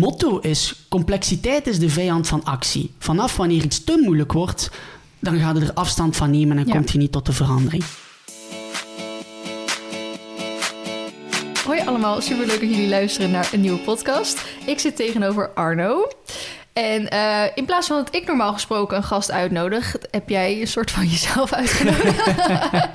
[0.00, 2.90] motto is: complexiteit is de vijand van actie.
[2.98, 4.70] Vanaf wanneer iets te moeilijk wordt,
[5.18, 6.72] dan gaat je er afstand van nemen en Ja.
[6.72, 7.84] komt je niet tot de verandering.
[11.64, 14.44] Hoi allemaal, superleuk dat jullie luisteren naar een nieuwe podcast.
[14.66, 16.08] Ik zit tegenover Arno.
[16.80, 20.66] En eh, in plaats van dat ik normaal gesproken een gast uitnodig, heb jij een
[20.66, 22.24] soort van jezelf uitgenodigd.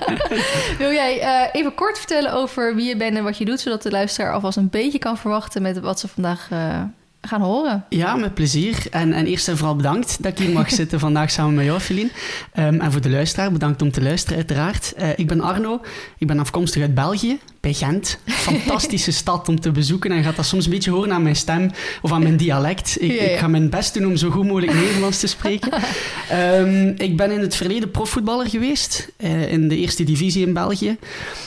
[0.78, 3.82] Wil jij eh, even kort vertellen over wie je bent en wat je doet, zodat
[3.82, 6.82] de luisteraar alvast een beetje kan verwachten met wat ze vandaag eh,
[7.20, 7.84] gaan horen?
[7.88, 8.86] Ja, met plezier.
[8.90, 11.80] En, en eerst en vooral bedankt dat ik hier mag zitten vandaag samen met jou,
[11.80, 12.10] Feline.
[12.52, 14.94] Ehm, en voor de luisteraar, bedankt om te luisteren, uiteraard.
[15.16, 15.80] Ik ben Arno,
[16.18, 18.18] ik ben afkomstig uit België, bij Gent.
[18.26, 20.10] Fantastische stad om te bezoeken.
[20.10, 21.70] En je gaat dat soms een beetje horen aan mijn stem
[22.02, 22.96] of aan mijn dialect.
[23.00, 23.30] Ik, Ja, ja.
[23.30, 25.72] ik ga mijn best doen om zo goed mogelijk Nederlands te spreken.
[26.28, 30.96] Ehm, ik ben in het verleden profvoetballer geweest, eh, in de eerste divisie in België.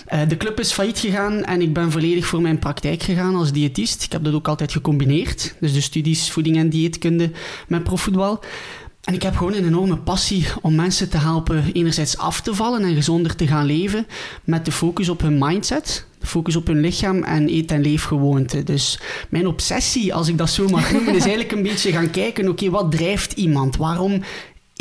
[0.05, 3.51] Eh, de club is failliet gegaan en ik ben volledig voor mijn praktijk gegaan als
[3.51, 4.03] diëtist.
[4.03, 5.55] Ik heb dat ook altijd gecombineerd.
[5.59, 7.31] Dus de studies voeding en dieetkunde
[7.67, 8.39] met profvoetbal.
[9.03, 12.83] En ik heb gewoon een enorme passie om mensen te helpen enerzijds af te vallen
[12.83, 14.07] en gezonder te gaan leven
[14.43, 18.65] met de focus op hun mindset, focus op hun lichaam en eet- en leefgewoonten.
[18.65, 22.47] Dus mijn obsessie, als ik dat zo mag noemen, is eigenlijk een beetje gaan kijken,
[22.49, 23.77] oké, wat drijft iemand?
[23.77, 24.21] Waarom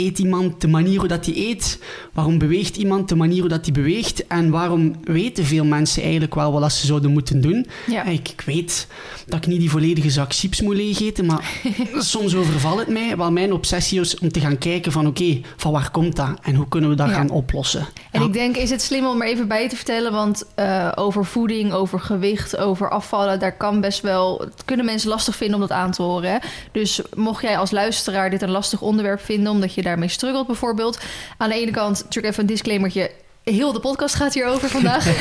[0.00, 1.78] eet iemand de manier hoe dat hij eet?
[2.12, 4.26] Waarom beweegt iemand de manier hoe dat hij beweegt?
[4.26, 7.66] En waarom weten veel mensen eigenlijk wel wat ze zouden moeten doen?
[7.86, 8.04] Ja.
[8.04, 8.86] Ik, ik weet
[9.26, 11.50] dat ik niet die volledige zak chips moet leegeten, maar
[11.98, 13.16] soms overvalt het mij.
[13.16, 16.38] Wel, mijn obsessie is om te gaan kijken van oké, van waar komt dat?
[16.42, 17.14] En hoe kunnen we dat Ja.
[17.14, 17.86] gaan oplossen?
[18.10, 18.26] En Ja.
[18.26, 20.12] ik denk, is het slim om er even bij te vertellen?
[20.12, 24.38] Want eh, over voeding, over gewicht, over afvallen, daar kan best wel.
[24.40, 26.30] Het kunnen mensen lastig vinden om dat aan te horen.
[26.30, 26.36] Hè?
[26.72, 30.98] Dus mocht jij als luisteraar dit een lastig onderwerp vinden, omdat je daarmee struggelt bijvoorbeeld.
[31.36, 33.10] Aan de ene kant, natuurlijk even een disclaimertje.
[33.44, 35.06] Heel de podcast gaat hierover vandaag.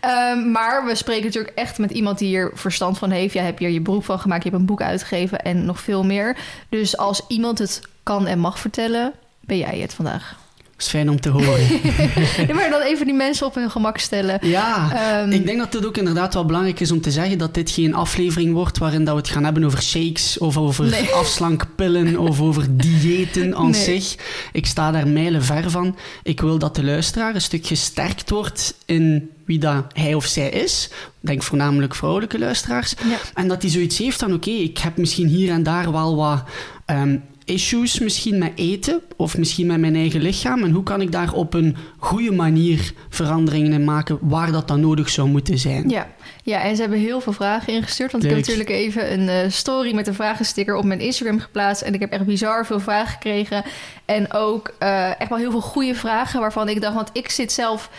[0.00, 3.34] Ehm, maar we spreken natuurlijk echt met iemand die hier verstand van heeft.
[3.34, 6.04] Jij hebt hier je beroep van gemaakt, je hebt een boek uitgegeven en nog veel
[6.04, 6.36] meer.
[6.68, 10.38] Dus als iemand het kan en mag vertellen, ben jij het vandaag.
[10.80, 11.60] Is fijn om te horen.
[12.48, 14.38] Ja, maar dan even die mensen op hun gemak stellen.
[14.42, 17.54] ja, Ehm, ik denk dat het ook inderdaad wel belangrijk is om te zeggen dat
[17.54, 21.10] dit geen aflevering wordt waarin dat we het gaan hebben over shakes of over Nee.
[21.22, 23.82] afslankpillen of over diëten aan Nee.
[24.00, 24.14] zich.
[24.52, 25.96] Ik sta daar mijlen ver van.
[26.22, 30.48] Ik wil dat de luisteraar een stuk gesterkt wordt in wie dat hij of zij
[30.50, 30.88] is.
[31.20, 32.94] Ik denk voornamelijk vrouwelijke luisteraars.
[33.08, 33.16] Ja.
[33.34, 36.42] En dat hij zoiets heeft van, oké, ik heb misschien hier en daar wel wat
[36.86, 37.16] ehm,
[37.50, 40.64] issues misschien met eten of misschien met mijn eigen lichaam.
[40.64, 44.80] En hoe kan ik daar op een goede manier veranderingen in maken waar dat dan
[44.80, 45.88] nodig zou moeten zijn?
[45.88, 46.08] Ja.
[46.42, 48.12] ja, en ze hebben heel veel vragen ingestuurd.
[48.12, 51.82] Want ik heb natuurlijk even een eh, story met een vragensticker op mijn Instagram geplaatst.
[51.82, 53.64] En ik heb echt bizar veel vragen gekregen.
[54.04, 56.94] En ook eh, echt wel heel veel goede vragen waarvan ik dacht...
[56.94, 57.90] Want ik zit zelf...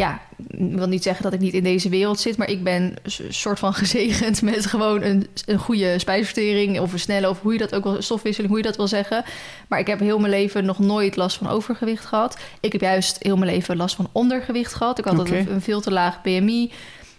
[0.00, 2.36] Ja, ik wil niet zeggen dat ik niet in deze wereld zit...
[2.36, 6.80] maar ik ben een soort van gezegend met gewoon een, een goede spijsvertering...
[6.80, 8.02] of versnellen, of hoe je dat ook wel...
[8.02, 9.24] stofwisseling, hoe je dat wil zeggen.
[9.68, 12.38] Maar ik heb heel mijn leven nog nooit last van overgewicht gehad.
[12.60, 14.98] Ik heb juist heel mijn leven last van ondergewicht gehad.
[14.98, 16.64] Ik had een, een veel te laag BMI.
[16.64, 16.70] Op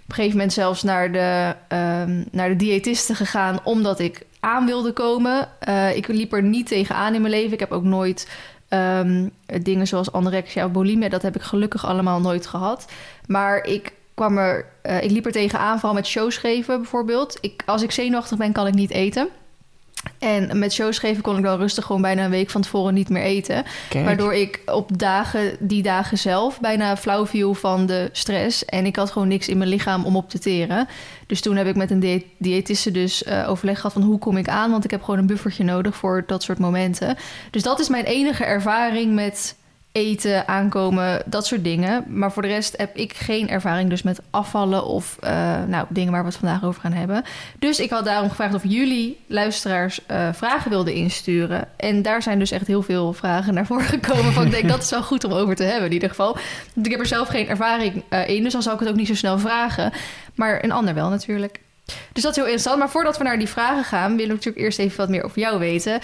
[0.08, 3.59] een gegeven moment zelfs naar de, ehm, naar de diëtiste gegaan...
[3.63, 5.50] omdat ik aan wilde komen.
[5.59, 7.53] Eh, ik liep er niet tegenaan in mijn leven.
[7.53, 8.28] Ik heb ook nooit
[8.71, 9.27] ehm,
[9.61, 11.09] dingen zoals anorexia bulimia...
[11.09, 12.85] dat heb ik gelukkig allemaal nooit gehad.
[13.27, 14.65] Maar ik kwam er...
[14.81, 17.37] eh, ik liep er tegenaan, vooral met shows geven bijvoorbeeld.
[17.41, 19.29] Ik, als ik zenuwachtig ben, kan ik niet eten...
[20.19, 23.09] En met shows geven kon ik dan rustig gewoon bijna een week van tevoren niet
[23.09, 23.63] meer eten.
[23.89, 24.06] Kijk.
[24.06, 28.66] Waardoor ik op dagen, die dagen zelf bijna flauw viel van de stress.
[28.66, 30.88] En ik had gewoon niks in mijn lichaam om op te teren.
[31.28, 34.38] Dus toen heb ik met een die- diëtiste dus eh, overleg gehad van hoe kom
[34.38, 34.72] ik aan.
[34.72, 37.18] Want ik heb gewoon een buffertje nodig voor dat soort momenten.
[37.51, 39.56] Dus dat is mijn enige ervaring met
[39.91, 42.03] eten, aankomen, dat soort dingen.
[42.07, 46.12] Maar voor de rest heb ik geen ervaring dus met afvallen of eh, nou, dingen
[46.12, 47.24] waar we het vandaag over gaan hebben.
[47.59, 51.68] Dus ik had daarom gevraagd of jullie luisteraars eh, vragen wilden insturen.
[51.78, 54.34] En daar zijn dus echt heel veel vragen naar voren gekomen.
[54.34, 56.38] Van ik denk dat is wel goed om over te hebben in ieder geval.
[56.74, 58.96] Want ik heb er zelf geen ervaring eh, in, dus dan zou ik het ook
[58.96, 59.91] niet zo snel vragen.
[60.35, 61.59] Maar een ander wel natuurlijk.
[62.13, 62.80] Dus dat is heel interessant.
[62.80, 65.39] Maar voordat we naar die vragen gaan, willen we natuurlijk eerst even wat meer over
[65.39, 66.00] jou weten.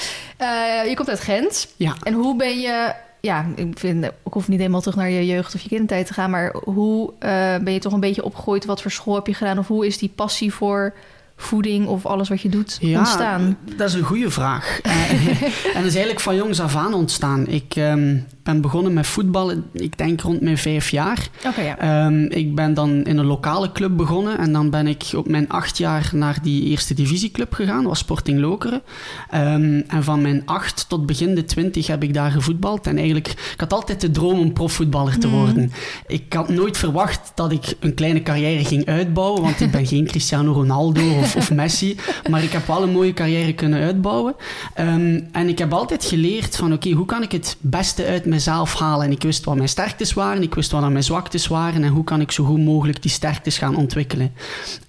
[0.88, 1.68] Je komt uit Gent.
[1.76, 1.96] Ja.
[2.04, 5.56] En hoe ben je ja, ik, vind, ik hoef niet helemaal terug naar je jeugd
[5.56, 8.66] of je kindertijd te gaan, maar hoe eh, ben je toch een beetje opgegroeid?
[8.66, 9.58] Wat voor school heb je gedaan?
[9.58, 10.94] Of hoe is die passie voor
[11.36, 13.58] voeding of alles wat je doet ontstaan?
[13.76, 14.80] Dat is een goede vraag.
[14.82, 15.12] Eh,
[15.76, 17.48] en dat is eigenlijk van jongs af aan ontstaan.
[17.48, 18.18] Ik, ehm,
[18.48, 21.28] ben begonnen met voetbal, ik denk rond mijn vijf jaar.
[21.46, 21.78] Oké, ja.
[21.80, 25.50] Ehm, ik ben dan in een lokale club begonnen en dan ben ik op mijn
[25.50, 28.82] acht jaar naar die eerste divisieclub gegaan, was Sporting Lokeren.
[29.30, 32.88] Ehm, en van mijn acht tot begin de twintig heb ik daar gevoetbald.
[32.88, 35.36] En eigenlijk, ik had altijd de droom om profvoetballer te Mhm.
[35.36, 35.72] worden.
[36.08, 40.06] Ik had nooit verwacht dat ik een kleine carrière ging uitbouwen, want ik ben geen
[40.12, 41.96] Cristiano Ronaldo of, of Messi,
[42.30, 44.36] maar ik heb wel een mooie carrière kunnen uitbouwen.
[44.74, 48.80] Ehm, en ik heb altijd geleerd van, oké, hoe kan ik het beste uit mezelf
[48.80, 49.06] halen?
[49.06, 52.04] En ik wist wat mijn sterktes waren, ik wist wat mijn zwaktes waren en hoe
[52.04, 54.34] kan ik zo goed mogelijk die sterktes gaan ontwikkelen.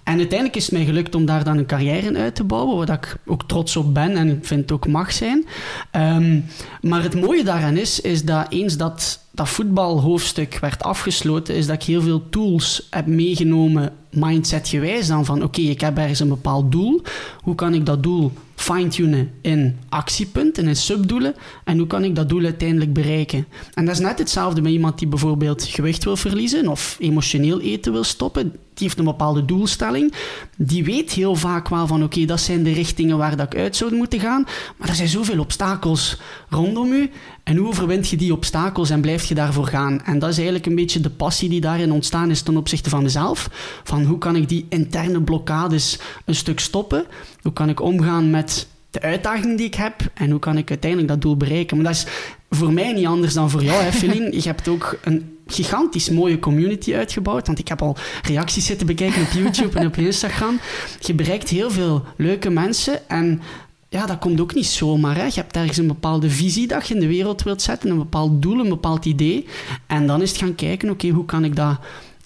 [0.03, 2.77] En uiteindelijk is het mij gelukt om daar dan een carrière in uit te bouwen,
[2.77, 5.45] waar ik ook trots op ben en vind ook mag zijn.
[5.91, 6.39] Ehm,
[6.81, 11.75] maar het mooie daaraan is, is dat eens dat dat voetbalhoofdstuk werd afgesloten, is dat
[11.75, 16.71] ik heel veel tools heb meegenomen, mindset-gewijs dan van oké, ik heb ergens een bepaald
[16.71, 17.01] doel.
[17.41, 21.35] Hoe kan ik dat doel fine-tunen in actiepunten, in subdoelen?
[21.63, 23.47] En hoe kan ik dat doel uiteindelijk bereiken?
[23.73, 27.91] En dat is net hetzelfde met iemand die bijvoorbeeld gewicht wil verliezen of emotioneel eten
[27.91, 28.55] wil stoppen.
[28.79, 30.13] Die heeft een bepaalde doelstelling.
[30.57, 33.75] Die weet heel vaak wel van oké, dat zijn de richtingen waar dat ik uit
[33.75, 34.45] zou moeten gaan.
[34.77, 37.11] Maar er zijn zoveel obstakels rondom u.
[37.43, 40.03] En hoe overwint je die obstakels en blijf je daarvoor gaan?
[40.03, 43.03] En dat is eigenlijk een beetje de passie die daarin ontstaan is ten opzichte van
[43.03, 43.49] mezelf.
[43.83, 47.05] Van hoe kan ik die interne blokkades een stuk stoppen?
[47.41, 49.95] Hoe kan ik omgaan met de uitdaging die ik heb?
[50.13, 51.77] En hoe kan ik uiteindelijk dat doel bereiken?
[51.77, 52.05] Maar dat is
[52.49, 54.31] voor mij niet anders dan voor jou, hè, Feline?
[54.31, 57.47] Je hebt ook een gigantisch mooie community uitgebouwd.
[57.47, 60.59] Want ik heb al reacties zitten bekijken op YouTube en op Instagram.
[60.99, 63.09] Je bereikt heel veel leuke mensen.
[63.09, 63.41] En
[63.89, 65.15] ja, dat komt ook niet zomaar.
[65.15, 65.23] Hè.
[65.23, 68.41] Je hebt ergens een bepaalde visie dat je in de wereld wilt zetten, een bepaald
[68.41, 69.47] doel, een bepaald idee.
[69.87, 71.79] En dan is het gaan kijken, oké, hoe kan ik dat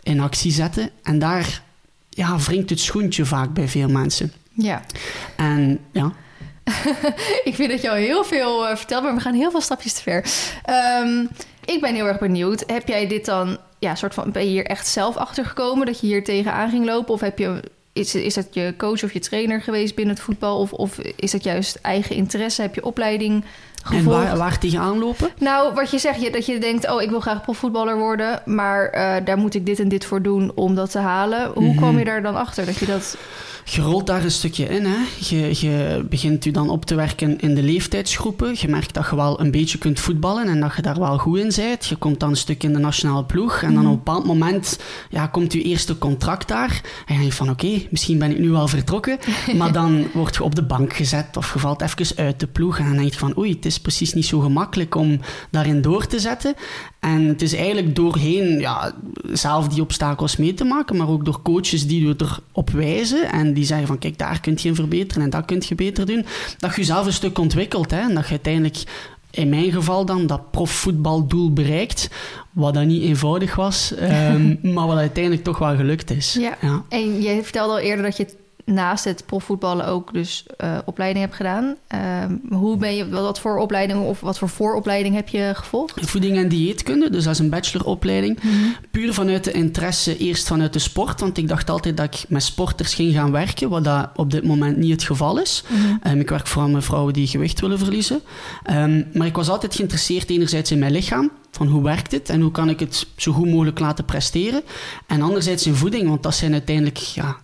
[0.03, 0.89] in actie zetten?
[1.03, 1.61] En daar
[2.09, 4.33] ja, wringt het schoentje vaak bij veel mensen.
[4.53, 4.83] Ja.
[5.35, 6.13] En ja,
[7.49, 9.93] ik vind dat je al heel veel eh, vertelt, maar we gaan heel veel stapjes
[9.93, 10.25] te ver.
[10.63, 11.25] Ehm,
[11.65, 12.63] ik ben heel erg benieuwd.
[12.68, 16.00] Heb jij dit dan, ja, soort van, ben je hier echt zelf achter gekomen dat
[16.00, 17.13] je hier tegenaan ging lopen?
[17.13, 17.63] Of heb je,
[17.94, 20.60] is, is dat je coach of je trainer geweest binnen het voetbal?
[20.60, 22.62] Of, of is dat juist eigen interesse?
[22.62, 23.44] Heb je opleiding
[23.91, 25.30] en waar, waar tegenaan lopen?
[25.39, 28.85] Nou, wat je zegt, je, dat je denkt, oh, ik wil graag profvoetballer worden, maar
[28.89, 31.51] eh, daar moet ik dit en dit voor doen om dat te halen.
[31.53, 31.77] Hoe Mhm.
[31.77, 33.18] kwam je daar dan achter dat je dat...
[33.65, 34.85] Je rolt daar een stukje in.
[34.85, 34.95] Hè.
[35.19, 38.56] Je, je begint u dan op te werken in de leeftijdsgroepen.
[38.59, 41.38] Je merkt dat je wel een beetje kunt voetballen en dat je daar wel goed
[41.39, 41.85] in bent.
[41.85, 43.62] Je komt dan een stuk in de nationale ploeg.
[43.62, 46.81] En dan op een bepaald moment ja, komt je eerste contract daar.
[47.06, 49.18] En je denkt van oké, misschien ben ik nu wel vertrokken.
[49.57, 52.77] Maar dan word je op de bank gezet of je valt even uit de ploeg.
[52.80, 55.19] En dan denk je van oei, het is precies niet zo gemakkelijk om
[55.51, 56.55] daarin door te zetten.
[56.99, 58.93] En het is eigenlijk doorheen ja,
[59.31, 63.53] zelf die obstakels mee te maken, maar ook door coaches die je erop wijzen en
[63.53, 66.25] die zeggen van kijk, daar kun je in verbeteren en dat kun je beter doen,
[66.57, 68.83] dat je jezelf een stuk ontwikkelt hè, en dat je uiteindelijk
[69.31, 72.09] in mijn geval dan dat profvoetbaldoel bereikt,
[72.51, 76.37] wat dan niet eenvoudig was, ehm, maar wat uiteindelijk toch wel gelukt is.
[76.39, 76.83] Ja.
[76.89, 78.27] En je vertelde al eerder dat je
[78.65, 81.75] naast het profvoetballen ook dus uh, opleiding hebt gedaan.
[81.88, 86.10] Ehm, hoe ben je, wat voor opleiding of wat voor vooropleiding heb je gevolgd?
[86.10, 88.39] Voeding en dieetkunde, dus dat is een bacheloropleiding.
[88.42, 88.75] Mm -hmm.
[88.92, 92.44] Puur vanuit de interesse, eerst vanuit de sport, want ik dacht altijd dat ik met
[92.44, 95.63] sporters ging gaan werken, wat dat op dit moment niet het geval is.
[95.68, 96.12] Mm -hmm.
[96.12, 98.21] um, ik werk vooral met vrouwen die gewicht willen verliezen.
[98.71, 102.42] Um, maar ik was altijd geïnteresseerd enerzijds in mijn lichaam, van hoe werkt het en
[102.42, 104.62] hoe kan ik het zo goed mogelijk laten presteren.
[105.07, 107.38] En anderzijds in voeding, want dat zijn uiteindelijk ja,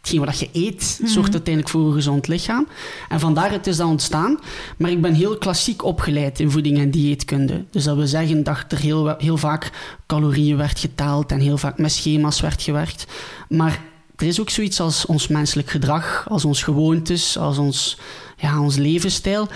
[0.00, 1.10] hetgeen wat je eet, Mhm.
[1.10, 2.66] zorgt uiteindelijk voor een gezond lichaam.
[3.08, 4.38] En vandaar het is dat ontstaan.
[4.78, 7.64] Maar ik ben heel klassiek opgeleid in voeding en dieetkunde.
[7.70, 9.70] Dus dat wil zeggen dat er heel, heel vaak
[10.06, 13.06] calorieën werd geteld en heel vaak met schema's werd gewerkt.
[13.48, 13.80] Maar
[14.16, 17.98] er is ook zoiets als ons menselijk gedrag, als ons gewoontes, als ons,
[18.36, 19.48] ja, ons levensstijl.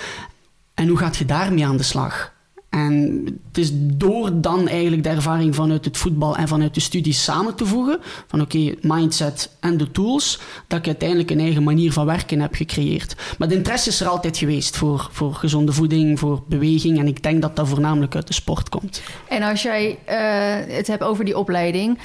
[0.75, 2.33] En hoe gaat je daarmee aan de slag?
[2.75, 7.25] En het is door dan eigenlijk de ervaring vanuit het voetbal en vanuit de studies
[7.25, 11.93] samen te voegen, van oké, mindset en de tools, dat ik uiteindelijk een eigen manier
[11.93, 13.16] van werken heb gecreëerd.
[13.38, 16.99] Maar de interesse is er altijd geweest voor, voor gezonde voeding, voor beweging.
[16.99, 19.02] En ik denk dat dat voornamelijk uit de sport komt.
[19.28, 21.99] En als jij uh, het hebt over die opleiding,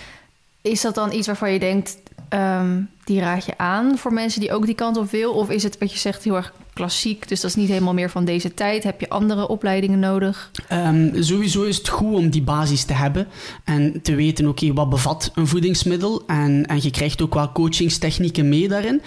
[0.61, 1.97] is dat dan iets waarvan je denkt,
[2.33, 5.33] um, die raad je aan voor mensen die ook die kant op wil?
[5.33, 8.09] Of is het wat je zegt heel erg klassiek, dus dat is niet helemaal meer
[8.09, 8.83] van deze tijd?
[8.83, 10.51] Heb je andere opleidingen nodig?
[10.71, 13.27] Um, sowieso is het goed om die basis te hebben
[13.63, 16.24] en te weten, oké, wat bevat een voedingsmiddel?
[16.27, 19.01] En, en je krijgt ook wel coachingstechnieken mee daarin,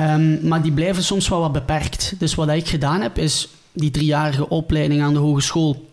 [0.00, 2.14] um, maar die blijven soms wel wat beperkt.
[2.18, 5.84] Dus wat ik gedaan heb, is die driejarige opleiding aan de hogeschool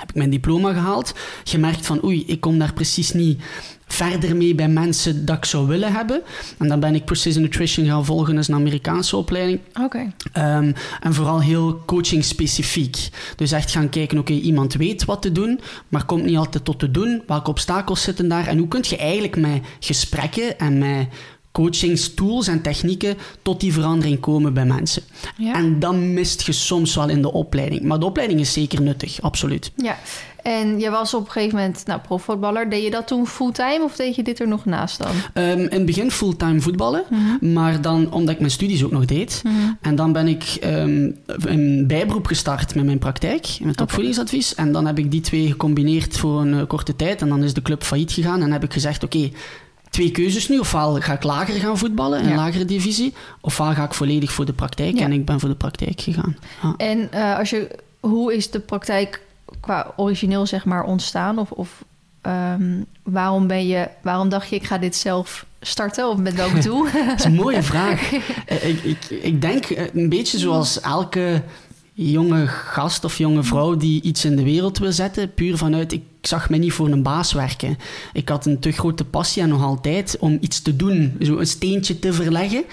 [0.00, 1.14] heb ik mijn diploma gehaald.
[1.44, 3.42] Gemerkt van, oei, ik kom daar precies niet
[3.92, 6.22] verder mee bij mensen dat ik zou willen hebben.
[6.58, 9.60] En dan ben ik Precision Nutrition gaan volgen, dat is een Amerikaanse opleiding.
[9.82, 10.12] Oké.
[10.32, 13.08] Ehm, en vooral heel coaching specifiek.
[13.36, 16.78] Dus echt gaan kijken, oké, iemand weet wat te doen, maar komt niet altijd tot
[16.78, 17.22] te doen.
[17.26, 18.46] Welke obstakels zitten daar?
[18.46, 21.08] En hoe kun je eigenlijk met gesprekken en met
[21.52, 25.02] coachingstools en technieken tot die verandering komen bij mensen.
[25.36, 25.54] Ja.
[25.54, 27.82] En dan mist je soms wel in de opleiding.
[27.82, 29.72] Maar de opleiding is zeker nuttig, absoluut.
[29.76, 29.98] Ja,
[30.42, 32.70] en je was op een gegeven moment nou, profvoetballer.
[32.70, 35.44] Deed je dat toen fulltime of deed je dit er nog naast dan?
[35.44, 37.52] Um, in het begin fulltime voetballen, Mhm.
[37.52, 39.42] maar dan omdat ik mijn studies ook nog deed.
[39.80, 44.54] En dan ben ik um, een bijberoep gestart met mijn praktijk, met opvoedingsadvies.
[44.54, 47.22] En dan heb ik die twee gecombineerd voor een eh, korte tijd.
[47.22, 48.42] En dan is de club failliet gegaan.
[48.42, 49.30] En heb ik gezegd, oké,
[49.90, 50.58] twee keuzes nu.
[50.58, 52.30] Ofwel ga ik lager gaan voetballen, in Ja.
[52.30, 53.14] een lagere divisie.
[53.40, 54.98] Ofwel ga ik volledig voor de praktijk.
[54.98, 55.04] Ja.
[55.04, 56.36] En ik ben voor de praktijk gegaan.
[56.62, 56.74] Ja.
[56.76, 57.68] En eh, als je,
[58.00, 59.20] hoe is de praktijk
[59.60, 61.38] qua origineel zeg maar ontstaan?
[61.38, 61.84] Of, of
[62.20, 66.08] ehm, waarom, ben je, waarom dacht je ik ga dit zelf starten?
[66.08, 66.84] Of met welk doel?
[67.06, 68.12] Dat is een mooie vraag.
[68.46, 71.42] Eh, ik, ik, ik denk eh, een beetje zoals elke
[71.92, 76.02] jonge gast of jonge vrouw die iets in de wereld wil zetten, puur vanuit ik
[76.20, 77.76] zag me niet voor een baas werken.
[78.12, 81.46] Ik had een te grote passie en nog altijd om iets te doen, zo een
[81.46, 82.64] steentje te verleggen.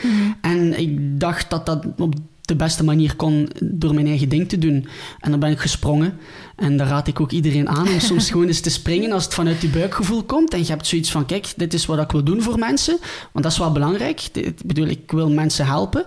[0.42, 4.58] En ik dacht dat dat op de beste manier kon door mijn eigen ding te
[4.58, 4.88] doen.
[5.20, 6.18] En dan ben ik gesprongen.
[6.58, 9.34] En daar raad ik ook iedereen aan om soms gewoon eens te springen als het
[9.34, 10.54] vanuit je buikgevoel komt.
[10.54, 12.98] En je hebt zoiets van, kijk, dit is wat ik wil doen voor mensen.
[13.32, 14.22] Want dat is wel belangrijk.
[14.34, 16.06] Ik bedoel, ik wil mensen helpen.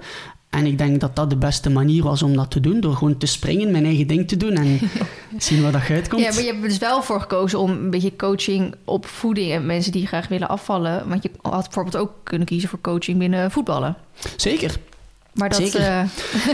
[0.51, 2.81] En ik denk dat dat de beste manier was om dat te doen.
[2.81, 4.79] Door gewoon te springen, mijn eigen ding te doen en
[5.39, 6.23] zien waar dat uitkomt.
[6.23, 9.53] Ja, maar je hebt er dus wel voor gekozen om een beetje coaching op voeding
[9.53, 11.09] en mensen die graag willen afvallen.
[11.09, 13.97] Want je had bijvoorbeeld ook kunnen kiezen voor coaching binnen voetballen.
[14.37, 14.79] Zeker.
[15.41, 15.81] Maar dat, Zeker.
[15.81, 16.03] eh,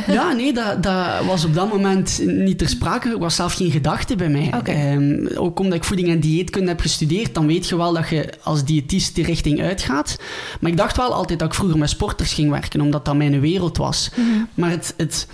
[0.15, 3.09] Ja, nee, dat, dat was op dat moment niet ter sprake.
[3.09, 4.51] Er was zelf geen gedachte bij mij.
[4.65, 8.33] Ehm, ook omdat ik voeding en dieetkunde heb gestudeerd, dan weet je wel dat je
[8.43, 10.17] als diëtist die richting uitgaat.
[10.61, 13.41] Maar ik dacht wel altijd dat ik vroeger met sporters ging werken, omdat dat mijn
[13.41, 14.11] wereld was.
[14.55, 14.95] Maar het...
[14.97, 15.27] het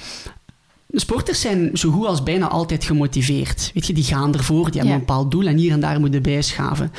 [0.94, 3.71] Sporters zijn zo goed als bijna altijd gemotiveerd.
[3.75, 4.94] Weet je, die gaan ervoor, die hebben Ja.
[4.94, 6.92] een bepaald doel en hier en daar moeten bijschaven.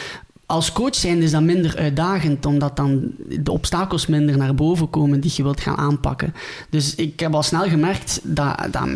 [0.53, 5.19] Als coach zijn is dat minder uitdagend, omdat dan de obstakels minder naar boven komen
[5.19, 6.33] die je wilt gaan aanpakken.
[6.69, 8.87] Dus ik heb al snel gemerkt dat, dat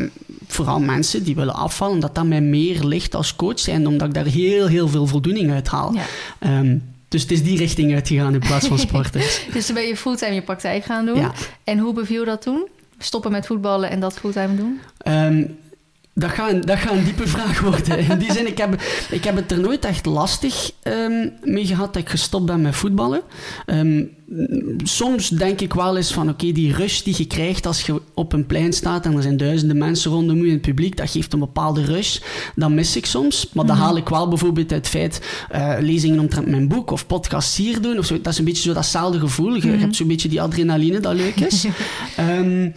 [0.48, 4.14] vooral mensen die willen afvallen, dat dat mij meer ligt als coach zijn, omdat ik
[4.14, 5.94] daar heel, heel veel voldoening uit haal.
[5.94, 6.04] ja.
[6.40, 9.42] Ehm, dus het is die richting uitgegaan in plaats van sporters.
[9.54, 11.20] Dus toen ben je fulltime je praktijk gaan doen.
[11.20, 11.32] Ja.
[11.64, 12.68] En hoe beviel dat toen?
[12.98, 14.80] Stoppen met voetballen en dat fulltime doen?
[14.98, 15.44] Ehm,
[16.18, 18.00] dat, gaat een, dat gaat een diepe vraag worden.
[18.10, 21.94] In die zin, ik heb, ik heb het er nooit echt lastig ehm, mee gehad
[21.94, 23.22] dat ik gestopt ben met voetballen.
[23.66, 24.04] Ehm,
[24.84, 28.34] soms denk ik wel eens van, oké, die rush die je krijgt als je op
[28.34, 31.34] een plein staat en er zijn duizenden mensen rondom je in het publiek, dat geeft
[31.34, 32.20] een bepaalde rush.
[32.56, 33.50] Dat mis ik soms.
[33.54, 37.08] Maar dat haal ik wel bijvoorbeeld uit het feit, eh, lezingen omtrent mijn boek of
[37.08, 37.98] podcasts hier doen.
[37.98, 38.22] Of zo.
[38.22, 39.56] Dat is een beetje zo datzelfde gevoel.
[39.56, 41.66] Je hebt zo'n beetje die adrenaline dat leuk is.
[42.16, 42.70] Ehm,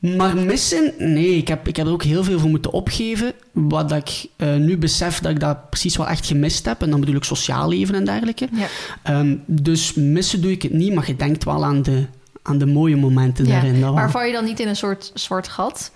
[0.00, 0.92] maar missen?
[0.98, 3.32] Nee, ik heb, ik heb er ook heel veel voor moeten opgeven.
[3.52, 6.82] Wat ik eh, nu besef dat ik dat precies wel echt gemist heb.
[6.82, 8.48] En dan bedoel ik sociaal leven en dergelijke.
[8.52, 8.66] Ja.
[9.02, 12.04] Ehm, dus missen doe ik het niet, maar je denkt wel aan de,
[12.42, 13.52] aan de mooie momenten Ja.
[13.52, 13.80] daarin.
[13.80, 13.94] dat.
[13.94, 15.92] Maar val je dan niet in een soort zwart gat?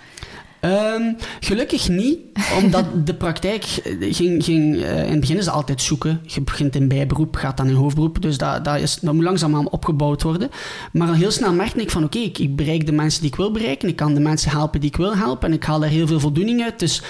[0.65, 2.19] Ehm, gelukkig niet,
[2.63, 6.21] omdat de praktijk eh, ging, ging eh, in het begin is altijd zoeken.
[6.27, 9.71] Je begint in bijberoep, gaat dan in hoofdberoep, dus dat, dat, is, dat moet langzaamaan
[9.71, 10.51] opgebouwd worden.
[10.93, 13.37] Maar al heel snel merkte ik van oké, ik, ik bereik de mensen die ik
[13.37, 15.89] wil bereiken, ik kan de mensen helpen die ik wil helpen en ik haal daar
[15.89, 16.79] heel veel voldoening uit.
[16.79, 17.03] Dus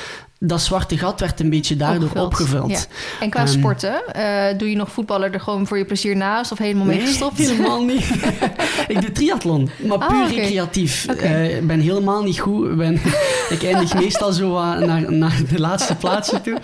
[0.46, 2.70] dat zwarte gat werd een beetje daardoor opgevuld.
[2.70, 2.78] Ja.
[3.20, 6.52] En qua Ehm, sporten, eh, doe je nog voetballen er gewoon voor je plezier naast
[6.52, 7.38] of helemaal mee Nee, gestopt?
[7.38, 8.04] helemaal niet.
[8.88, 11.06] ik doe triathlon, maar Ah, puur recreatief.
[11.06, 12.70] Eh, Ik ben helemaal niet goed.
[12.70, 12.94] Ik Ben,
[13.54, 14.48] ik eindig meestal zo
[14.78, 16.58] naar, naar de laatste plaatsen toe.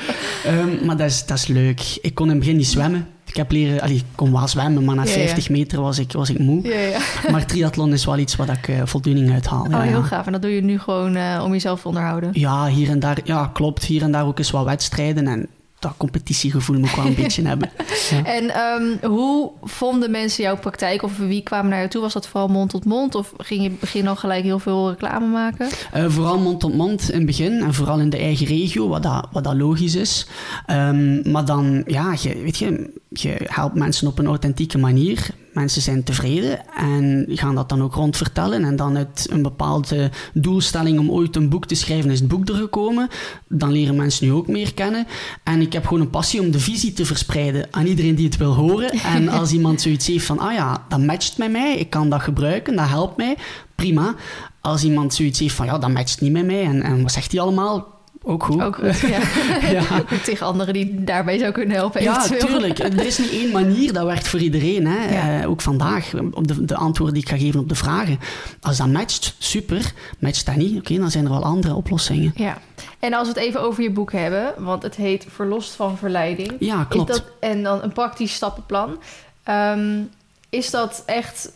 [0.45, 1.99] Ehm, maar dat is, dat is leuk.
[2.03, 3.09] Ik kon in het begin niet zwemmen.
[3.31, 5.15] Ik heb leren, allee, ik kon wel zwemmen, maar na Ja, ja.
[5.15, 6.63] 50 meter was ik, was ik moe.
[6.63, 6.99] Ja, ja.
[7.33, 9.67] Maar triathlon is wel iets waar ik eh, voldoening uit haal.
[9.71, 10.27] Oh, heel gaaf.
[10.27, 12.31] En dat doe je nu gewoon eh, om jezelf te onderhouden.
[12.33, 13.85] Ja, hier en daar, ja, klopt.
[13.85, 15.27] Hier en daar ook eens wat wedstrijden.
[15.27, 15.47] En
[15.81, 17.71] dat competitiegevoel moet ik wel een beetje hebben.
[18.11, 18.25] Ja.
[18.25, 21.03] En ehm, hoe vonden mensen jouw praktijk?
[21.03, 22.01] Of wie kwamen naar jou toe?
[22.01, 23.15] Was dat vooral mond tot mond?
[23.15, 25.69] Of ging je begin al gelijk heel veel reclame maken?
[25.93, 29.03] Eh, vooral mond tot mond in het begin en vooral in de eigen regio, wat
[29.03, 30.27] dat, wat dat logisch is.
[30.67, 35.31] Ehm, maar dan, ja, je, weet je, je helpt mensen op een authentieke manier.
[35.53, 38.65] Mensen zijn tevreden en gaan dat dan ook rond vertellen.
[38.65, 42.49] En dan uit een bepaalde doelstelling om ooit een boek te schrijven, is het boek
[42.49, 43.09] er gekomen.
[43.49, 45.07] Dan leren mensen nu ook meer kennen.
[45.45, 48.37] En ik heb gewoon een passie om de visie te verspreiden aan iedereen die het
[48.37, 48.91] wil horen.
[48.91, 52.21] En als iemand zoiets heeft van, ah ja, dat matcht met mij, ik kan dat
[52.21, 53.37] gebruiken, dat helpt mij,
[53.75, 54.15] prima.
[54.61, 57.33] Als iemand zoiets heeft van, ja, dat matcht niet met mij en, en wat zegt
[57.33, 58.00] hij allemaal?
[58.23, 58.63] Ook goed.
[58.63, 59.21] Ook goed, ja.
[59.71, 59.83] Ja.
[60.25, 62.03] Tegen anderen die daarbij zou kunnen helpen.
[62.03, 62.47] Ja, eventueel.
[62.47, 62.79] tuurlijk.
[62.79, 64.87] Er is niet één manier, dat werkt voor iedereen.
[64.87, 65.13] Hè.
[65.15, 65.41] Ja.
[65.41, 68.19] Eh, ook vandaag, op de, de antwoorden die ik ga geven op de vragen.
[68.61, 69.93] Als dat matcht, super.
[70.19, 72.33] Matcht dat niet, oké, dan zijn er wel andere oplossingen.
[72.35, 72.59] Ja.
[72.99, 76.53] En als we het even over je boek hebben, want het heet Verlost van Verleiding.
[76.59, 77.09] Ja, klopt.
[77.09, 78.99] Dat, en dan een praktisch stappenplan.
[79.43, 80.03] Ehm,
[80.49, 81.53] is dat echt...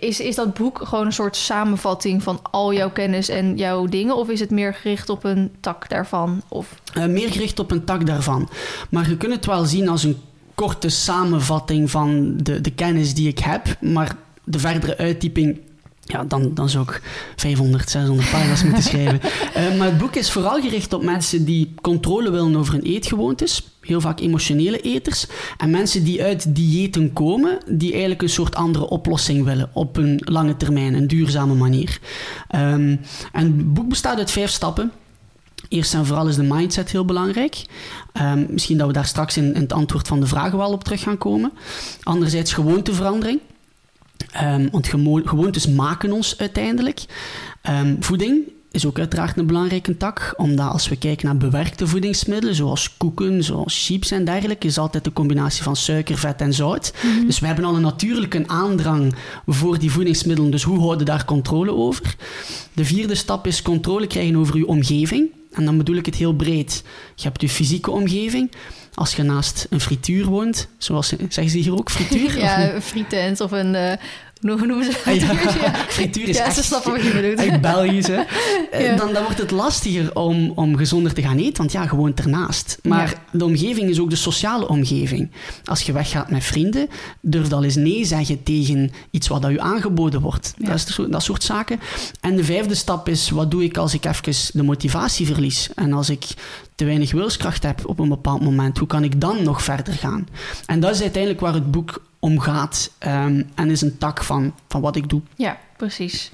[0.00, 4.16] Is, is dat boek gewoon een soort samenvatting van al jouw kennis en jouw dingen?
[4.16, 6.42] Of is het meer gericht op een tak daarvan?
[6.48, 8.48] Of, Eh, meer gericht op een tak daarvan.
[8.90, 10.16] Maar je kunt het wel zien als een
[10.54, 13.76] korte samenvatting van de, de kennis die ik heb.
[13.80, 15.60] Maar de verdere uitdieping,
[16.04, 17.02] ja, dan, dan zou ik
[17.36, 19.20] 500, 600 pagina's moeten schrijven.
[19.54, 23.68] Eh, maar het boek is vooral gericht op mensen die controle willen over hun eetgewoontes.
[23.90, 25.26] Heel vaak emotionele eters.
[25.56, 29.70] En mensen die uit diëten komen, die eigenlijk een soort andere oplossing willen.
[29.72, 31.98] Op een lange termijn, een duurzame manier.
[32.48, 32.96] Ehm,
[33.32, 34.92] en het boek bestaat uit vijf stappen.
[35.68, 37.64] Eerst en vooral is de mindset heel belangrijk.
[38.12, 41.02] Ehm, misschien dat we daar straks in, het antwoord van de vragen wel op terug
[41.02, 41.52] gaan komen.
[42.02, 43.40] Anderzijds gewoonteverandering.
[44.32, 44.88] Ehm, want
[45.24, 47.04] gewoontes maken ons uiteindelijk.
[48.00, 52.96] Voeding is ook uiteraard een belangrijke tak, omdat als we kijken naar bewerkte voedingsmiddelen, zoals
[52.96, 56.92] koeken, zoals chips en dergelijke, is altijd de combinatie van suiker, vet en zout.
[57.26, 59.14] Dus we hebben al een natuurlijke aandrang
[59.46, 62.14] voor die voedingsmiddelen, dus hoe houden we daar controle over?
[62.72, 65.28] De vierde stap is controle krijgen over je omgeving.
[65.52, 66.82] En dan bedoel ik het heel breed.
[67.14, 68.50] Je hebt je fysieke omgeving.
[68.94, 72.26] Als je naast een frituur woont, zoals ze- zeggen ze hier ook, frituur?
[72.36, 73.74] Of ja, een frietent of een...
[73.74, 73.96] eh,
[74.40, 75.54] hoe noemen ze Ah, dat?
[75.54, 75.74] ja.
[75.88, 77.38] Frituur is ja, echt, ze snappen wat je bedoelt.
[77.38, 78.22] echt Belgisch, hè?
[78.70, 78.96] Eh, Ja.
[78.96, 82.78] Dan, dan wordt het lastiger om, om gezonder te gaan eten, want ja, gewoon ernaast.
[82.82, 83.38] Maar Ja.
[83.38, 85.30] de omgeving is ook de sociale omgeving.
[85.64, 86.88] Als je weggaat met vrienden,
[87.20, 90.54] durf al eens nee zeggen tegen iets wat dat u aangeboden wordt.
[90.58, 91.80] Dat, is de dat soort zaken.
[92.20, 95.68] En de vijfde stap is, wat doe ik als ik even de motivatie verlies?
[95.74, 96.24] En als ik
[96.74, 100.28] te weinig wilskracht heb op een bepaald moment, hoe kan ik dan nog verder gaan?
[100.66, 102.90] En dat is uiteindelijk waar het boek om gaat.
[102.98, 105.22] ehm, en is een tak van, van wat ik doe.
[105.36, 106.32] Ja, precies.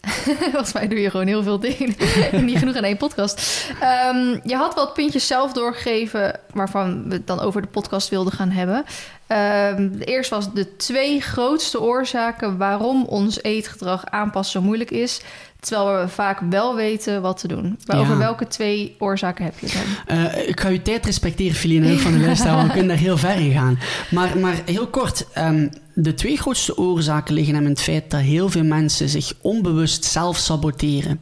[0.52, 1.94] Volgens mij doe je gewoon heel veel dingen.
[2.44, 3.66] Niet genoeg aan één podcast.
[3.80, 8.32] Ehm, je had wat puntjes zelf doorgegeven waarvan we het dan over de podcast wilden
[8.32, 8.84] gaan hebben.
[9.26, 15.20] Ehm, de eerste was de twee grootste oorzaken waarom ons eetgedrag aanpassen zo moeilijk is.
[15.60, 17.78] Terwijl we vaak wel weten wat te doen.
[17.86, 18.02] Maar Ja.
[18.02, 19.74] over welke twee oorzaken heb je het
[20.06, 20.16] dan?
[20.18, 22.88] Eh, ik ga uw tijd respecteren, Feline, en ook van de luisteraar, want we kunnen
[22.96, 23.78] daar heel ver in gaan.
[24.10, 28.20] Maar, maar heel kort, ehm, de twee grootste oorzaken liggen hem in het feit dat
[28.20, 31.20] heel veel mensen zich onbewust zelf saboteren.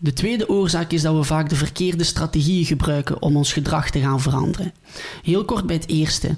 [0.00, 4.00] De tweede oorzaak is dat we vaak de verkeerde strategieën gebruiken om ons gedrag te
[4.00, 4.72] gaan veranderen.
[5.22, 6.28] Heel kort bij het eerste.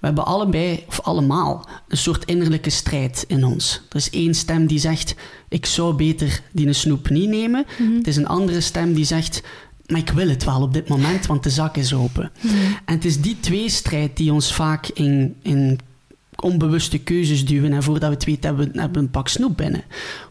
[0.00, 3.82] We hebben allebei, of allemaal, een soort innerlijke strijd in ons.
[3.88, 5.14] Er is één stem die zegt,
[5.48, 7.66] ik zou beter die een snoep niet nemen.
[7.96, 9.42] Het is een andere stem die zegt,
[9.86, 12.32] maar ik wil het wel op dit moment, want de zak is open.
[12.84, 15.78] En het is die tweestrijd die ons vaak in, in
[16.36, 17.72] onbewuste keuzes duwen.
[17.72, 19.84] En voordat we het weten, hebben we, hebben we een pak snoep binnen.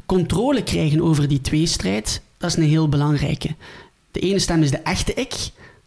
[0.05, 3.55] Controle krijgen over die tweestrijd, dat is een heel belangrijke.
[4.11, 5.33] De ene stem is de echte ik,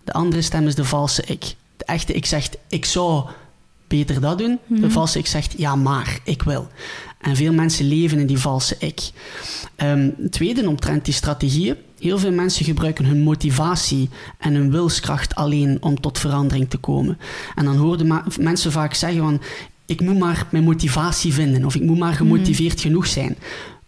[0.05, 1.55] de andere stem is de valse ik.
[1.77, 3.25] De echte ik zegt, ik zou
[3.89, 4.59] beter dat doen.
[4.67, 6.69] De valse ik zegt, ja maar, ik wil.
[7.21, 9.11] En veel mensen leven in die valse ik.
[9.77, 11.77] Het tweede omtrent die strategieën.
[11.99, 17.19] Heel veel mensen gebruiken hun motivatie en hun wilskracht alleen om tot verandering te komen.
[17.55, 19.41] En dan hoorden ma- mensen vaak zeggen van,
[19.87, 23.37] ik moet maar mijn motivatie vinden of ik moet maar gemotiveerd genoeg zijn.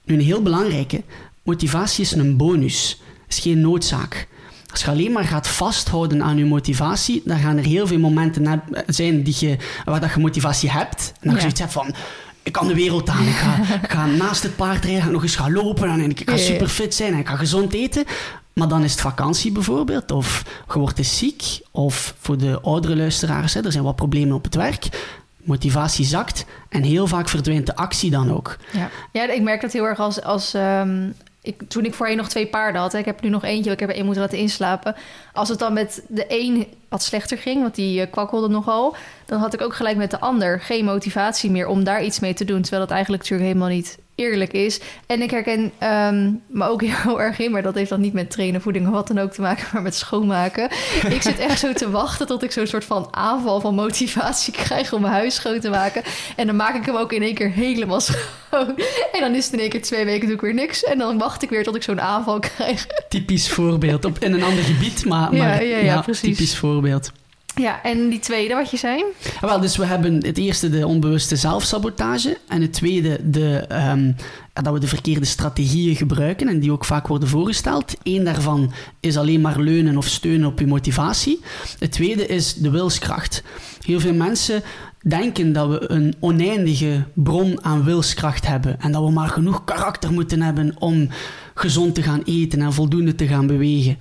[0.04, 1.02] Nu een heel belangrijke,
[1.42, 4.28] motivatie is een bonus, is geen noodzaak.
[4.70, 8.62] Als je alleen maar gaat vasthouden aan je motivatie, dan gaan er heel veel momenten
[8.86, 11.12] zijn die je, waar dat je motivatie hebt.
[11.20, 11.40] En dat je Ja.
[11.40, 11.94] zoiets hebt van,
[12.42, 15.22] ik kan de wereld aan, ik ga, ik ga naast het paard rijden, ga nog
[15.22, 16.44] eens gaan lopen en ik ga Ja, ja.
[16.44, 18.04] super fit zijn en ik ga gezond eten.
[18.52, 22.96] Maar dan is het vakantie bijvoorbeeld, of je wordt eens ziek, of voor de oudere
[22.96, 24.88] luisteraars, hè, er zijn wat problemen op het werk.
[25.36, 28.56] Motivatie zakt en heel vaak verdwijnt de actie dan ook.
[28.72, 30.22] Ja, ja ik merk dat heel erg als...
[30.22, 31.08] als ehm,
[31.42, 32.94] ik, toen ik voorheen nog twee paarden had...
[32.94, 34.96] ik heb nu nog eentje, ik heb er één moeten laten inslapen...
[35.32, 37.62] als het dan met de een wat slechter ging...
[37.62, 38.96] want die eh, kwakkelde nogal...
[39.30, 41.66] dan had ik ook gelijk met de ander geen motivatie meer...
[41.66, 42.60] om daar iets mee te doen...
[42.60, 44.80] terwijl dat eigenlijk natuurlijk helemaal niet eerlijk is.
[45.06, 47.50] En ik herken ehm, me ook heel erg in...
[47.50, 49.66] maar dat heeft dan niet met trainen, voeding of wat dan ook te maken...
[49.72, 50.70] maar met schoonmaken.
[51.08, 54.92] ik zit echt zo te wachten tot ik zo'n soort van aanval van motivatie krijg...
[54.92, 56.02] om mijn huis schoon te maken.
[56.36, 58.78] En dan maak ik hem ook in één keer helemaal schoon.
[59.12, 60.84] En dan is het in één keer twee weken doe ik weer niks.
[60.84, 62.86] En dan wacht ik weer tot ik zo'n aanval krijg.
[63.08, 66.36] Typisch voorbeeld, op, in een ander gebied, maar, Ja, maar ja, ja, precies.
[66.36, 67.12] typisch voorbeeld.
[67.54, 69.04] Ja, en die tweede wat je zei?
[69.40, 74.12] Ah, wel, dus we hebben het eerste de onbewuste zelfsabotage en het tweede de, ehm,
[74.52, 77.94] dat we de verkeerde strategieën gebruiken en die ook vaak worden voorgesteld.
[78.02, 81.40] Eén daarvan is alleen maar leunen of steunen op je motivatie.
[81.78, 83.42] Het tweede is de wilskracht.
[83.84, 84.62] Heel veel mensen
[85.02, 90.12] denken dat we een oneindige bron aan wilskracht hebben en dat we maar genoeg karakter
[90.12, 91.08] moeten hebben om
[91.54, 93.98] gezond te gaan eten en voldoende te gaan bewegen.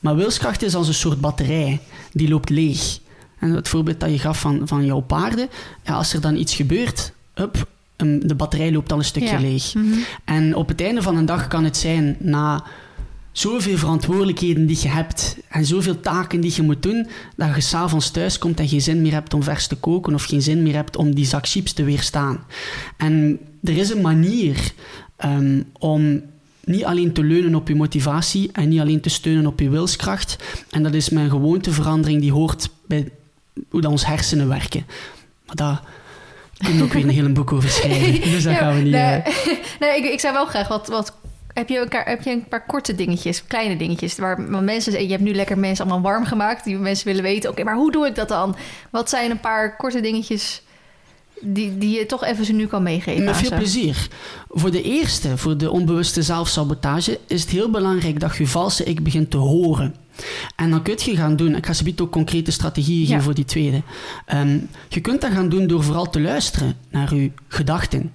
[0.00, 1.80] Maar wilskracht is als een soort batterij,
[2.12, 2.98] die loopt leeg.
[3.38, 5.48] En het voorbeeld dat je gaf van, van jouw paarden,
[5.84, 9.74] ja, als er dan iets gebeurt, up, de batterij loopt al een stukje leeg.
[9.74, 9.86] Mhm.
[10.24, 12.64] En op het einde van een dag kan het zijn, na
[13.32, 18.10] zoveel verantwoordelijkheden die je hebt en zoveel taken die je moet doen, dat je s'avonds
[18.10, 20.74] thuis komt en geen zin meer hebt om vers te koken of geen zin meer
[20.74, 22.44] hebt om die zak chips te weerstaan.
[22.96, 24.72] En er is een manier
[25.24, 26.22] um, om
[26.64, 30.36] niet alleen te leunen op je motivatie en niet alleen te steunen op je wilskracht.
[30.70, 33.10] En dat is mijn gewoonteverandering die hoort bij
[33.68, 34.86] hoe dat ons hersenen werken.
[35.46, 35.82] Maar daar
[36.58, 38.30] kunnen we ook weer een hele boek over schrijven.
[38.30, 38.92] Dus dat gaan we niet...
[38.92, 39.46] Nee, uh...
[39.80, 40.88] nee ik, ik zou wel graag wat...
[40.88, 41.16] wat
[41.52, 45.22] heb je, een, heb je een paar korte dingetjes, kleine dingetjes, waar mensen, je hebt
[45.22, 48.14] nu lekker mensen allemaal warm gemaakt, die mensen willen weten, oké, maar hoe doe ik
[48.14, 48.56] dat dan?
[48.90, 50.62] Wat zijn een paar korte dingetjes
[51.42, 53.24] die, die je toch even ze nu kan meegeven.
[53.24, 54.08] Met veel plezier.
[54.48, 59.02] Voor de eerste, voor de onbewuste zelfsabotage, is het heel belangrijk dat je valse ik
[59.02, 59.94] begint te horen.
[60.56, 63.44] En dan kun je gaan doen, ik ga ze ook concrete strategieën geven voor die
[63.44, 63.82] tweede.
[64.26, 68.12] Ehm, je kunt dat gaan doen door vooral te luisteren naar je gedachten.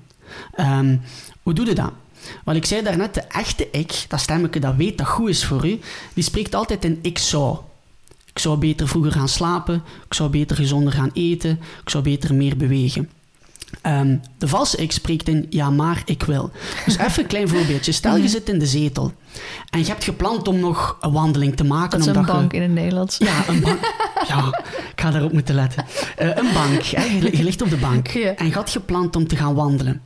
[0.59, 1.01] Um,
[1.43, 1.91] hoe doe je dat?
[2.43, 5.67] Want ik zei daarnet, de echte ik, dat stemmetje dat weet dat goed is voor
[5.67, 5.79] u,
[6.13, 7.57] die spreekt altijd in ik zou.
[8.25, 12.35] Ik zou beter vroeger gaan slapen, ik zou beter gezonder gaan eten, ik zou beter
[12.35, 13.09] meer bewegen.
[13.87, 16.51] Um, de valse ik spreekt in ja, maar ik wil.
[16.85, 17.91] Dus even een klein voorbeeldje.
[17.91, 19.13] Stel je zit in de zetel
[19.69, 21.99] en je hebt gepland om nog een wandeling te maken.
[21.99, 23.17] Dat is een bank in het Nederlands.
[23.17, 23.79] Ja, een bank.
[24.27, 24.47] Ja,
[24.91, 25.85] ik ga daarop moeten letten.
[26.21, 26.83] Uh, een bank.
[26.83, 27.03] Hè?
[27.03, 30.01] Je, ligt op de bank en je had gepland om te gaan wandelen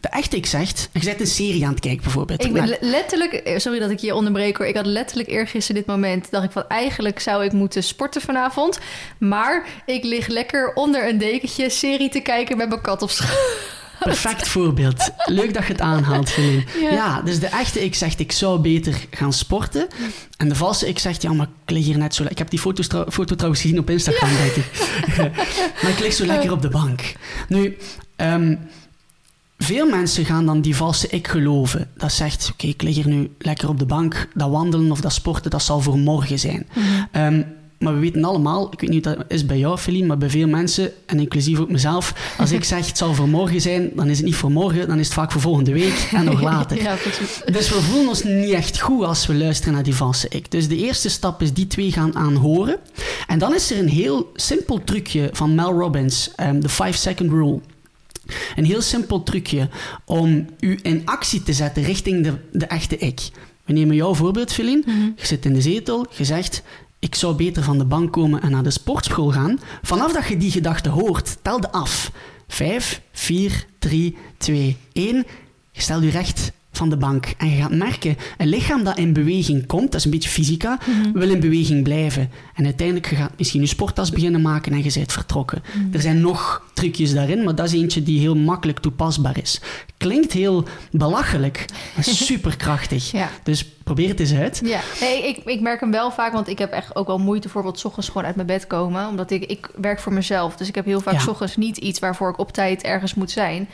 [0.00, 2.44] de echte ik zegt, je zet een serie aan het kijken bijvoorbeeld.
[2.44, 4.66] Ik ben letterlijk, eh, sorry dat ik je onderbreek hoor.
[4.66, 8.78] Ik had letterlijk eergisteren dit moment, dacht ik van eigenlijk zou ik moeten sporten vanavond.
[9.18, 13.76] Maar ik lig lekker onder een dekentje serie te kijken met mijn kat op schoot.
[13.98, 15.10] Perfect voorbeeld.
[15.24, 16.64] Leuk dat je het aanhaalt, Feline.
[16.80, 16.90] Ja.
[16.90, 17.22] ja.
[17.22, 19.88] dus de echte ik zegt, ik zou beter gaan sporten.
[20.36, 22.24] En de valse ik zegt, ja, maar ik lig hier net zo...
[22.28, 24.66] Ik heb die foto's foto trouwens gezien op Instagram, denk ik.
[25.82, 27.12] maar ik lig zo lekker op de bank.
[27.48, 27.76] Nu,
[28.16, 28.58] um,
[29.58, 31.88] veel mensen gaan dan die valse ik geloven.
[31.96, 34.28] Dat zegt, oké, ik lig hier nu lekker op de bank.
[34.34, 36.66] Dat wandelen of dat sporten, dat zal voor morgen zijn.
[36.74, 36.84] Mhm.
[37.12, 37.42] Ehm,
[37.78, 40.30] maar we weten allemaal, ik weet niet of dat is bij jou, Feline, maar bij
[40.30, 44.08] veel mensen, en inclusief ook mezelf, als ik zeg het zal voor morgen zijn, dan
[44.08, 46.82] is het niet voor morgen, dan is het vaak voor volgende week en nog later.
[46.82, 46.96] ja,
[47.52, 50.50] dus we voelen ons niet echt goed als we luisteren naar die valse ik.
[50.50, 52.76] Dus de eerste stap is die twee gaan aanhoren.
[53.26, 57.30] En dan is er een heel simpel trucje van Mel Robbins, um, de 5 second
[57.30, 57.60] rule.
[58.56, 59.68] Een heel simpel trucje
[60.04, 63.20] om u in actie te zetten richting de, de echte ik.
[63.64, 64.82] We nemen jouw voorbeeld, Feline.
[64.86, 65.10] Mhm.
[65.16, 66.62] Je zit in de zetel, je zegt...
[67.00, 69.60] Ik zou beter van de bank komen en naar de sportschool gaan.
[69.82, 72.10] Vanaf dat je die gedachte hoort, telde af.
[72.48, 75.26] 5, 4, 3, 2, 1.
[75.72, 77.34] Je stelt je recht van de bank.
[77.38, 80.78] En je gaat merken, een lichaam dat in beweging komt, dat is een beetje fysica,
[80.86, 81.18] mhm.
[81.18, 82.30] wil in beweging blijven.
[82.54, 85.62] En uiteindelijk, je gaat misschien je sporttas beginnen maken en je bent vertrokken.
[85.62, 85.94] Mhm.
[85.94, 89.60] Er zijn nog trucjes daarin, maar dat is eentje die heel makkelijk toepasbaar is.
[89.96, 91.64] Klinkt heel belachelijk,
[91.94, 93.10] maar superkrachtig.
[93.10, 93.30] ja.
[93.42, 94.60] Dus probeer het eens uit.
[94.64, 97.42] Ja, nee, ik, ik merk hem wel vaak, want ik heb echt ook wel moeite
[97.42, 99.08] bijvoorbeeld s ochtends gewoon uit mijn bed komen.
[99.08, 101.20] Omdat ik, ik werk voor mezelf, dus ik heb heel vaak ja.
[101.20, 103.68] s ochtends niet iets waarvoor ik op tijd ergens moet zijn.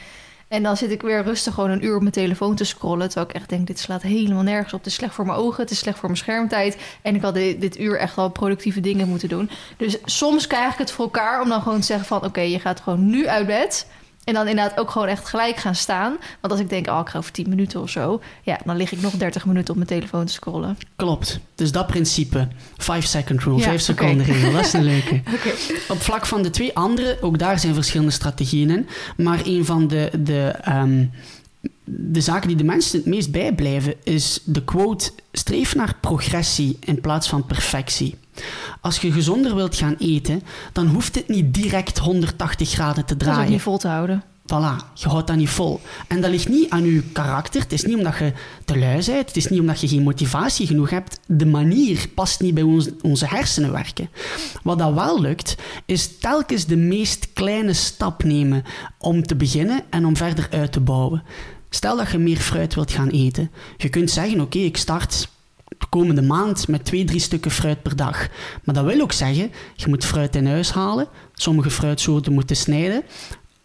[0.48, 3.06] En dan zit ik weer rustig gewoon een uur op mijn telefoon te scrollen.
[3.06, 4.78] Terwijl ik echt denk, dit slaat helemaal nergens op.
[4.78, 6.76] Het is slecht voor mijn ogen, het is slecht voor mijn schermtijd.
[7.02, 9.50] En ik had dit, uur echt wel productieve dingen moeten doen.
[9.76, 12.24] Dus soms krijg ik het voor elkaar om dan gewoon te zeggen van...
[12.24, 13.86] oké, je gaat gewoon nu uit bed...
[14.24, 16.16] En dan inderdaad ook gewoon echt gelijk gaan staan.
[16.40, 18.20] Want als ik denk, oh, ik ga over 10 minuten of zo...
[18.42, 20.78] ja, dan lig ik nog 30 minuten op mijn telefoon te scrollen.
[20.96, 21.40] Klopt.
[21.54, 22.48] Dus dat principe.
[22.76, 24.52] 5 second rule, 5 seconden regel.
[24.52, 25.22] Dat is een leuke.
[25.88, 28.88] Op vlak van de twee andere, ook daar zijn verschillende strategieën in.
[29.16, 30.10] Maar een van de...
[30.18, 31.10] de um,
[31.86, 37.00] de zaken die de mensen het meest bijblijven is de quote: streef naar progressie in
[37.00, 38.14] plaats van perfectie.
[38.80, 40.42] Als je gezonder wilt gaan eten,
[40.72, 43.36] dan hoeft het niet direct 180 graden te draaien.
[43.36, 44.22] Dat is niet vol te houden.
[44.44, 45.80] Voilà, je houdt dat niet vol.
[46.08, 47.60] En dat ligt niet aan je karakter.
[47.60, 48.32] Het is niet omdat je
[48.64, 49.26] te lui bent.
[49.26, 51.20] Het is niet omdat je geen motivatie genoeg hebt.
[51.26, 54.10] De manier past niet bij ons, onze hersenen werken.
[54.62, 58.62] Wat dat wel lukt, is telkens de meest kleine stap nemen
[58.98, 61.22] om te beginnen en om verder uit te bouwen.
[61.70, 63.50] Stel dat je meer fruit wilt gaan eten.
[63.76, 65.28] Je kunt zeggen, oké, ik start
[65.78, 68.28] de komende maand met twee, drie stukken fruit per dag.
[68.64, 71.08] Maar dat wil ook zeggen, je moet fruit in huis halen.
[71.34, 73.02] Sommige fruitsoorten moeten snijden.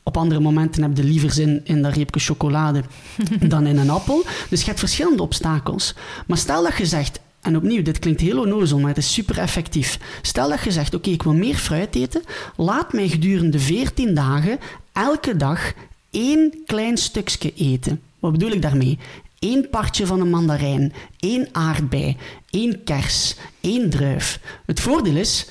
[0.03, 2.83] Op andere momenten heb je liever zin in dat reepje chocolade
[3.47, 4.25] dan in een appel.
[4.49, 5.95] Dus je hebt verschillende obstakels.
[6.27, 9.37] Maar stel dat je zegt, en opnieuw, dit klinkt heel onnozel, maar het is super
[9.37, 9.99] effectief.
[10.21, 12.23] Stel dat je zegt, oké, ik wil meer fruit eten.
[12.55, 14.59] Laat mij gedurende 14 dagen
[14.93, 15.73] elke dag
[16.11, 18.01] één klein stukje eten.
[18.19, 18.97] Wat bedoel ik daarmee?
[19.39, 22.17] Eén partje van een mandarijn, één aardbei,
[22.49, 24.39] één kers, één druif.
[24.65, 25.47] Het voordeel is,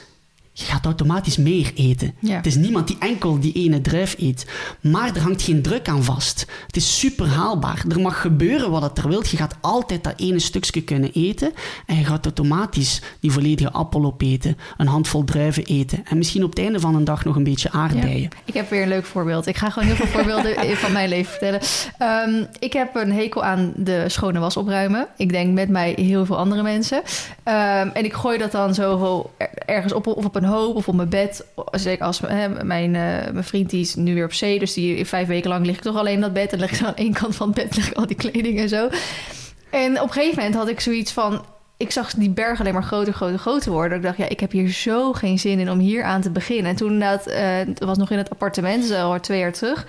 [0.59, 2.15] je gaat automatisch meer eten.
[2.19, 2.37] Ja.
[2.37, 4.47] Het is niemand die enkel die ene druif eet.
[4.81, 6.47] Maar er hangt geen druk aan vast.
[6.67, 7.85] Het is super haalbaar.
[7.89, 9.29] Er mag gebeuren wat het er wilt.
[9.29, 11.53] Je gaat altijd dat ene stukje kunnen eten.
[11.87, 14.57] En je gaat automatisch die volledige appel opeten.
[14.77, 16.05] Een handvol druiven eten.
[16.05, 18.21] En misschien op het einde van een dag nog een beetje aardbeien.
[18.21, 18.29] Ja.
[18.45, 19.47] Ik heb weer een leuk voorbeeld.
[19.47, 21.61] Ik ga gewoon heel veel voorbeelden van mijn leven vertellen.
[22.29, 25.07] Um, ik heb een hekel aan de schone was opruimen.
[25.17, 26.99] Ik denk met mij heel veel andere mensen.
[26.99, 29.31] Um, en ik gooi dat dan zo
[29.67, 31.45] ergens op of op een hoop of op mijn bed.
[31.71, 35.05] Zeker als hè, mijn, uh, mijn vriend die is nu weer op zee, dus die
[35.05, 37.13] vijf weken lang lig ik toch alleen in dat bed en leg ik aan één
[37.13, 38.89] kant van het bed leg ik al die kleding en zo.
[39.71, 41.45] En op een gegeven moment had ik zoiets van,
[41.77, 43.97] ik zag die berg alleen maar groter, groter, groter worden.
[43.97, 46.71] Ik dacht, ja, ik heb hier zo geen zin in om hier aan te beginnen.
[46.71, 49.87] En toen dat, uh, was nog in het appartement, zo al twee jaar terug.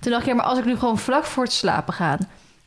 [0.00, 2.18] Toen dacht ik, ja, maar als ik nu gewoon vlak voor het slapen ga,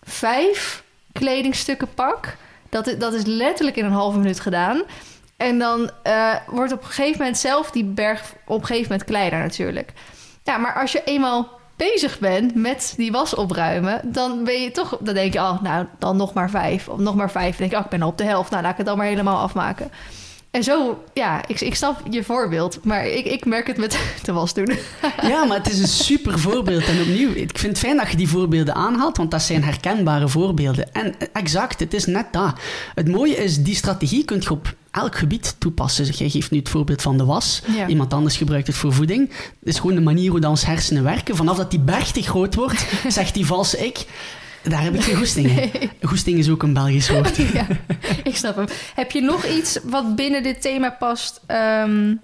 [0.04, 2.36] vijf kledingstukken pak,
[2.70, 4.84] dat, dat is letterlijk in een halve minuut gedaan.
[5.38, 9.10] En dan uh, wordt op een gegeven moment zelf die berg op een gegeven moment
[9.10, 9.94] kleiner natuurlijk.
[10.44, 14.98] Ja, maar als je eenmaal bezig bent met die was opruimen, dan ben je toch,
[15.02, 16.88] dan denk je, oh, nou, dan nog maar vijf.
[16.88, 17.50] Of nog maar vijf.
[17.50, 18.50] Dan denk je, oh, ik ben al op de helft.
[18.50, 19.92] Nou, laat ik het dan maar helemaal afmaken.
[20.56, 24.32] En zo, ja, ik, ik snap je voorbeeld, maar ik, ik merk het met de
[24.32, 24.72] was doen.
[25.22, 26.86] Ja, maar het is een super voorbeeld.
[26.86, 30.28] En opnieuw, ik vind het fijn dat je die voorbeelden aanhaalt, want dat zijn herkenbare
[30.28, 30.94] voorbeelden.
[30.94, 32.54] En exact, het is net dat.
[32.96, 36.06] Het mooie is, die strategie kun je op elk gebied toepassen.
[36.06, 37.62] Jij geeft nu het voorbeeld van de was.
[37.76, 37.88] Ja.
[37.88, 39.30] Iemand anders gebruikt het voor voeding.
[39.30, 41.36] Het is gewoon de manier hoe dan ons hersenen werken.
[41.36, 44.06] Vanaf dat die berg te groot wordt, zegt die valse ik...
[44.64, 45.56] Daar heb ik geen goesting in.
[45.56, 45.92] Nee.
[46.02, 47.36] Goesting is ook een Belgisch woord.
[47.54, 47.68] ja,
[48.24, 48.66] ik snap hem.
[48.96, 51.42] Heb je nog iets wat binnen dit thema past...
[51.48, 52.20] Um,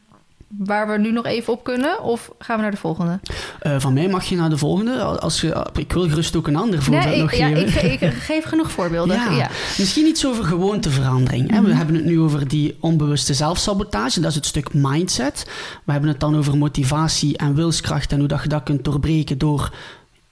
[0.57, 2.03] waar we nu nog even op kunnen?
[2.03, 3.19] Of gaan we naar de volgende?
[3.63, 5.03] Uh, van mij mag je naar de volgende.
[5.03, 7.91] Als je, ik wil gerust ook een ander voorbeeld nee, ik, nog ja, geven.
[7.91, 9.15] Ik, ik, geef genoeg voorbeelden.
[9.15, 9.49] Ja, ja.
[9.77, 11.47] Misschien iets over gewoonteverandering.
[11.47, 11.65] Mm -hmm.
[11.65, 14.19] We hebben het nu over die onbewuste zelfsabotage.
[14.19, 15.45] Dat is het stuk mindset.
[15.83, 18.11] We hebben het dan over motivatie en wilskracht...
[18.11, 19.73] en hoe dat je dat kunt doorbreken door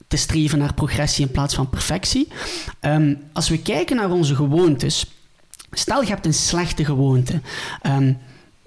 [0.08, 2.28] te streven naar progressie in plaats van perfectie.
[2.80, 5.06] Um, als we kijken naar onze gewoontes...
[5.72, 7.40] Stel, je hebt een slechte gewoonte...
[7.86, 8.18] Um,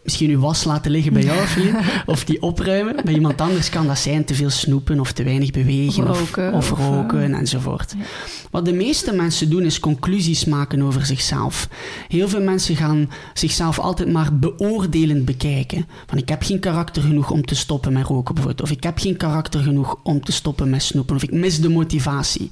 [0.04, 2.96] misschien je was laten liggen bij jou vriend, of die opruimen.
[3.04, 6.54] Bij iemand anders kan dat zijn te veel snoepen of te weinig bewegen of roken,
[6.54, 7.94] of, of roken uh, enzovoort.
[7.98, 8.04] Ja.
[8.52, 11.68] Wat de meeste mensen doen is conclusies maken over zichzelf.
[12.08, 15.88] Heel veel mensen gaan zichzelf altijd maar beoordelend bekijken.
[16.06, 18.70] Van ik heb geen karakter genoeg om te stoppen met roken bijvoorbeeld.
[18.70, 21.16] Of ik heb geen karakter genoeg om te stoppen met snoepen.
[21.16, 22.52] Of ik mis de motivatie.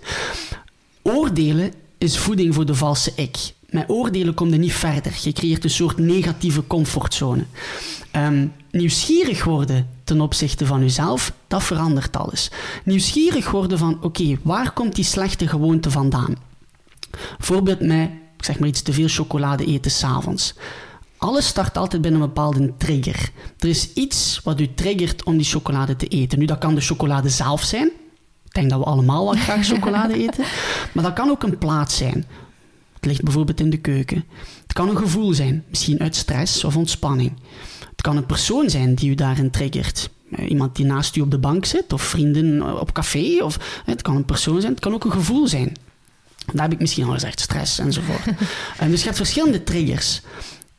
[1.01, 5.17] Oordelen is voeding voor de valse ik met oordelen kom je niet verder.
[5.21, 7.43] Je creëert een soort negatieve comfortzone.
[8.15, 12.51] Um, nieuwsgierig worden ten opzichte van jezelf, dat verandert alles.
[12.83, 16.35] Nieuwsgierig worden van, oké, okay, waar komt die slechte gewoonte vandaan?
[17.37, 20.53] Bijvoorbeeld met, ik zeg maar iets, te veel chocolade eten s'avonds.
[21.17, 23.29] Alles start altijd binnen een bepaalde trigger.
[23.59, 26.39] Er is iets wat u triggert om die chocolade te eten.
[26.39, 27.87] Nu, dat kan de chocolade zelf zijn.
[28.45, 30.43] Ik denk dat we allemaal wel graag chocolade eten.
[30.93, 32.25] Maar dat kan ook een plaats zijn.
[33.01, 34.23] Het ligt bijvoorbeeld in de keuken.
[34.61, 37.33] Het kan een gevoel zijn, misschien uit stress of ontspanning.
[37.91, 40.09] Het kan een persoon zijn die u daarin triggert.
[40.47, 43.43] Iemand die naast u op de bank zit, of vrienden op café.
[43.43, 45.73] Of, het kan een persoon zijn, het kan ook een gevoel zijn.
[46.53, 48.23] Daar heb ik misschien al gezegd, stress enzovoort.
[48.89, 50.21] dus je hebt verschillende triggers.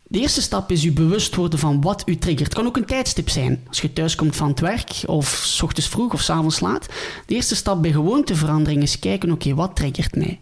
[0.02, 2.46] De eerste stap is u bewust worden van wat u triggert.
[2.46, 3.64] Het kan ook een tijdstip zijn.
[3.68, 6.87] Als je thuis komt van het werk, of s ochtends vroeg of s avonds laat.
[7.26, 10.40] De eerste stap bij gewoonteverandering is kijken, oké, okay, wat triggert mij?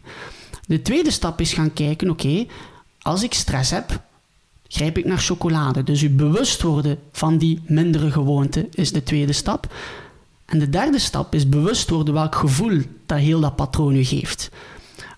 [0.70, 2.46] De tweede stap is gaan kijken, oké,
[2.98, 4.00] als ik stress heb,
[4.68, 5.82] grijp ik naar chocolade.
[5.82, 9.74] Dus u bewust worden van die mindere gewoonte is de tweede stap.
[10.44, 14.50] En de derde stap is bewust worden welk gevoel dat heel dat patroon u geeft.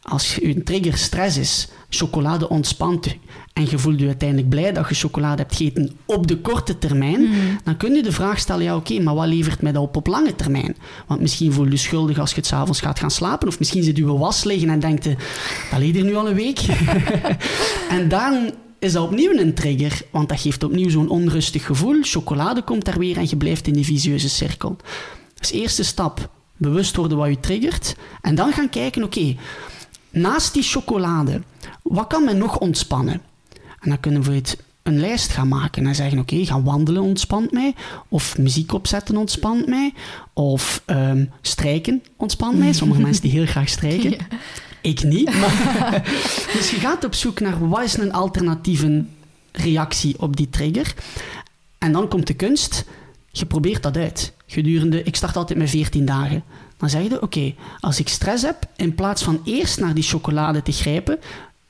[0.02, 3.10] Als uw trigger stress is, chocolade ontspant u
[3.52, 7.20] en je voelt je uiteindelijk blij dat je chocolade hebt gegeten op de korte termijn,
[7.20, 7.58] mm.
[7.64, 9.96] dan kun je de vraag stellen, ja oké, okay, maar wat levert mij dat op
[9.96, 10.76] op lange termijn?
[11.06, 13.82] Want misschien voel je je schuldig als je het s'avonds gaat gaan slapen, of misschien
[13.82, 15.04] zit je was liggen en denkt,
[15.70, 16.58] dat ligt er nu al een week.
[17.96, 21.98] en dan is dat opnieuw een trigger, want dat geeft opnieuw zo'n onrustig gevoel.
[22.02, 24.76] Chocolade komt daar weer en je blijft in die visieuze cirkel.
[25.34, 29.36] Dus eerste stap, bewust worden wat je triggert, en dan gaan kijken, oké, okay,
[30.12, 31.42] naast die chocolade,
[31.82, 33.20] wat kan men nog ontspannen?
[33.80, 37.52] En dan kunnen we het een lijst gaan maken en zeggen: Oké, gaan wandelen ontspant
[37.52, 37.74] mij.
[38.08, 39.94] Of muziek opzetten ontspant mij.
[40.32, 42.72] Of um, strijken ontspant mij.
[42.72, 44.16] Sommige mensen die heel graag strijken.
[44.80, 45.34] Ik niet.
[45.40, 46.02] Maar
[46.56, 49.04] dus je gaat op zoek naar wat is een alternatieve
[49.52, 50.94] reactie op die trigger.
[51.78, 52.84] En dan komt de kunst.
[53.30, 54.32] Je probeert dat uit.
[54.46, 56.44] Gedurende, ik start altijd met 14 dagen.
[56.82, 60.62] Dan zeg je, oké, als ik stress heb, in plaats van eerst naar die chocolade
[60.62, 61.18] te grijpen,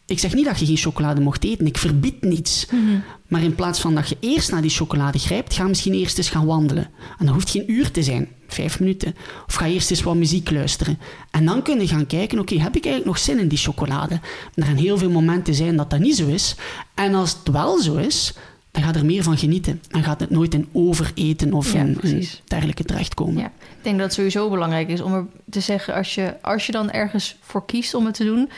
[0.07, 2.67] ik zeg niet dat je geen chocolade mocht eten, ik verbied niets.
[2.71, 2.99] Mhm.
[3.29, 6.31] Maar in plaats van dat je eerst naar die chocolade grijpt, ga misschien eerst eens
[6.31, 6.91] gaan wandelen.
[7.19, 9.15] En dat hoeft geen uur te zijn, vijf minuten.
[9.47, 10.99] Of ga eerst eens wat muziek luisteren.
[11.31, 14.21] En dan kun je gaan kijken, oké, heb ik eigenlijk nog zin in die chocolade?
[14.55, 16.55] Er gaan heel veel momenten zijn dat dat niet zo is.
[16.95, 18.35] En als het wel zo is,
[18.73, 19.83] dan gaat er meer van genieten.
[19.89, 23.43] Dan gaat het nooit in overeten of in, in, dergelijke terechtkomen.
[23.43, 25.95] Ja, ik denk dat het sowieso belangrijk is om er te zeggen...
[25.95, 28.51] Als je, als je dan ergens voor kiest om het te doen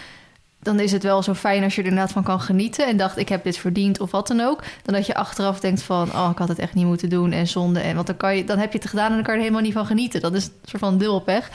[0.64, 3.16] dan is het wel zo fijn als je er inderdaad van kan genieten en dacht
[3.16, 6.28] ik heb dit verdiend of wat dan ook, dan dat je achteraf denkt van oh
[6.32, 8.58] ik had het echt niet moeten doen en zonde en want dan kan je dan
[8.58, 10.20] heb je het gedaan en dan kan je er helemaal niet van genieten.
[10.20, 11.50] Dat is een soort van dubbelpech.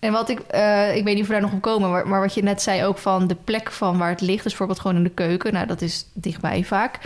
[0.00, 2.20] En wat ik uh, ik weet niet of we daar nog op komen, maar, maar,
[2.20, 4.96] wat je net zei ook van de plek van waar het ligt, dus bijvoorbeeld gewoon
[4.96, 6.98] in de keuken, nou dat is dichtbij vaak.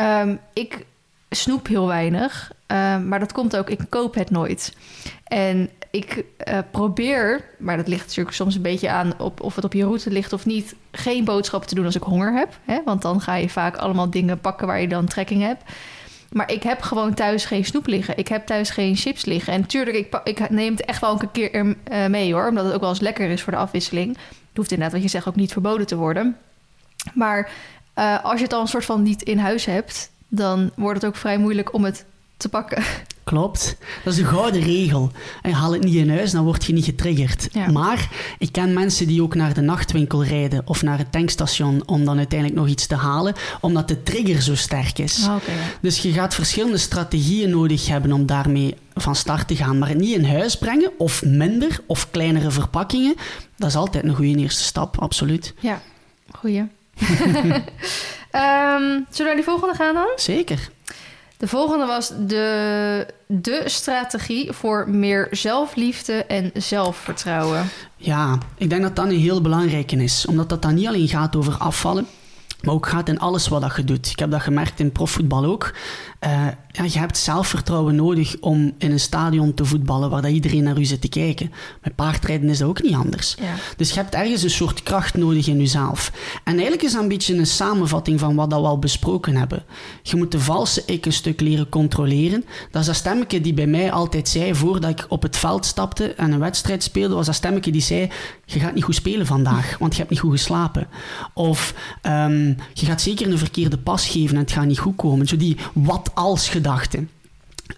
[0.00, 0.86] Um, ik
[1.30, 4.76] snoep heel weinig, um, maar dat komt ook ik koop het nooit.
[5.24, 9.64] En ik uh, probeer, maar dat ligt natuurlijk soms een beetje aan op, of het
[9.64, 12.58] op je route ligt of niet, geen boodschappen te doen als ik honger heb.
[12.64, 12.80] Hè?
[12.84, 15.62] Want dan ga je vaak allemaal dingen pakken waar je dan trekking hebt.
[16.32, 18.16] Maar ik heb gewoon thuis geen snoep liggen.
[18.16, 19.52] Ik heb thuis geen chips liggen.
[19.52, 22.48] En tuurlijk, ik, ik neem het echt wel een keer uh, mee hoor.
[22.48, 24.08] Omdat het ook wel eens lekker is voor de afwisseling.
[24.28, 26.36] Het hoeft inderdaad, wat je zegt, ook niet verboden te worden.
[27.14, 27.50] Maar
[27.98, 31.10] uh, als je het dan een soort van niet in huis hebt, dan wordt het
[31.10, 32.04] ook vrij moeilijk om het
[32.36, 32.82] te pakken.
[33.24, 33.76] Klopt.
[34.04, 35.10] Dat is een gouden regel.
[35.42, 37.48] En haal het niet in huis, dan word je niet getriggerd.
[37.72, 42.04] Maar ik ken mensen die ook naar de nachtwinkel rijden of naar het tankstation om
[42.04, 45.26] dan uiteindelijk nog iets te halen, omdat de trigger zo sterk is.
[45.26, 45.36] Ah,
[45.80, 49.78] dus je gaat verschillende strategieën nodig hebben om daarmee van start te gaan.
[49.78, 53.14] Maar het niet in huis brengen, of minder, of kleinere verpakkingen,
[53.56, 55.54] dat is altijd een goede eerste stap, absoluut.
[55.60, 55.82] Ja,
[56.30, 56.64] goeie.
[57.00, 60.08] Um, zullen we naar die volgende gaan dan?
[60.16, 60.70] Zeker.
[61.38, 67.70] De volgende was de, de strategie voor meer zelfliefde en zelfvertrouwen.
[67.96, 70.26] Ja, ik denk dat dat een heel belangrijke is.
[70.26, 72.06] Omdat dat dan niet alleen gaat over afvallen,
[72.62, 74.10] maar ook gaat in alles wat dat je doet.
[74.10, 75.74] Ik heb dat gemerkt in profvoetbal ook.
[76.24, 80.62] Uh, ja, je hebt zelfvertrouwen nodig om in een stadion te voetballen waar dat iedereen
[80.62, 81.52] naar u zit te kijken.
[81.82, 83.36] Met paardrijden is dat ook niet anders.
[83.40, 83.54] Ja.
[83.76, 86.12] Dus je hebt ergens een soort kracht nodig in jezelf.
[86.44, 89.64] En eigenlijk is dat een beetje een samenvatting van wat dat we al besproken hebben.
[90.02, 92.44] Je moet de valse ik een stuk leren controleren.
[92.70, 96.14] Dat is dat stemmetje die bij mij altijd zei, voordat ik op het veld stapte
[96.14, 98.10] en een wedstrijd speelde, was dat stemmetje die zei,
[98.44, 100.86] je gaat niet goed spelen vandaag, want je hebt niet goed geslapen.
[101.34, 105.26] Of um, je gaat zeker een verkeerde pas geven en het gaat niet goed komen.
[105.26, 105.56] Zo die
[106.14, 107.06] wat-als gedachte.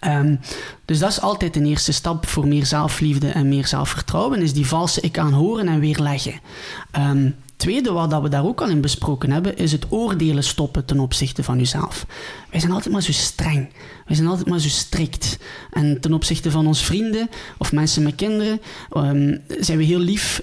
[0.07, 0.39] Um,
[0.85, 4.67] dus dat is altijd een eerste stap voor meer zelfliefde en meer zelfvertrouwen, is die
[4.67, 6.39] valse ik aanhoren en weerleggen.
[6.97, 10.99] Um, tweede, wat we daar ook al in besproken hebben, is het oordelen stoppen ten
[10.99, 12.05] opzichte van jezelf.
[12.51, 13.69] Wij zijn altijd maar zo streng.
[14.05, 15.37] Wij zijn altijd maar zo strikt.
[15.71, 18.61] En ten opzichte van onze vrienden of mensen met kinderen
[18.97, 20.41] um, zijn we heel lief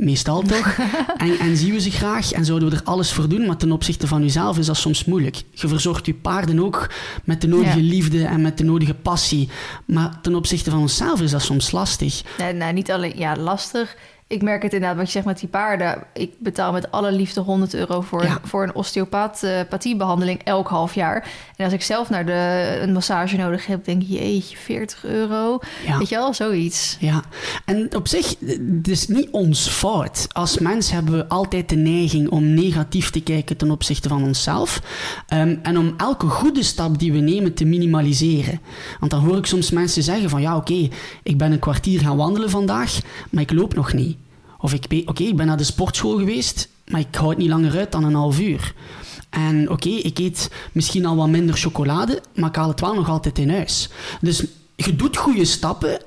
[0.00, 0.78] Meestal toch?
[1.16, 3.72] en, en, zien we ze graag en zouden we er alles voor doen, maar ten
[3.72, 5.42] opzichte van jezelf is dat soms moeilijk.
[5.50, 6.90] Je verzorgt je paarden ook
[7.24, 9.48] met de nodige liefde en met de nodige passie.
[9.84, 12.22] Maar ten opzichte van onszelf is dat soms lastig.
[12.38, 13.96] Nee, nou, niet alleen ja, lastig
[14.30, 16.02] ik merk het inderdaad, wat je zegt met die paarden.
[16.12, 21.28] Ik betaal met alle liefde 100 euro voor, voor een osteopathiebehandeling elk half jaar.
[21.56, 25.58] En als ik zelf naar de, een massage nodig heb, denk je, jeetje, 40 euro.
[25.98, 26.96] Weet je wel, zoiets.
[27.00, 27.22] Ja,
[27.64, 28.34] en op zich,
[28.76, 30.26] het is niet ons fout.
[30.32, 34.80] Als mens hebben we altijd de neiging om negatief te kijken ten opzichte van onszelf.
[35.34, 38.60] Um, en om elke goede stap die we nemen te minimaliseren.
[38.98, 40.88] Want dan hoor ik soms mensen zeggen van, ja oké,
[41.22, 44.19] ik ben een kwartier gaan wandelen vandaag, maar ik loop nog niet.
[44.60, 47.78] Of ik, oké, ik ben naar de sportschool geweest, maar ik hou het niet langer
[47.78, 48.74] uit dan een half uur.
[49.30, 53.08] En oké, ik eet misschien al wat minder chocolade, maar ik haal het wel nog
[53.08, 53.90] altijd in huis.
[54.20, 54.44] Dus
[54.76, 56.00] je doet goede stappen,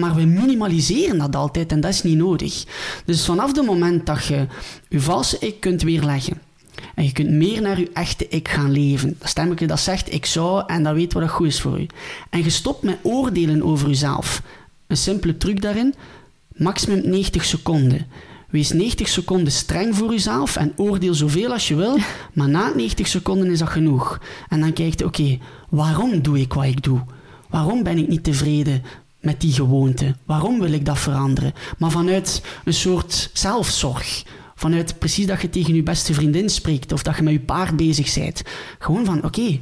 [0.00, 2.64] maar we minimaliseren dat altijd en dat is niet nodig.
[3.04, 4.46] Dus vanaf het moment dat je
[4.88, 6.40] je valse ik kunt weerleggen,
[6.94, 9.16] en je kunt meer naar je echte ik gaan leven.
[9.18, 11.86] Dat stemmetje dat zegt ik zou en dat weet wat dat goed is voor u.
[12.30, 14.42] En je stopt met oordelen over jezelf.
[14.86, 15.94] Een simpele truc daarin,
[16.60, 18.06] maximum 90 seconden.
[18.50, 21.98] Wees 90 seconden streng voor jezelf en oordeel zoveel als je wil,
[22.34, 24.20] maar na 90 seconden is dat genoeg.
[24.48, 27.00] En dan kijk je, oké, waarom doe ik wat ik doe?
[27.48, 28.82] Waarom ben ik niet tevreden
[29.20, 30.14] met die gewoonte?
[30.24, 31.52] Waarom wil ik dat veranderen?
[31.78, 34.24] Maar vanuit een soort zelfzorg.
[34.54, 37.76] vanuit precies dat je tegen je beste vriendin spreekt of dat je met je paard
[37.76, 38.42] bezig bent.
[38.78, 39.58] Gewoon van, oké,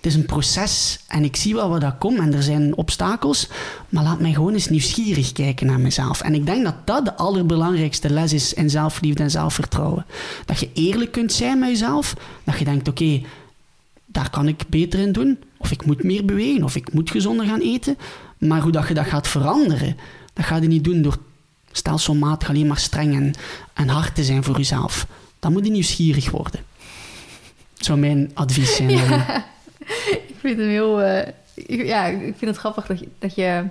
[0.00, 3.48] het is een proces en ik zie wel wat dat komt en er zijn obstakels,
[3.88, 6.20] maar laat mij gewoon eens nieuwsgierig kijken naar mezelf.
[6.20, 10.06] En ik denk dat dat de allerbelangrijkste les is in zelfliefde en zelfvertrouwen.
[10.44, 12.14] Dat je eerlijk kunt zijn met jezelf,
[12.44, 13.22] dat je denkt, oké,
[14.06, 17.46] daar kan ik beter in doen, of ik moet meer bewegen, of ik moet gezonder
[17.46, 17.96] gaan eten.
[18.38, 19.96] Maar hoe dat je dat gaat veranderen,
[20.32, 21.18] dat ga je niet doen door
[21.72, 23.34] stelselmatig alleen maar streng en,
[23.74, 25.06] en hard te zijn voor jezelf.
[25.38, 26.60] Dan moet je nieuwsgierig worden.
[27.74, 28.90] Dat zou mijn advies zijn.
[28.90, 29.48] Ja.
[30.28, 31.02] Ik vind het heel...
[31.02, 31.18] Uh,
[31.54, 33.64] ik, ja, ik vind het grappig dat je, dat, je,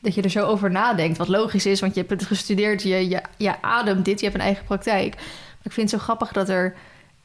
[0.00, 1.18] dat je er zo over nadenkt.
[1.18, 2.82] Wat logisch is, want je hebt het gestudeerd.
[2.82, 5.14] Je, je, je ademt dit, je hebt een eigen praktijk.
[5.16, 6.74] Maar ik vind het zo grappig dat er,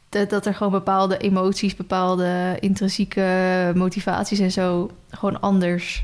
[0.10, 1.76] dat, dat er gewoon bepaalde emoties...
[1.76, 4.92] bepaalde intrinsieke motivaties en zo...
[5.10, 6.04] gewoon anders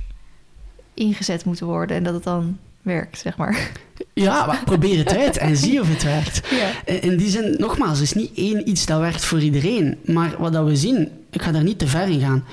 [0.94, 1.98] ingezet moeten worden.
[1.98, 3.72] En dat het dan werkt, zeg maar.
[4.14, 6.42] Ja, maar probeer het uit en zie of het werkt.
[6.50, 6.94] Ja.
[7.02, 9.98] In die zin, nogmaals, is niet één iets dat werkt voor iedereen.
[10.06, 12.44] Maar wat dat we zien, ik ga daar niet te ver in gaan.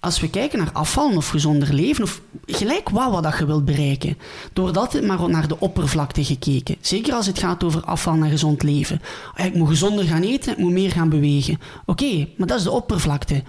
[0.00, 3.64] Als we kijken naar afvallen of gezonder leven, of gelijk wat, wat dat je wilt
[3.64, 4.18] bereiken,
[4.52, 6.76] doordat het maar naar de oppervlakte gekeken.
[6.80, 9.02] Zeker als het gaat over afval en gezond leven.
[9.36, 11.60] Ik moet gezonder gaan eten, ik moet meer gaan bewegen.
[11.86, 13.42] Oké, maar dat is de oppervlakte.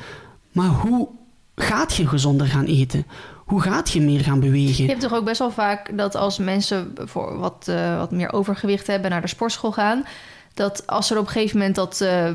[0.52, 1.08] Maar hoe
[1.56, 3.06] gaat je gezonder gaan eten?
[3.52, 4.84] hoe gaat je meer gaan bewegen?
[4.84, 8.34] Je hebt toch ook best wel vaak dat als mensen voor wat, uh, wat meer
[8.34, 10.06] overgewicht hebben naar de sportschool gaan,
[10.54, 12.30] dat als ze op een gegeven moment dat uh,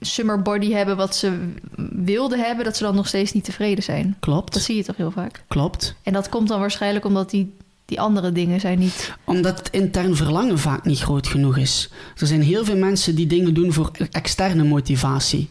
[0.00, 1.52] summer body hebben wat ze
[1.92, 4.16] wilden hebben, dat ze dan nog steeds niet tevreden zijn.
[4.20, 4.52] Klopt.
[4.52, 5.44] Dat zie je toch heel vaak.
[5.48, 5.94] Klopt.
[6.02, 7.54] En dat komt dan waarschijnlijk omdat die,
[7.84, 9.12] die andere dingen zijn niet.
[9.24, 11.90] Omdat het intern verlangen vaak niet groot genoeg is.
[12.16, 15.48] Er zijn heel veel mensen die dingen doen voor externe motivatie.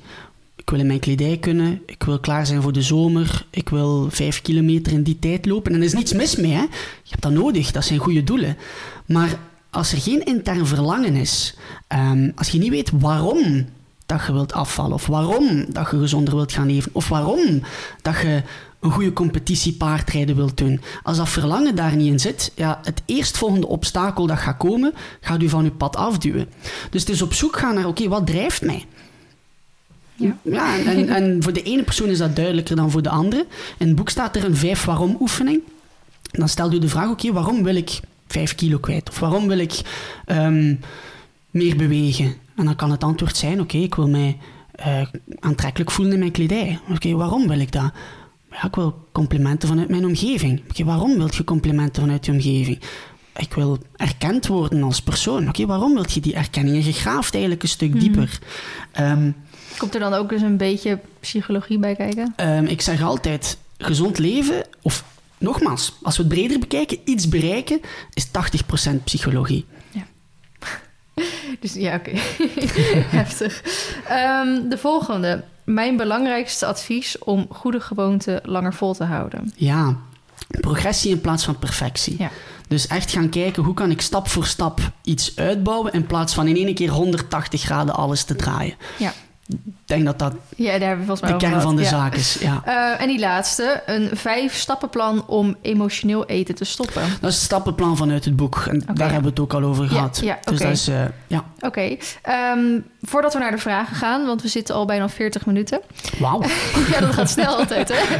[0.55, 1.81] Ik wil in mijn kledij kunnen.
[1.85, 3.45] Ik wil klaar zijn voor de zomer.
[3.49, 5.71] Ik wil vijf kilometer in die tijd lopen.
[5.73, 6.61] En er is niets mis mee, hè?
[6.61, 7.71] Je hebt dat nodig.
[7.71, 8.57] Dat zijn goede doelen.
[9.05, 9.39] Maar
[9.71, 11.55] als er geen intern verlangen is,
[11.87, 13.65] ehm, als je niet weet waarom
[14.05, 17.61] dat je wilt afvallen, of waarom dat je gezonder wilt gaan leven, of waarom
[18.01, 18.43] dat je
[18.79, 20.81] een goede competitie paardrijden wilt doen.
[21.03, 25.41] Als dat verlangen daar niet in zit, ja, het eerstvolgende obstakel dat gaat komen, gaat
[25.41, 26.49] u van uw pad afduwen.
[26.89, 28.85] Dus het is op zoek gaan naar, oké, wat drijft mij?
[30.15, 33.45] Ja, ja en, en, voor de ene persoon is dat duidelijker dan voor de andere.
[33.77, 35.61] In het boek staat er een vijf waarom oefening.
[36.31, 37.99] Dan stelt u de vraag, oké, waarom wil ik
[38.31, 39.09] vijf kilo kwijt?
[39.09, 39.81] Of waarom wil ik
[40.27, 40.79] um,
[41.51, 42.33] meer bewegen?
[42.55, 44.37] En dan kan het antwoord zijn, oké, ik wil mij
[44.85, 45.01] uh,
[45.39, 46.79] aantrekkelijk voelen in mijn kledij.
[46.89, 47.91] Oké, waarom wil ik dat?
[48.51, 50.61] Ja, ik wil complimenten vanuit mijn omgeving.
[50.69, 52.79] Oké, waarom wil je complimenten vanuit je omgeving?
[53.35, 55.47] Ik wil erkend worden als persoon.
[55.47, 56.75] Oké, waarom wil je die erkenning?
[56.77, 58.39] En je graaft eigenlijk een stuk dieper.
[58.99, 59.35] Um,
[59.77, 62.33] Komt er dan ook dus een beetje psychologie bij kijken?
[62.37, 65.03] Um, ik zeg altijd, gezond leven, of
[65.41, 67.81] nogmaals, als we het breder bekijken, iets bereiken,
[68.13, 69.65] is 80% psychologie.
[69.91, 70.05] Ja.
[71.59, 72.11] Dus ja, oké.
[73.17, 73.63] Heftig.
[74.11, 75.43] Um, de volgende.
[75.63, 79.51] Mijn belangrijkste advies om goede gewoonten langer vol te houden.
[79.55, 79.97] Ja,
[80.59, 82.15] progressie in plaats van perfectie.
[82.17, 82.31] Ja.
[82.67, 86.47] Dus echt gaan kijken hoe kan ik stap voor stap iets uitbouwen in plaats van
[86.47, 88.75] in één keer 180 graden alles te draaien.
[88.97, 89.13] Ja.
[89.51, 92.37] Ik denk dat dat ja, daar hebben we de kern van de zaak is.
[92.39, 92.63] Ja.
[92.67, 97.01] Uh, en die laatste, een vijf stappenplan om emotioneel eten te stoppen.
[97.01, 98.65] Dat is het stappenplan vanuit het boek.
[98.69, 98.95] En okay.
[98.95, 100.19] daar hebben we het ook al over gehad.
[100.23, 100.67] Ja, dus okay.
[100.67, 101.45] dat is, uh, ja.
[101.59, 101.65] Oké.
[101.65, 101.99] Okay.
[102.55, 105.81] Um, voordat we naar de vragen gaan, want we zitten al bijna 40 minuten.
[106.19, 106.41] Wauw.
[106.91, 108.15] ja, dat gaat snel altijd, hè?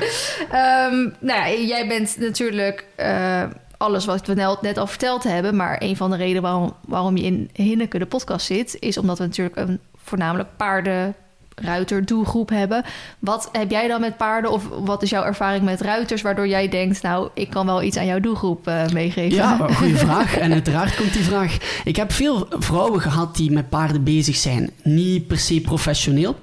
[0.88, 2.86] Um, nou ja, jij bent natuurlijk...
[3.00, 3.44] Uh,
[3.82, 5.56] alles wat we net al verteld hebben.
[5.56, 9.18] Maar een van de redenen waarom, waarom je in Hinneke de podcast zit, is omdat
[9.18, 9.80] we natuurlijk een
[10.12, 11.16] voornamelijk paarden
[11.56, 12.84] ruiter doelgroep hebben.
[13.20, 16.68] Wat heb jij dan met paarden of wat is jouw ervaring met ruiters waardoor jij
[16.68, 19.38] denkt, nou, ik kan wel iets aan jouw doelgroep uh, meegeven?
[19.38, 20.38] Ja, goede vraag.
[20.38, 21.58] En uiteraard komt die vraag.
[21.84, 24.70] Ik heb veel vrouwen gehad die met paarden bezig zijn.
[24.84, 26.36] Niet per se professioneel.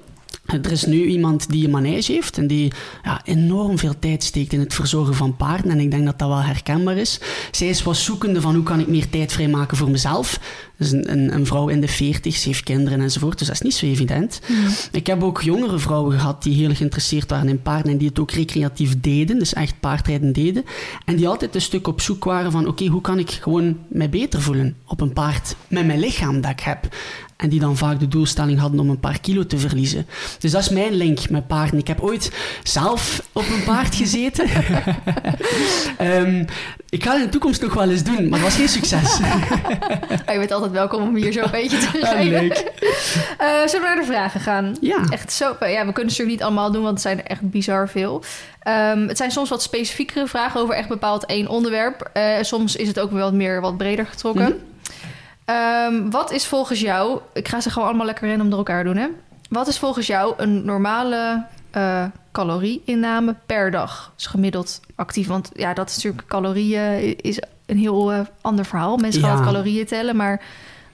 [0.51, 2.71] Er is nu iemand die een manege heeft en die
[3.03, 5.71] ja, enorm veel tijd steekt in het verzorgen van paarden.
[5.71, 7.19] En ik denk dat dat wel herkenbaar is.
[7.51, 10.39] Zij is wat zoekende van hoe kan ik meer tijd vrijmaken voor mezelf.
[10.77, 13.37] Dus een, een, een, vrouw in de 40, ze heeft kinderen enzovoort.
[13.37, 14.39] Dus dat is niet zo evident.
[14.47, 14.67] Mm.
[14.91, 18.19] Ik heb ook jongere vrouwen gehad die heel geïnteresseerd waren in paarden en die het
[18.19, 20.63] ook recreatief deden, dus echt paardrijden deden.
[21.05, 24.09] En die altijd een stuk op zoek waren van oké, hoe kan ik gewoon mij
[24.09, 26.87] beter voelen op een paard met mijn lichaam dat ik heb.
[27.39, 30.07] En die dan vaak de doelstelling hadden om een paar kilo te verliezen.
[30.39, 31.79] Dus dat is mijn link met paarden.
[31.79, 32.31] Ik heb ooit
[32.63, 34.49] zelf op een paard gezeten.
[36.01, 36.45] um,
[36.89, 39.17] ik ga het in de toekomst nog wel eens doen, maar dat was geen succes.
[40.31, 42.29] je bent altijd welkom om hier zo een beetje te zijn.
[42.29, 42.71] Ja, leuk.
[43.41, 44.77] Uh, zullen we naar de vragen gaan?
[44.81, 45.03] Ja.
[45.09, 47.89] Echt zo, ja, we kunnen ze niet allemaal doen, want het zijn er echt bizar
[47.89, 48.23] veel.
[48.67, 52.09] Um, het zijn soms wat specifiekere vragen over echt bepaald één onderwerp.
[52.13, 54.45] Uh, soms is het ook wel meer wat breder getrokken.
[54.45, 54.68] Mm -hmm.
[55.49, 57.19] Ehm, wat is volgens jou...
[57.33, 59.07] Ik ga ze gewoon allemaal lekker random door elkaar doen, hè?
[59.49, 61.45] Wat is volgens jou een normale
[61.75, 64.11] uh, calorieinname per dag?
[64.15, 65.27] Dus gemiddeld actief.
[65.27, 68.97] Want ja, dat is natuurlijk calorieën is een heel uh, ander verhaal.
[68.97, 69.43] Mensen gaan ja.
[69.43, 70.41] calorieën tellen, maar...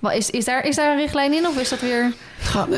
[0.09, 2.13] Is, is, daar, is daar een richtlijn in of is dat weer...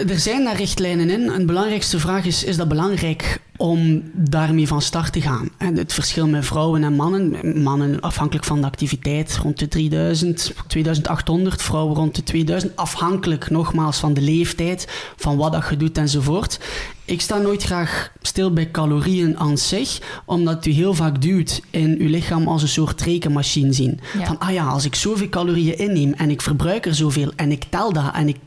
[0.09, 1.31] er zijn daar richtlijnen in.
[1.31, 5.49] En de belangrijkste vraag is, is dat belangrijk om daarmee van start te gaan?
[5.57, 10.53] En het verschil met vrouwen en mannen, mannen afhankelijk van de activiteit rond de 3000,
[10.67, 15.97] 2800, vrouwen rond de 2000, afhankelijk nogmaals van de leeftijd, van wat dat je doet
[15.97, 16.59] enzovoort.
[17.05, 21.95] Ik sta nooit graag stil bij calorieën aan zich, omdat u heel vaak duwt in
[21.99, 23.99] uw lichaam als een soort rekenmachine zien.
[24.23, 27.63] Van, ah ja, als ik zoveel calorieën inneem en ik verbruik er zoveel en ik
[27.69, 28.37] tel dat en ik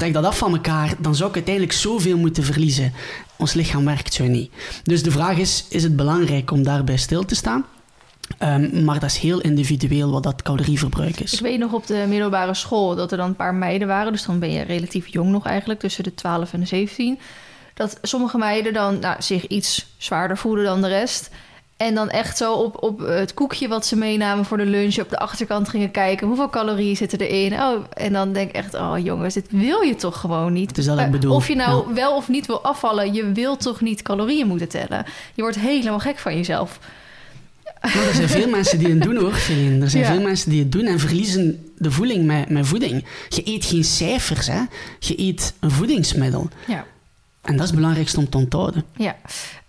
[0.00, 2.92] trek dat af van elkaar, dan zou ik uiteindelijk zoveel moeten verliezen.
[3.36, 4.52] Ons lichaam werkt zo niet.
[4.82, 7.64] Dus de vraag is, is het belangrijk om daarbij stil te staan?
[8.38, 11.32] Um, maar dat is heel individueel wat dat calorieverbruik is.
[11.32, 14.12] Ik weet nog op de middelbare school dat er dan een paar meiden waren.
[14.12, 17.18] Dus dan ben je relatief jong nog eigenlijk, tussen de 12 en de 17
[17.74, 21.30] dat sommige meiden dan nou, zich iets zwaarder voelen dan de rest.
[21.80, 25.10] En dan echt zo op, op het koekje wat ze meenamen voor de lunch op
[25.10, 26.26] de achterkant gingen kijken.
[26.26, 27.60] Hoeveel calorieën zitten erin?
[27.60, 30.74] Oh, en dan denk ik echt, oh jongens, dit wil je toch gewoon niet.
[30.74, 31.34] Dus dat ik bedoel.
[31.34, 35.04] Of je nou wel of niet wil afvallen, je wilt toch niet calorieën moeten tellen.
[35.34, 36.78] Je wordt helemaal gek van jezelf.
[37.80, 39.84] Maar er zijn veel mensen die het doen hoor, Feline.
[39.84, 43.04] Er zijn veel mensen die het doen en verliezen de voeling met, met voeding.
[43.28, 44.60] Je eet geen cijfers, hè.
[44.98, 46.48] Je eet een voedingsmiddel.
[46.66, 46.86] Ja.
[47.40, 48.84] En dat is het belangrijkste om te onthouden.
[48.96, 49.16] Ja.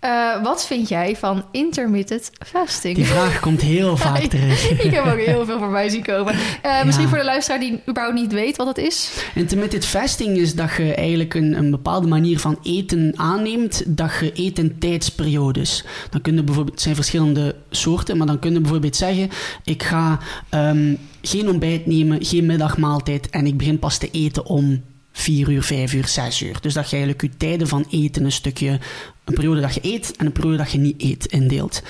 [0.04, 2.96] Uh, wat vind jij van intermittent fasting?
[2.96, 4.70] Die vraag komt heel vaak terug.
[4.86, 6.34] ik heb ook heel veel voorbij zien komen.
[6.66, 9.10] Uh, misschien voor de luisteraar die überhaupt niet weet wat dat is.
[9.34, 13.82] Intermittent fasting is dat je eigenlijk een, een bepaalde manier van eten aanneemt.
[13.86, 15.84] Dat je eet in tijdsperiodes.
[16.10, 19.30] Dan kunnen bijvoorbeeld, het zijn verschillende soorten, maar dan kun je bijvoorbeeld zeggen:
[19.64, 20.18] ik ga
[20.50, 24.82] um, geen ontbijt nemen, geen middagmaaltijd en ik begin pas te eten om
[25.12, 26.56] 4 uur, 5 uur, 6 uur.
[26.60, 28.78] Dus dat je eigenlijk je tijden van eten een stukje
[29.24, 31.82] een periode dat je eet en een periode dat je niet eet indeelt.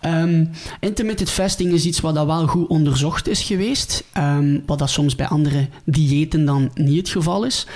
[0.00, 4.90] Um, intermittent fasting is iets wat dat wel goed onderzocht is geweest, um, wat dat
[4.90, 7.66] soms bij andere diëten dan niet het geval is.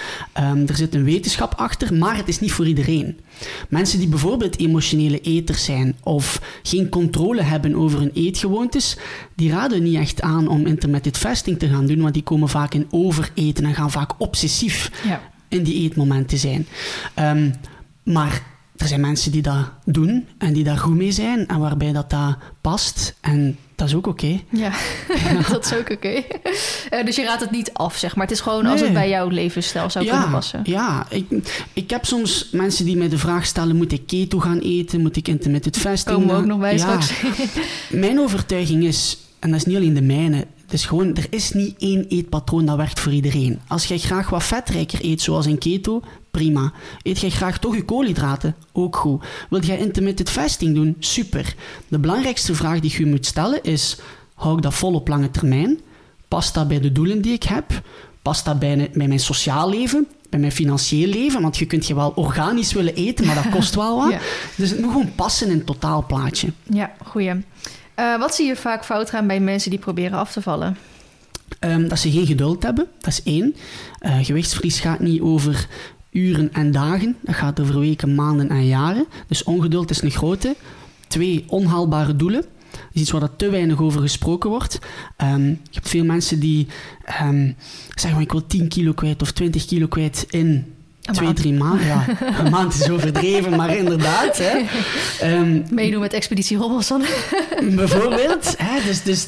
[0.40, 3.18] Um, er zit een wetenschap achter, maar het is niet voor iedereen.
[3.68, 8.96] Mensen die bijvoorbeeld emotionele eters zijn of geen controle hebben over hun eetgewoontes,
[9.36, 12.74] die raden niet echt aan om intermittent fasting te gaan doen, want die komen vaak
[12.74, 15.20] in overeten en gaan vaak obsessief ja.
[15.48, 16.66] in die eetmomenten zijn.
[18.02, 18.52] maar
[18.85, 22.11] er zijn mensen die dat doen en die daar goed mee zijn en waarbij dat,
[22.11, 23.14] dat past.
[23.20, 24.41] En dat is ook oké.
[24.49, 24.72] Ja,
[25.51, 26.22] dat is ook oké.
[26.91, 28.26] Eh, dus je raadt het niet af, zeg maar.
[28.26, 30.61] Het is gewoon als het bij jouw levensstijl zou kunnen passen.
[30.64, 31.26] Ja, ik,
[31.72, 33.76] ik heb soms mensen die mij de vraag stellen...
[33.76, 35.01] moet ik keto gaan eten?
[35.01, 36.16] Moet ik intermittent fasting?
[36.16, 36.78] Komen we ook nog bij ja.
[36.78, 37.12] straks.
[37.91, 40.47] Mijn overtuiging is, en dat is niet alleen de mijne...
[40.66, 43.61] Dus gewoon, er is niet één eetpatroon dat werkt voor iedereen.
[43.68, 46.03] Als jij graag wat vetrijker eet, zoals in keto,
[46.35, 46.72] prima.
[47.03, 48.55] Eet jij graag toch je koolhydraten?
[48.72, 49.24] Ook goed.
[49.51, 50.97] Wil jij intermittent fasting doen?
[50.99, 51.55] Super.
[51.89, 53.97] De belangrijkste vraag die je moet stellen is:
[54.35, 55.80] hou ik dat vol op lange termijn?
[56.28, 57.82] Past dat bij de doelen die ik heb?
[58.22, 60.07] Past dat bij, bij mijn sociaal leven?
[60.30, 61.43] Bij mijn financieel leven?
[61.43, 64.14] Want je kunt je wel organisch willen eten, maar dat kost wel wat.
[64.57, 66.49] Dus het moet gewoon passen in het totaalplaatje.
[66.62, 67.30] Ja, goeie.
[67.30, 70.76] Uh, wat zie je vaak fout gaan bij mensen die proberen af te vallen?
[71.61, 73.57] Um, dat ze geen geduld hebben, dat is één.
[74.01, 75.68] Uh, gewichtsverlies gaat niet over
[76.14, 77.16] uren en dagen.
[77.22, 79.06] Dat gaat over weken, maanden en jaren.
[79.26, 80.56] Dus ongeduld is een grote.
[81.08, 82.40] Twee, onhaalbare doelen.
[82.70, 84.78] Dat is iets waar te weinig over gesproken wordt.
[85.22, 86.66] Um, je hebt veel mensen die
[87.22, 87.56] um,
[87.94, 90.74] zeggen: Ik wil 10 kilo kwijt of 20 kilo kwijt in
[91.12, 91.86] Twee, drie maanden.
[91.86, 92.07] Ja,
[92.44, 94.38] een maand is overdreven, maar inderdaad.
[94.38, 94.62] Hè.
[95.36, 97.02] Um, Meedoen met Expeditie Robinson.
[97.76, 98.55] bijvoorbeeld.
[98.59, 99.26] Hè, dus, dus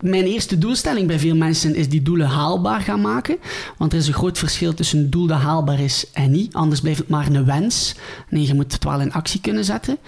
[0.00, 3.36] mijn eerste doelstelling bij veel mensen is die doelen haalbaar gaan maken.
[3.76, 6.54] Want er is een groot verschil tussen een doel dat haalbaar is en niet.
[6.54, 7.94] Anders blijft het maar een wens.
[8.28, 9.98] Nee, je moet het wel in actie kunnen zetten.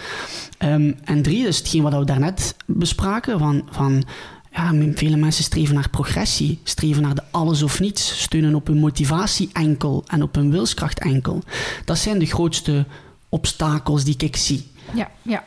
[0.59, 3.69] Um, en drie, dus hetgeen wat we daarnet bespraken, van...
[3.71, 4.05] van
[4.53, 8.79] ja, vele mensen streven naar progressie, streven naar de alles of niets, steunen op hun
[8.79, 11.43] motivatie enkel en op hun wilskracht enkel.
[11.85, 12.87] Dat zijn de grootste
[13.29, 14.69] obstakels die ik zie.
[14.95, 15.43] Ja, ja.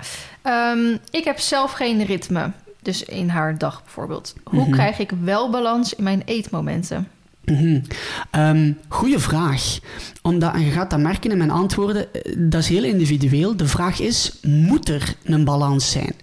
[0.71, 2.51] Um, ik heb zelf geen ritme,
[2.81, 4.33] dus in haar dag bijvoorbeeld.
[4.43, 4.71] Hoe mhm.
[4.71, 7.07] krijg ik wel balans in mijn eetmomenten?
[7.45, 7.83] Mm
[8.31, 8.77] -hmm.
[8.87, 9.79] goeie vraag.
[10.21, 13.57] Omdat, en je gaat dat merken in mijn antwoorden, eh, dat is heel individueel.
[13.57, 16.15] De vraag is, moet er een balans zijn?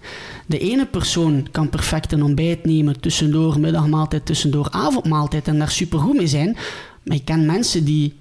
[0.50, 6.16] De ene persoon kan perfect een ontbijt nemen, tussendoor middagmaaltijd, tussendoor avondmaaltijd en daar supergoed
[6.16, 6.56] mee zijn.
[7.02, 8.16] Maar ik ken mensen die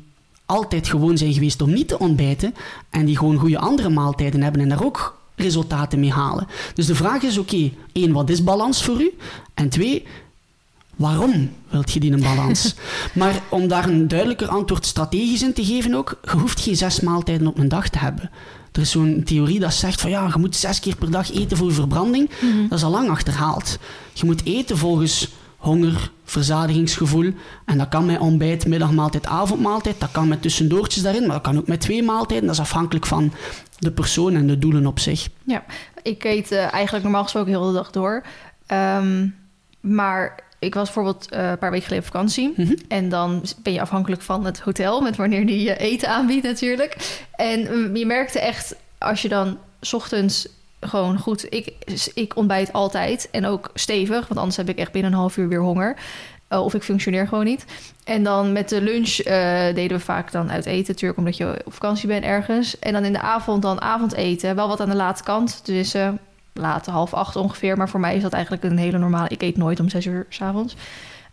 [0.46, 2.54] altijd gewoon zijn geweest om niet te ontbijten
[2.90, 6.48] en die gewoon goede andere maaltijden hebben en daar ook resultaten mee halen.
[6.74, 9.12] Dus de vraag is, oké, één, wat is balans voor u?
[9.54, 10.06] En twee,
[10.96, 12.76] Waarom wilt je die een balans?
[13.14, 17.00] maar om daar een duidelijker antwoord strategisch in te geven ook, je hoeft geen zes
[17.00, 18.30] maaltijden op een dag te hebben.
[18.72, 21.58] Er is zo'n theorie dat zegt van ja, je moet zes keer per dag eten
[21.58, 22.30] voor verbranding.
[22.42, 22.68] Mhm.
[22.68, 23.78] Dat is al lang achterhaald.
[24.14, 27.34] Je moet eten volgens honger, verzadigingsgevoel.
[27.66, 30.00] En dat kan met ontbijt, middagmaaltijd, avondmaaltijd.
[30.00, 32.46] Dat kan met tussendoortjes daarin, maar dat kan ook met twee maaltijden.
[32.46, 33.34] Dat is afhankelijk van
[33.78, 35.28] de persoon en de doelen op zich.
[35.44, 35.64] Ja,
[36.02, 38.24] ik eet eh, eigenlijk normaal gesproken heel de dag door.
[38.66, 39.28] Ehm,
[39.80, 42.54] maar ik was bijvoorbeeld eh, een paar weken geleden op vakantie.
[42.56, 42.76] Mhm.
[42.88, 46.96] En dan ben je afhankelijk van het hotel, met wanneer die je eten aanbiedt natuurlijk.
[47.36, 50.48] En mm, je merkte echt, als je dan 's ochtends
[50.80, 51.54] gewoon goed...
[51.54, 51.74] Ik,
[52.14, 55.48] ik ontbijt altijd en ook stevig, want anders heb ik echt binnen een half uur
[55.48, 55.96] weer honger.
[56.48, 57.66] Eh, of ik functioneer gewoon niet.
[58.04, 61.62] En dan met de lunch eh, deden we vaak dan uit eten, natuurlijk, omdat je
[61.66, 62.80] op vakantie bent ergens.
[62.80, 65.66] En dan in de avond dan avondeten, wel wat aan de late kant.
[65.66, 65.96] Dus
[66.60, 67.78] laat, half acht ongeveer.
[67.78, 69.30] Maar voor mij is dat eigenlijk een hele normale...
[69.30, 70.76] Ik eet nooit om zes uur s'avonds.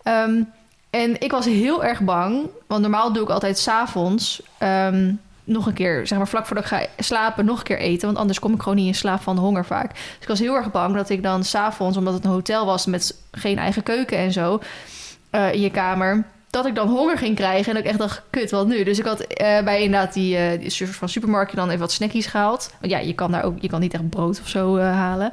[0.03, 0.43] Ehm
[0.91, 4.43] en ik was heel erg bang, want normaal doe ik altijd s'avonds...
[4.59, 5.12] ehm
[5.47, 8.07] nog een keer, zeg maar vlak voordat ik ga slapen, nog een keer eten.
[8.07, 9.95] Want anders kom ik gewoon niet in slaap van de honger vaak.
[9.95, 12.87] Dus ik was heel erg bang dat ik dan s'avonds, omdat het een hotel was
[12.87, 14.61] met geen eigen keuken en zo,
[15.31, 16.24] eh, in je kamer,
[16.57, 17.73] dat ik dan honger ging krijgen.
[17.73, 18.85] En ik echt dacht, kut, wat nu?
[18.85, 22.75] Dus ik had eh, bij inderdaad die, soort van supermarktje dan even wat snackies gehaald.
[22.81, 25.33] Want ja, je kan daar ook, je kan niet echt brood of zo eh, halen.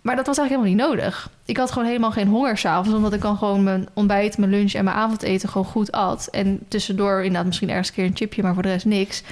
[0.00, 1.30] Maar dat was eigenlijk helemaal niet nodig.
[1.44, 4.72] Ik had gewoon helemaal geen honger s'avonds, omdat ik dan gewoon mijn ontbijt, mijn lunch
[4.72, 6.28] en mijn avondeten gewoon goed at.
[6.30, 9.22] En tussendoor inderdaad misschien ergens een keer een chipje, maar voor de rest niks.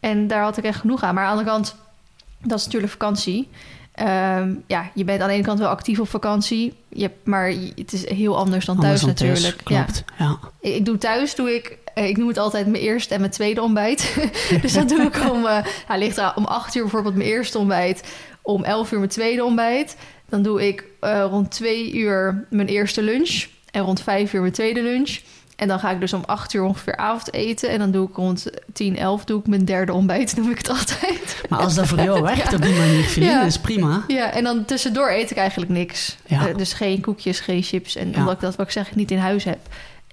[0.00, 1.14] En daar had ik echt genoeg aan.
[1.14, 1.76] Maar aan de kant,
[2.40, 3.48] dat is natuurlijk vakantie.
[3.92, 7.92] Ehm, ja, je bent aan de ene kant wel actief op vakantie, je maar het
[7.92, 9.64] is heel anders dan thuis Anders dan thuis, natuurlijk.
[9.64, 10.38] Klopt, ja.
[10.60, 13.32] Ik ik doe thuis, doe ik, eh, ik noem het altijd mijn eerste en mijn
[13.32, 14.16] tweede ontbijt.
[14.62, 18.02] dus dat doe ik om, nou, ligt om acht uur bijvoorbeeld mijn eerste ontbijt,
[18.42, 19.96] om elf uur mijn tweede ontbijt.
[20.28, 24.52] Dan doe ik eh, rond twee uur mijn eerste lunch en rond vijf uur mijn
[24.52, 25.18] tweede lunch.
[25.56, 27.70] En dan ga ik dus om acht uur ongeveer avondeten.
[27.70, 30.68] En dan doe ik rond tien, elf doe ik mijn derde ontbijt, noem ik het
[30.68, 31.42] altijd.
[31.48, 33.42] Maar als dat voor jou werkt op die manier, Feline, Ja.
[33.42, 34.04] is prima.
[34.08, 36.16] Ja, en dan tussendoor eet ik eigenlijk niks.
[36.26, 36.48] Ja.
[36.48, 37.96] Eh, dus geen koekjes, geen chips.
[37.96, 39.58] En omdat ik dat, wat ik zeg, niet in huis heb.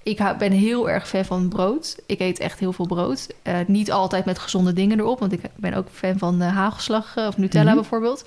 [0.02, 1.96] Ik ben heel erg fan van brood.
[2.06, 3.26] Ik eet echt heel veel brood.
[3.42, 5.18] Eh, niet altijd met gezonde dingen erop.
[5.20, 7.74] Want ik ben ook fan van eh, hagelslag of Nutella Mhm.
[7.74, 8.24] bijvoorbeeld.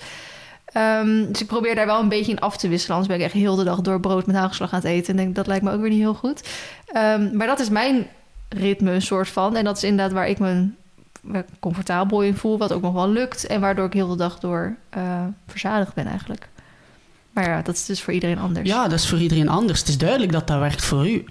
[0.74, 2.96] Ehm, dus ik probeer daar wel een beetje in af te wisselen.
[2.96, 5.10] Anders ben ik echt heel de dag door brood met hagelslag aan het eten.
[5.10, 6.48] En denk, dat lijkt me ook weer niet heel goed.
[6.86, 8.06] Ehm, maar dat is mijn
[8.48, 9.56] ritme een soort van.
[9.56, 10.66] En dat is inderdaad waar ik me
[11.60, 12.58] comfortabel in voel.
[12.58, 13.46] Wat ook nog wel lukt.
[13.46, 15.02] En waardoor ik heel de dag door eh,
[15.46, 16.48] verzadigd ben eigenlijk.
[17.30, 18.68] Maar ja, dat is dus voor iedereen anders.
[18.68, 19.78] Ja, dat is voor iedereen anders.
[19.78, 21.24] Het is duidelijk dat dat werkt voor u.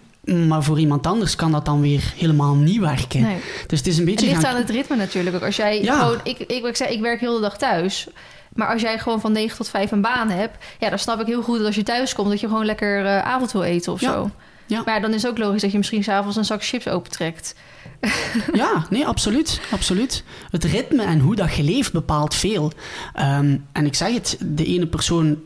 [0.48, 3.22] Maar voor iemand anders kan dat dan weer helemaal niet werken.
[3.22, 3.38] Nee.
[3.68, 4.28] Dus het is een Het beetje...
[4.28, 5.41] ligt gaan- aan het ritme natuurlijk ook.
[5.44, 6.00] Als jij Ja.
[6.00, 8.08] gewoon, ik, ik, ik, zei, ik werk heel de dag thuis.
[8.54, 11.26] Maar als jij gewoon van 9 tot 5 een baan hebt, ja, dan snap ik
[11.28, 13.91] heel goed dat als je thuis komt, dat je gewoon lekker eh, avond wil eten
[13.93, 14.12] of Ja.
[14.12, 14.30] zo.
[14.66, 14.82] Ja.
[14.86, 17.56] Maar dan is het ook logisch dat je misschien s'avonds een zak chips opentrekt.
[18.54, 20.24] Ja, nee, absoluut, absoluut.
[20.49, 22.72] Het ritme en hoe dat je leeft bepaalt veel.
[23.14, 25.41] Ehm, en ik zeg het, de ene persoon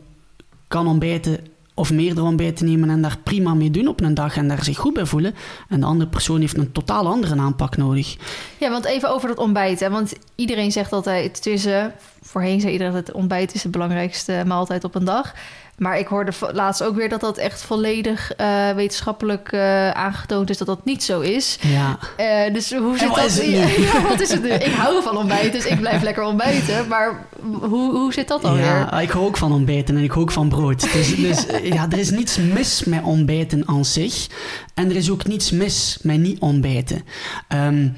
[0.68, 1.46] kan ontbijten
[1.78, 4.78] of meerdere ontbijten nemen en daar prima mee doen op een dag en daar zich
[4.78, 5.34] goed bij voelen.
[5.68, 8.16] En de andere persoon heeft een totaal andere aanpak nodig.
[8.58, 9.88] Ja, want even over dat ontbijt.
[9.88, 11.84] Want iedereen zegt altijd, is, eh,
[12.22, 15.34] voorheen zei iedereen dat het ontbijt is de belangrijkste maaltijd op een dag.
[15.78, 20.58] Maar ik hoorde laatst ook weer dat dat echt volledig eh, wetenschappelijk eh, aangetoond is
[20.58, 21.58] dat dat niet zo is.
[21.60, 23.36] Ja, Eh, dus hoe zit dat?
[23.92, 24.48] Ja, wat is het nu?
[24.48, 26.88] Ik hou van ontbijt, dus ik blijf lekker ontbijten.
[26.88, 27.26] Maar
[27.60, 28.64] hoe, hoe zit dat dan weer?
[28.64, 30.92] ja, ik hou ook van ontbijten en ik hou ook van brood.
[30.92, 34.26] Dus, dus ja, er is niets mis met ontbijten aan zich.
[34.74, 37.04] En er is ook niets mis met niet ontbijten.
[37.48, 37.88] Ehm,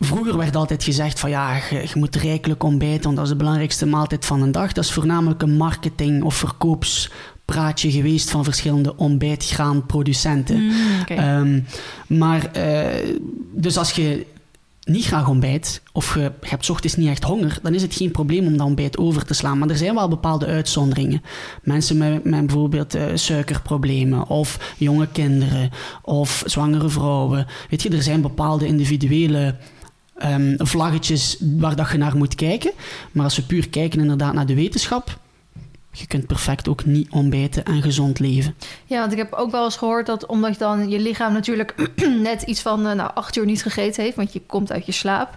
[0.00, 3.36] Vroeger werd altijd gezegd van ja, je, je moet rijkelijk ontbijten, want dat is de
[3.36, 4.72] belangrijkste maaltijd van een dag.
[4.72, 10.62] Dat is voornamelijk een marketing- of verkoopspraatje geweest van verschillende ontbijtgraanproducenten.
[10.62, 10.72] Mm.
[11.06, 11.60] Ehm,
[12.06, 13.14] maar, eh,
[13.52, 14.26] dus als je
[14.84, 18.10] niet graag ontbijt, of je, je hebt ochtends niet echt honger, dan is het geen
[18.10, 19.58] probleem om dat ontbijt over te slaan.
[19.58, 21.22] Maar er zijn wel bepaalde uitzonderingen.
[21.62, 25.70] Mensen met, met bijvoorbeeld eh, suikerproblemen, of jonge kinderen,
[26.02, 27.46] of zwangere vrouwen.
[27.70, 29.54] Weet je, er zijn bepaalde individuele
[30.18, 32.72] ehm, vlaggetjes waar dat je naar moet kijken.
[33.12, 35.18] Maar als we puur kijken inderdaad naar de wetenschap,
[35.98, 38.54] je kunt perfect ook niet ontbijten en gezond leven.
[38.86, 41.90] Ja, want ik heb ook wel eens gehoord dat omdat dan je lichaam natuurlijk
[42.22, 44.92] net iets van eh, nou, acht uur niet gegeten heeft, want je komt uit je
[44.92, 45.36] slaap.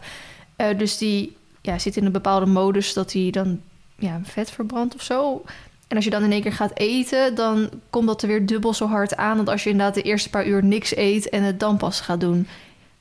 [0.56, 3.60] Eh, dus die ja, zit in een bepaalde modus dat hij dan
[3.96, 5.44] ja, vet verbrandt of zo.
[5.88, 8.74] En als je dan in één keer gaat eten, dan komt dat er weer dubbel
[8.74, 9.38] zo hard aan.
[9.38, 12.20] Dan als je inderdaad de eerste paar uur niks eet en het dan pas gaat
[12.20, 12.48] doen.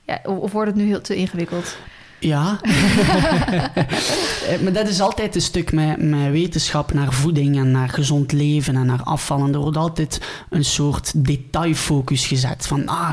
[0.09, 1.76] Ja, of wordt het nu heel te ingewikkeld?
[2.18, 2.59] Ja.
[4.48, 8.32] Eh, maar dat is altijd een stuk met, met wetenschap naar voeding en naar gezond
[8.32, 9.52] leven en naar afvallen.
[9.52, 12.66] Er wordt altijd een soort detailfocus gezet.
[12.66, 13.12] Van, ah,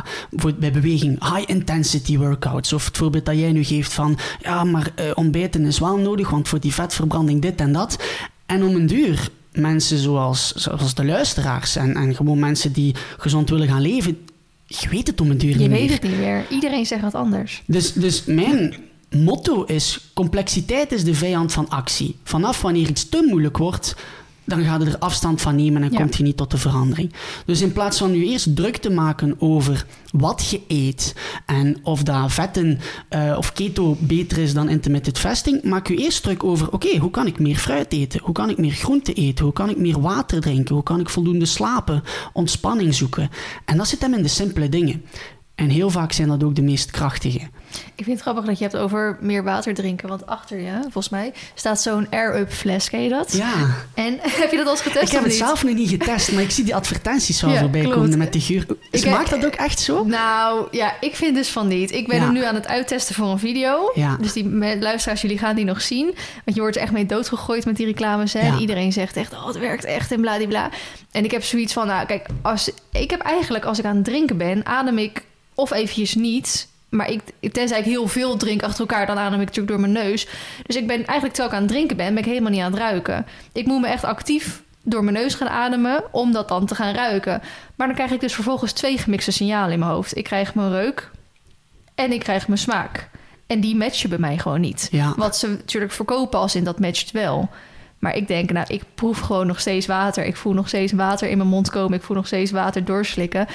[0.60, 2.74] bij beweging, high intensity workouts.
[2.74, 6.30] Of het voorbeeld dat jij nu geeft van, ja, maar uh, ontbijten is wel nodig,
[6.30, 8.04] want voor die vetverbranding dit en dat.
[8.46, 13.50] En om een duur mensen zoals, zoals de luisteraars en, en gewoon mensen die gezond
[13.50, 14.18] willen gaan leven,
[14.66, 15.82] je weet het om een duur niet meer.
[15.82, 16.46] Je weet het niet meer.
[16.50, 17.64] Iedereen zegt wat anders.
[17.66, 18.76] Dus, dus mijn
[19.10, 22.16] motto is: complexiteit is de vijand van actie.
[22.24, 23.96] Vanaf wanneer iets te moeilijk wordt,
[24.46, 27.14] dan ga je er afstand van nemen en komt je niet tot de verandering.
[27.46, 31.16] Dus in plaats van je eerst druk te maken over wat je eet
[31.46, 32.80] en of dat vetten
[33.10, 37.12] uh, of keto beter is dan intermittent fasting, maak je eerst druk over: oké, hoe
[37.12, 38.20] kan ik meer fruit eten?
[38.24, 39.44] Hoe kan ik meer groente eten?
[39.44, 40.76] Hoe kan ik meer water drinken?
[40.76, 42.04] Hoe kan ik voldoende slapen?
[42.34, 43.30] Ontspanning zoeken.
[43.66, 45.04] En dat zit hem in de simpele dingen.
[45.56, 47.40] En heel vaak zijn dat ook de meest krachtige.
[47.96, 50.10] Ik vind het grappig dat je hebt over meer water drinken.
[50.10, 52.90] Want achter je, volgens mij, staat zo'n air-up fles.
[52.90, 53.34] Ken je dat?
[53.34, 53.54] Ja.
[53.94, 55.04] En heb je dat al eens getest?
[55.04, 57.88] Ik heb het zelf nog niet getest, maar ik zie die advertenties zo ja, voorbij
[57.88, 58.66] komen met de geur.
[58.92, 60.04] Ik, maakt dat ook echt zo?
[60.04, 61.92] Nou, ja, ik vind dus van niet.
[61.92, 63.92] Ik ben hem nu aan het uittesten voor een video.
[63.94, 64.18] Ja.
[64.22, 66.06] Dus die luisteraars, jullie gaan die nog zien.
[66.46, 68.34] Want je wordt er echt mee doodgegooid met die reclames.
[68.34, 68.40] Hè?
[68.40, 70.70] En iedereen zegt echt, oh, het werkt echt en bladibla.
[71.12, 74.06] En ik heb zoiets van, nou, kijk, als, ik heb eigenlijk als ik aan het
[74.06, 75.24] drinken ben, adem ik
[75.56, 76.68] of eventjes niet.
[76.96, 77.22] Maar ik,
[77.52, 80.28] tenzij ik heel veel drink achter elkaar, dan adem ik natuurlijk door mijn neus.
[80.66, 82.72] Dus ik ben eigenlijk terwijl ik aan het drinken ben, ben ik helemaal niet aan
[82.72, 83.26] het ruiken.
[83.52, 86.94] Ik moet me echt actief door mijn neus gaan ademen om dat dan te gaan
[86.94, 87.42] ruiken.
[87.76, 90.18] Maar dan krijg ik dus vervolgens twee gemixte signalen in mijn hoofd.
[90.18, 91.12] Ik krijg mijn reuk
[91.96, 93.10] en ik krijg mijn smaak.
[93.48, 94.90] En die matchen bij mij gewoon niet.
[95.16, 97.50] Wat ze natuurlijk verkopen als in dat matcht wel.
[98.00, 100.26] Maar ik denk, nou, ik proef gewoon nog steeds water.
[100.26, 101.98] Ik voel nog steeds water in mijn mond komen.
[101.98, 103.48] Ik voel nog steeds water doorslikken.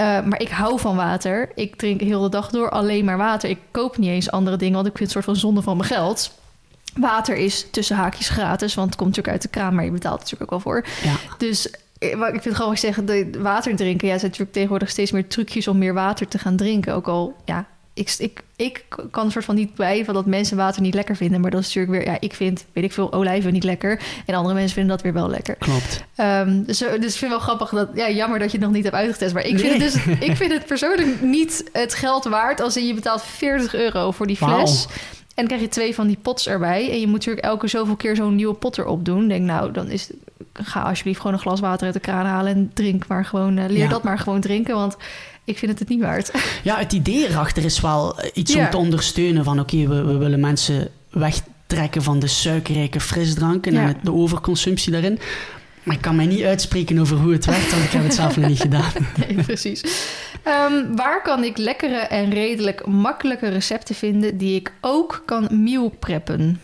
[0.00, 1.50] Uh, maar ik hou van water.
[1.54, 3.50] Ik drink heel de dag door alleen maar water.
[3.50, 5.76] Ik koop niet eens andere dingen, want ik vind het een soort van zonde van
[5.76, 6.38] mijn geld.
[6.94, 10.14] Water is tussen haakjes gratis, want het komt natuurlijk uit de kraan, maar je betaalt
[10.14, 10.84] er natuurlijk ook wel voor.
[11.02, 11.36] Ja.
[11.38, 14.06] Dus eh, ik vind gewoon zeggen, de water drinken.
[14.06, 16.94] Ja, er zijn natuurlijk tegenwoordig steeds meer trucjes om meer water te gaan drinken.
[16.94, 20.56] Ook al, ja, ik, ik, ik kan een soort van niet bij van dat mensen
[20.56, 21.40] water niet lekker vinden.
[21.40, 24.00] Maar dat is natuurlijk weer, ja, ik vind, weet ik veel, olijven niet lekker.
[24.26, 25.54] En andere mensen vinden dat weer wel lekker.
[25.54, 26.04] Klopt.
[26.16, 28.74] Um, dus, dus ik vind het wel grappig dat, ja, jammer dat je het nog
[28.74, 29.34] niet hebt uitgetest.
[29.34, 32.94] Maar ik, vind, het dus, ik vind het persoonlijk niet het geld waard als je
[32.94, 34.86] betaalt 40 euro voor die fles.
[35.34, 36.90] En dan krijg je twee van die pots erbij.
[36.90, 39.28] En je moet natuurlijk elke zoveel keer zo'n nieuwe pot erop doen.
[39.28, 40.10] Denk, nou, dan is
[40.52, 43.56] ga alsjeblieft gewoon een glas water uit de kraan halen en drink maar gewoon.
[43.56, 44.74] Uh, leer dat maar gewoon drinken.
[44.74, 44.96] Want
[45.44, 46.30] ik vind het het niet waard.
[46.62, 50.40] Ja, het idee erachter is wel iets om te ondersteunen van oké, we, we willen
[50.40, 55.18] mensen wegtrekken van de suikerrijke frisdranken en de overconsumptie daarin.
[55.82, 58.36] Maar ik kan mij niet uitspreken over hoe het werkt, want ik heb het zelf
[58.36, 58.92] nog niet gedaan.
[59.16, 59.82] Nee, precies.
[60.42, 65.88] Ehm, waar kan ik lekkere en redelijk makkelijke recepten vinden die ik ook kan meal
[65.88, 66.60] preppen?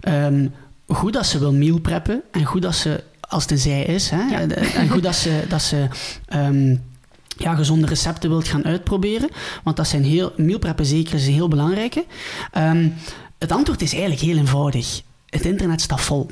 [0.00, 0.46] Ehm,
[0.86, 4.10] goed dat ze wil meal preppen en goed dat ze, als het een zij is,
[4.10, 5.86] hè, en goed dat ze, dat ze
[6.28, 6.76] ehm,
[7.42, 9.28] ja, gezonde recepten wilt gaan uitproberen.
[9.62, 12.04] Want dat zijn heel, meal preppen zeker is een heel belangrijke.
[12.58, 12.94] Um,
[13.38, 15.02] het antwoord is eigenlijk heel eenvoudig.
[15.28, 16.26] Het internet staat vol.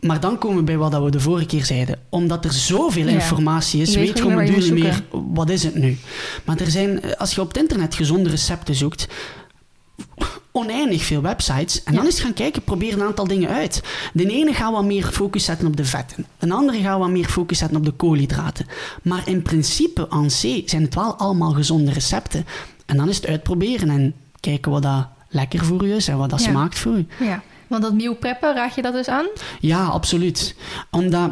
[0.00, 1.98] Maar dan komen we bij wat we de vorige keer zeiden.
[2.08, 5.98] Omdat er zoveel informatie is, weet, je gewoon niet meer wat is het nu.
[6.44, 9.08] Maar er zijn, als je op het internet gezonde recepten zoekt,
[10.52, 11.82] oneindig veel websites.
[11.82, 13.82] En dan eens gaan kijken, probeer een aantal dingen uit.
[14.12, 16.26] De ene gaat wat meer focus zetten op de vetten.
[16.38, 18.66] De andere gaat wat meer focus zetten op de koolhydraten.
[19.02, 22.46] Maar in principe, aan C, zijn het wel allemaal gezonde recepten.
[22.86, 26.30] En dan is het uitproberen en kijken wat dat lekker voor u is en wat
[26.30, 27.06] dat smaakt voor u.
[27.20, 29.26] Ja, want dat meal preppen, raad je dat dus aan?
[29.60, 30.54] Ja, absoluut.
[30.90, 31.30] Omdat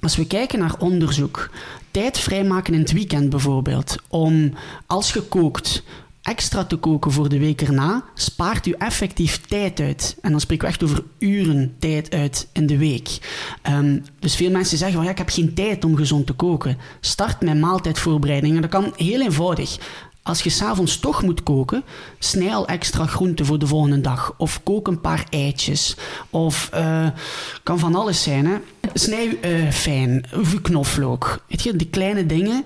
[0.00, 1.50] als we kijken naar onderzoek,
[1.90, 4.52] tijd vrijmaken in het weekend bijvoorbeeld, om
[4.86, 5.82] als je kookt
[6.22, 10.16] extra te koken voor de week erna, spaart u effectief tijd uit.
[10.20, 13.18] En dan spreken we echt over uren tijd uit in de week.
[13.62, 16.78] Ehm, dus veel mensen zeggen van ja, ik heb geen tijd om gezond te koken.
[17.00, 18.62] Start met maaltijdvoorbereidingen.
[18.62, 19.78] Dat kan heel eenvoudig.
[20.22, 21.84] Als je s'avonds toch moet koken,
[22.18, 24.34] snij al extra groenten voor de volgende dag.
[24.36, 25.96] Of kook een paar eitjes.
[26.30, 27.06] Of uh,
[27.62, 28.46] kan van alles zijn.
[28.46, 28.56] Hè?
[28.94, 31.44] Snij uh, fijn, of knoflook.
[31.48, 32.64] Weet je, die kleine dingen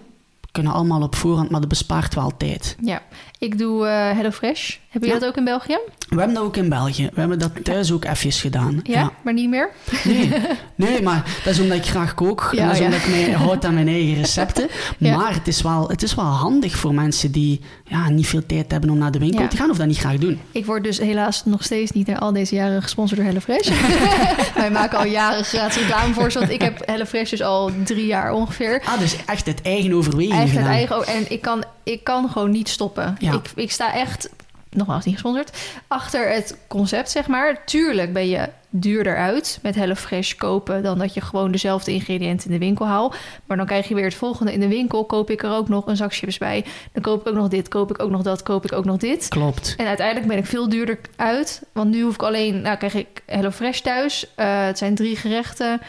[0.57, 2.77] kunnen allemaal op voorhand, maar dat bespaart wel tijd.
[2.83, 3.03] Ja,
[3.39, 4.77] ik doe uh, HelloFresh.
[4.89, 5.79] Heb je dat ook in België?
[6.09, 7.11] We hebben dat ook in België.
[7.13, 8.81] We hebben dat thuis ook even gedaan.
[8.83, 9.71] Ja, maar niet meer?
[10.05, 10.33] Nee.
[10.75, 12.51] nee, maar dat is omdat ik graag kook.
[12.57, 14.69] en dat is omdat ik mij houd aan mijn eigen recepten.
[14.99, 18.71] Maar het is, wel, het is wel handig voor mensen die ja, niet veel tijd
[18.71, 20.41] hebben om naar de winkel te gaan of dat niet graag doen.
[20.53, 23.69] Ik word dus helaas nog steeds niet al deze jaren gesponsord door HelloFresh.
[24.55, 28.33] Wij maken al jaren gratis reclame voor Want ik heb HelloFresh dus al drie jaar
[28.33, 28.83] ongeveer.
[28.85, 31.07] Ah, dus echt het eigen overweging Echt het eigen...
[31.07, 33.17] En ik kan, ik kan gewoon niet stoppen.
[33.19, 34.31] Ik, ik sta echt
[34.71, 37.65] nogmaals niet gesponsord, achter het concept, zeg maar.
[37.65, 42.59] Tuurlijk ben je duurder uit met HelloFresh kopen dan dat je gewoon dezelfde ingrediënten in
[42.59, 43.17] de winkel haalt.
[43.47, 44.53] Maar dan krijg je weer het volgende.
[44.53, 46.65] In de winkel koop ik er ook nog een zak chips bij.
[46.93, 48.97] Dan koop ik ook nog dit, koop ik ook nog dat, koop ik ook nog
[48.97, 49.29] dit.
[49.29, 49.75] Klopt.
[49.77, 51.63] En uiteindelijk ben ik veel duurder uit.
[51.73, 54.27] Want nu hoef ik alleen, nou krijg ik HelloFresh thuis.
[54.37, 55.81] Uh, het zijn drie gerechten.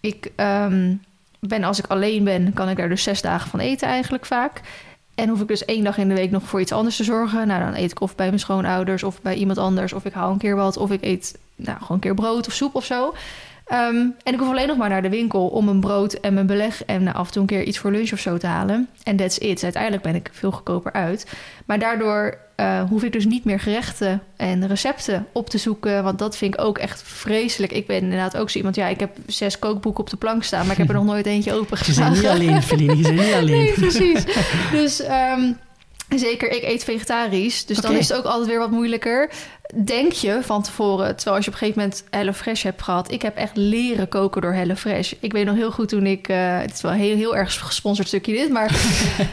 [0.00, 1.02] Ik um,
[1.40, 4.60] ben, als ik alleen ben, kan ik er dus zes dagen van eten eigenlijk vaak.
[5.22, 7.46] En hoef ik dus één dag in de week nog voor iets anders te zorgen.
[7.46, 9.92] Nou, dan eet ik of bij mijn schoonouders of bij iemand anders.
[9.92, 10.76] Of ik haal een keer wat.
[10.76, 13.14] Of ik eet nou, gewoon een keer brood of soep of zo.
[13.72, 16.46] Um, en ik hoef alleen nog maar naar de winkel om een brood en mijn
[16.46, 18.88] beleg en af en toe een keer iets voor lunch of zo te halen.
[19.02, 19.62] En that's it.
[19.62, 21.26] Uiteindelijk ben ik veel goedkoper uit.
[21.66, 26.02] Maar daardoor uh, hoef ik dus niet meer gerechten en recepten op te zoeken.
[26.02, 27.72] Want dat vind ik ook echt vreselijk.
[27.72, 28.76] Ik ben inderdaad ook zo iemand.
[28.76, 31.26] Ja, ik heb zes kookboeken op de plank staan, maar ik heb er nog nooit
[31.26, 32.14] eentje open gedaan.
[32.14, 32.96] Je bent niet alleen, Feline.
[32.96, 33.56] Je bent niet alleen.
[33.56, 34.24] Nee, precies.
[34.72, 35.58] Dus um,
[36.16, 37.64] Zeker, ik eet vegetarisch.
[37.64, 39.30] Dus dan is het ook altijd weer wat moeilijker.
[39.84, 43.10] Denk je van tevoren, terwijl als je op een gegeven moment HelloFresh hebt gehad.
[43.10, 45.12] Ik heb echt leren koken door HelloFresh.
[45.20, 46.28] Ik weet nog heel goed toen ik...
[46.28, 48.50] Uh, het is wel heel, heel erg gesponsord stukje dit.
[48.50, 48.70] Maar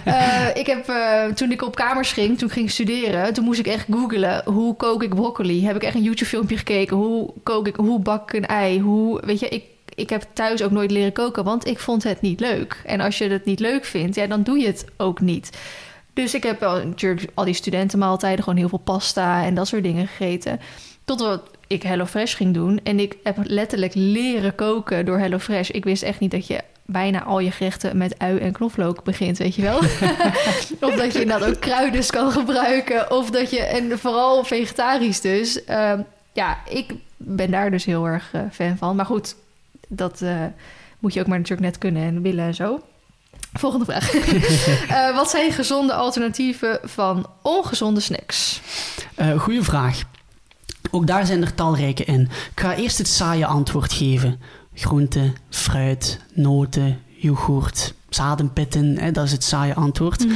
[0.07, 3.33] uh, ik heb, uh, toen ik op kamers ging, toen ik ging studeren...
[3.33, 5.65] toen moest ik echt googlen, hoe kook ik broccoli?
[5.65, 6.97] Heb ik echt een YouTube-filmpje gekeken.
[6.97, 8.81] Hoe kook ik, hoe bak ik een ei?
[8.81, 9.63] Hoe, weet je, ik
[9.95, 12.81] ik heb thuis ook nooit leren koken, want ik vond het niet leuk.
[12.85, 15.49] En als je het niet leuk vindt, ja, dan doe je het ook niet.
[16.13, 19.83] Dus ik heb wel natuurlijk al die studentenmaaltijden, gewoon heel veel pasta en dat soort
[19.83, 20.59] dingen gegeten.
[21.05, 22.79] Totdat ik HelloFresh ging doen.
[22.83, 25.69] En ik heb letterlijk leren koken door HelloFresh.
[25.69, 29.37] Ik wist echt niet dat je bijna al je gerechten met ui en knoflook begint,
[29.37, 29.77] weet je wel.
[30.89, 33.11] of dat je inderdaad ook kruiden kan gebruiken.
[33.11, 35.61] Of dat je, en vooral vegetarisch dus.
[35.69, 35.93] Uh,
[36.33, 38.95] ja, ik ben daar dus heel erg uh, fan van.
[38.95, 39.35] Maar goed,
[39.87, 40.45] dat uh,
[40.99, 42.79] moet je ook maar natuurlijk net kunnen en willen en zo.
[43.53, 44.13] Volgende vraag.
[44.13, 48.61] uh, wat zijn gezonde alternatieven van ongezonde snacks?
[49.19, 50.01] Uh, goeie vraag.
[50.91, 52.21] Ook daar zijn er talrijke in.
[52.51, 54.39] Ik ga eerst het saaie antwoord geven.
[54.73, 60.25] Groente, fruit, noten, yoghurt, zadenpitten, hè, dat is het saaie antwoord.
[60.25, 60.33] Mm.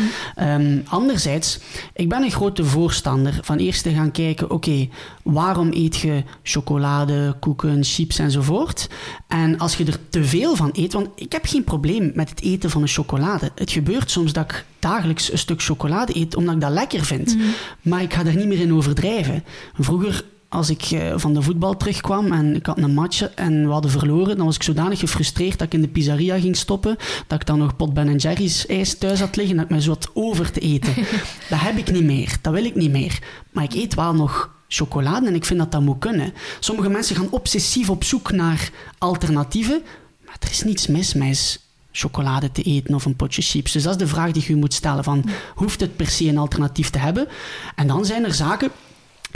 [0.47, 1.59] Um, anderzijds,
[1.93, 4.87] ik ben een grote voorstander van eerst te gaan kijken, oké,
[5.23, 8.89] waarom eet je chocolade, koeken, chips enzovoort?
[9.27, 12.41] En als je er te veel van eet, want ik heb geen probleem met het
[12.41, 13.51] eten van een chocolade.
[13.55, 17.35] Het gebeurt soms dat ik dagelijks een stuk chocolade eet, omdat ik dat lekker vind.
[17.35, 17.41] Mm.
[17.81, 19.43] Maar ik ga er niet meer in overdrijven.
[19.79, 23.71] Vroeger als ik uh, van de voetbal terugkwam en ik had een match en we
[23.71, 26.97] hadden verloren, dan was ik zodanig gefrustreerd dat ik in de pizzeria ging stoppen,
[27.27, 29.89] dat ik dan nog pot Ben Jerry's ijs thuis had liggen, dat ik me zo
[29.89, 30.93] had over te eten.
[31.49, 33.19] dat heb ik niet meer, dat wil ik niet meer.
[33.51, 36.33] Maar ik eet wel nog chocolade en ik vind dat dat moet kunnen.
[36.59, 39.81] Sommige mensen gaan obsessief op zoek naar alternatieven,
[40.25, 43.71] maar er is niets mis met chocolade te eten of een potje chips.
[43.71, 45.25] Dus dat is de vraag die je moet stellen van,
[45.55, 47.27] hoeft het per se een alternatief te hebben?
[47.75, 48.71] En dan zijn er zaken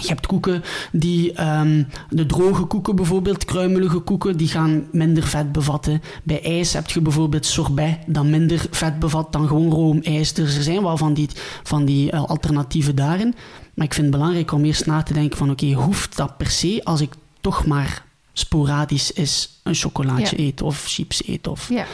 [0.02, 5.52] je hebt koeken die, um, de droge koeken bijvoorbeeld, kruimelige koeken, die gaan minder vet
[5.52, 6.02] bevatten.
[6.24, 10.34] Bij ijs heb je bijvoorbeeld sorbet, dat minder vet bevat dan gewoon roomijs.
[10.34, 11.30] Dus er zijn wel van die,
[11.64, 13.36] van die uh, alternatieven daarin.
[13.74, 16.38] Maar ik vind het belangrijk om eerst na te denken van, oké, okay, hoeft dat
[16.38, 20.44] per se als ik toch maar sporadisch is een chocolaatje ja.
[20.44, 21.48] eet of chips eet?
[21.48, 21.70] Of...
[21.70, 21.86] Ja.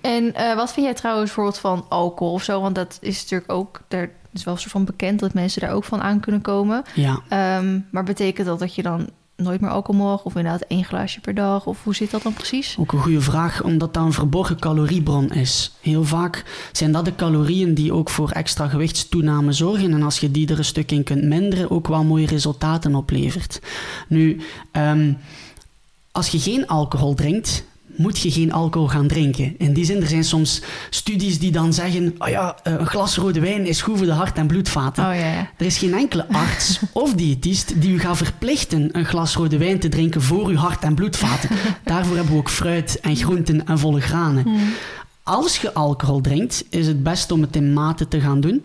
[0.00, 2.60] En uh, wat vind jij trouwens bijvoorbeeld van alcohol of zo?
[2.60, 3.80] Want dat is natuurlijk ook...
[3.88, 6.82] Daar is wel soort van bekend dat mensen daar ook van aan kunnen komen.
[6.94, 7.58] Ja.
[7.58, 10.24] Um, maar betekent dat dat je dan nooit meer alcohol mag?
[10.24, 11.66] Of inderdaad één glaasje per dag?
[11.66, 12.76] Of hoe zit dat dan precies?
[12.78, 15.72] Ook een goede vraag, omdat dat een verborgen caloriebron is.
[15.80, 19.92] Heel vaak zijn dat de calorieën die ook voor extra gewichtstoename zorgen.
[19.92, 23.60] En als je die er een stuk in kunt minderen, ook wel mooie resultaten oplevert.
[24.08, 24.40] Nu,
[24.72, 25.18] um,
[26.12, 27.64] als je geen alcohol drinkt,
[27.96, 29.54] moet je geen alcohol gaan drinken.
[29.58, 33.16] In die zin, er zijn soms studies die dan zeggen: oh ja, eh, een glas
[33.16, 35.04] rode wijn is goed voor de hart- en bloedvaten.
[35.04, 35.50] Oh, ja, ja.
[35.56, 39.78] Er is geen enkele arts of diëtist die u gaat verplichten een glas rode wijn
[39.78, 41.50] te drinken voor uw hart- en bloedvaten.
[41.84, 44.42] Daarvoor hebben we ook fruit en groenten en volle granen.
[44.42, 44.72] Hmm.
[45.22, 48.64] Als je alcohol drinkt, is het best om het in mate te gaan doen.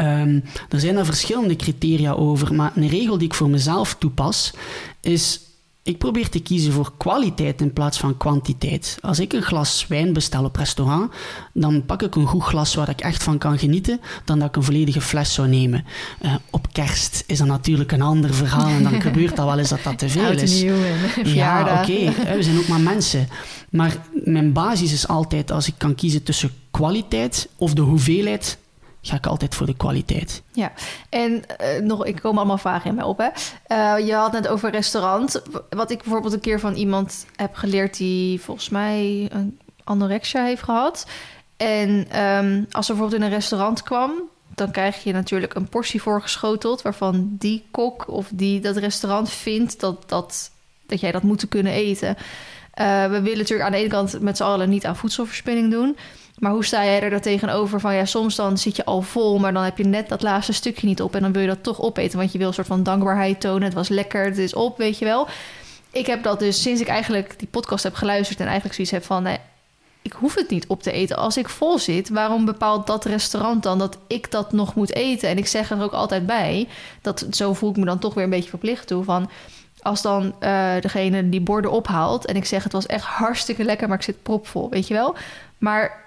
[0.00, 4.52] Um, er zijn er verschillende criteria over, maar een regel die ik voor mezelf toepas
[5.00, 5.40] is
[5.84, 8.98] ik probeer te kiezen voor kwaliteit in plaats van kwantiteit.
[9.00, 11.12] Als ik een glas wijn bestel op restaurant,
[11.52, 14.56] dan pak ik een goed glas waar ik echt van kan genieten, dan dat ik
[14.56, 15.84] een volledige fles zou nemen.
[16.22, 19.68] Uh, op kerst is dat natuurlijk een ander verhaal en dan gebeurt dat wel eens
[19.68, 20.62] dat dat te veel is.
[20.62, 20.74] Nieuw
[21.24, 22.36] ja, oké, okay.
[22.36, 23.28] we zijn ook maar mensen.
[23.70, 28.58] Maar mijn basis is altijd, als ik kan kiezen tussen kwaliteit of de hoeveelheid,
[29.02, 30.42] ga ik altijd voor de kwaliteit.
[30.52, 30.72] Ja,
[31.08, 33.18] en uh, nog, ik kom allemaal vragen in mij op.
[33.18, 33.28] Hè.
[33.98, 35.42] Uh, je had net over restaurant.
[35.70, 40.62] Wat ik bijvoorbeeld een keer van iemand heb geleerd die volgens mij een anorexia heeft
[40.62, 41.06] gehad.
[41.56, 44.12] En um, als er bijvoorbeeld in een restaurant kwam,
[44.54, 46.82] dan krijg je natuurlijk een portie voorgeschoteld...
[46.82, 50.50] waarvan die kok of die, dat restaurant vindt dat, dat,
[50.86, 52.16] dat jij dat moet kunnen eten.
[52.80, 55.96] Uh, we willen natuurlijk aan de ene kant met z'n allen niet aan voedselverspilling doen...
[56.42, 59.52] Maar hoe sta jij er tegenover van ja, soms dan zit je al vol, maar
[59.52, 61.80] dan heb je net dat laatste stukje niet op en dan wil je dat toch
[61.80, 63.62] opeten, want je wil een soort van dankbaarheid tonen.
[63.62, 65.28] Het was lekker, het is op, weet je wel.
[65.90, 69.04] Ik heb dat dus sinds ik eigenlijk die podcast heb geluisterd en eigenlijk zoiets heb
[69.04, 69.38] van nee,
[70.02, 71.16] ik hoef het niet op te eten.
[71.16, 75.28] Als ik vol zit, waarom bepaalt dat restaurant dan dat ik dat nog moet eten?
[75.28, 76.68] En ik zeg er ook altijd bij,
[77.02, 79.30] dat zo voel ik me dan toch weer een beetje verplicht toe van
[79.82, 83.88] als dan uh, degene die borden ophaalt en ik zeg het was echt hartstikke lekker,
[83.88, 85.14] maar ik zit propvol, weet je wel.
[85.58, 86.02] Maar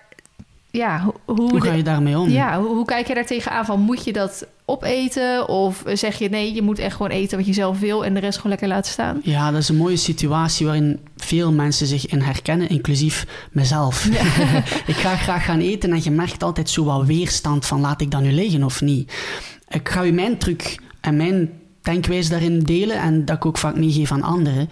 [0.76, 2.30] ja, hoe, hoe ga je daarmee om?
[2.30, 6.30] Ja, hoe, hoe, kijk je daar tegenaan van moet je dat opeten of zeg je
[6.30, 8.68] nee, je moet echt gewoon eten wat je zelf wil en de rest gewoon lekker
[8.68, 9.20] laten staan?
[9.24, 14.06] Ja, dat is een mooie situatie waarin veel mensen zich in herkennen, inclusief mezelf.
[14.94, 18.12] ik ga graag gaan eten en je merkt altijd zo wat weerstand van laat ik
[18.12, 19.14] dan nu liggen of niet.
[19.70, 21.50] Ik ga u mijn truc en mijn
[21.82, 24.70] denkwijze daarin delen en dat ik ook vaak meegeef aan anderen.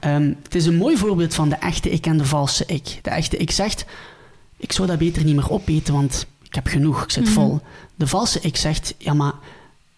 [0.00, 2.98] Um, het is een mooi voorbeeld van de echte ik en de valse ik.
[3.02, 3.84] De echte ik zegt
[4.56, 7.32] ik zou dat beter niet meer opeten, want ik heb genoeg, ik zit mhm.
[7.32, 7.60] vol.
[7.94, 9.32] De valse ik zegt, ja, maar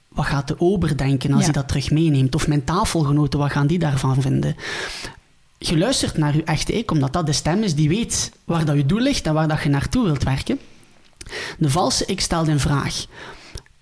[0.08, 2.34] wat gaat de ober denken als hij dat terug meeneemt?
[2.34, 4.56] Of mijn tafelgenoten, wat gaan die daarvan vinden?
[5.58, 8.76] Je luistert naar je echte ik, omdat dat de stem is die weet waar dat
[8.76, 10.58] je doel ligt en waar dat je naartoe wilt werken.
[11.58, 13.06] De valse ik stelt een vraag.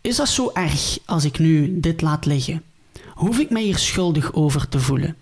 [0.00, 2.62] Is dat zo erg als ik nu dit laat liggen?
[3.14, 5.16] Hoef ik mij hier schuldig over te voelen?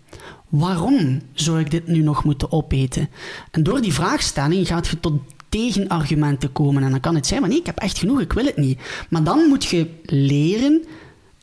[0.48, 3.08] Waarom zou ik dit nu nog moeten opeten?
[3.50, 5.20] En door die vraagstelling gaat je tot
[5.54, 6.82] tegenargumenten komen.
[6.82, 8.78] En dan kan het zijn, maar nee, ik heb echt genoeg, ik wil het niet.
[9.08, 10.84] Maar dan moet je leren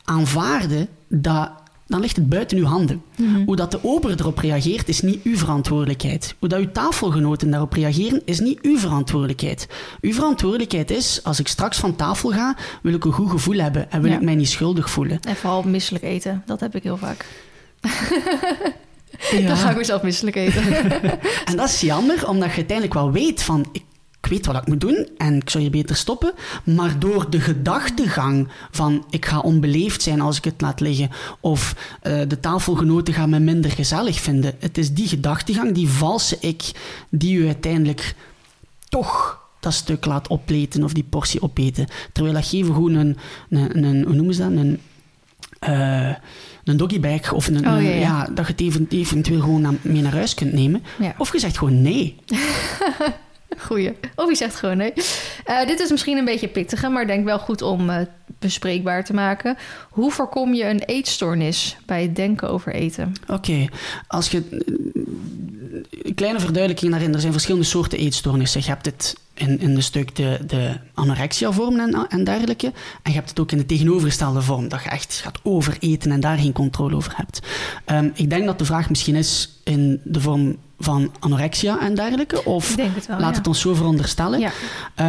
[0.04, 1.50] aanvaarden dat
[1.86, 3.02] dan ligt het buiten uw handen.
[3.16, 3.44] Mhm.
[3.44, 6.34] Hoe dat de ober erop reageert, is niet uw verantwoordelijkheid.
[6.38, 9.66] Hoe dat uw tafelgenoten daarop reageren, is niet uw verantwoordelijkheid.
[10.00, 13.90] Uw verantwoordelijkheid is, als ik straks van tafel ga, wil ik een goed gevoel hebben
[13.90, 15.20] en wil ik mij niet schuldig voelen.
[15.20, 17.26] En vooral misselijk eten, dat heb ik heel vaak.
[19.30, 19.40] Ja.
[19.48, 20.62] Dan ga ik mezelf misselijk eten.
[21.50, 23.66] en dat is jammer, omdat je uiteindelijk wel weet van...
[23.72, 23.82] Ik
[24.22, 26.32] ik weet wat ik moet doen en ik zou hier beter stoppen.
[26.64, 31.10] Maar door de gedachtegang van ik ga onbeleefd zijn als ik het laat liggen,
[31.40, 34.54] of uh, de tafelgenoten gaan me minder gezellig vinden.
[34.58, 36.70] Het is die gedachtegang, die valse ik,
[37.08, 38.14] die u uiteindelijk
[38.88, 41.86] toch dat stuk laat opleten of die portie opeten.
[42.12, 43.16] Terwijl dat geven gewoon een,
[43.50, 44.50] een, een, hoe noemen ze dat?
[44.50, 44.80] Een,
[45.68, 46.14] uh,
[46.64, 50.52] een doggybag of een, oh, ja, dat je het eventueel gewoon mee naar huis kunt
[50.52, 50.82] nemen.
[51.18, 52.16] Of je zegt gewoon nee.
[53.64, 53.96] Goeie.
[54.14, 54.92] Of je zegt gewoon nee.
[55.46, 57.96] Uh, dit is misschien een beetje pittiger, maar denk wel goed om uh,
[58.38, 59.56] bespreekbaar te maken.
[59.90, 63.12] Hoe voorkom je een eetstoornis bij het denken over eten?
[63.26, 63.66] Oké,
[64.06, 64.42] als je.
[66.02, 68.60] Een kleine verduidelijking daarin: er zijn verschillende soorten eetstoornissen.
[68.60, 72.66] Je hebt het in, in de stuk de, de anorexia-vorm en, en dergelijke.
[73.02, 76.20] En je hebt het ook in de tegenovergestelde vorm, dat je echt gaat overeten en
[76.20, 77.40] daar geen controle over hebt.
[77.86, 82.44] Um, ik denk dat de vraag misschien is in de vorm van anorexia en dergelijke?
[82.44, 84.40] Of het wel, laat het ons zo veronderstellen.
[84.40, 84.50] Ja.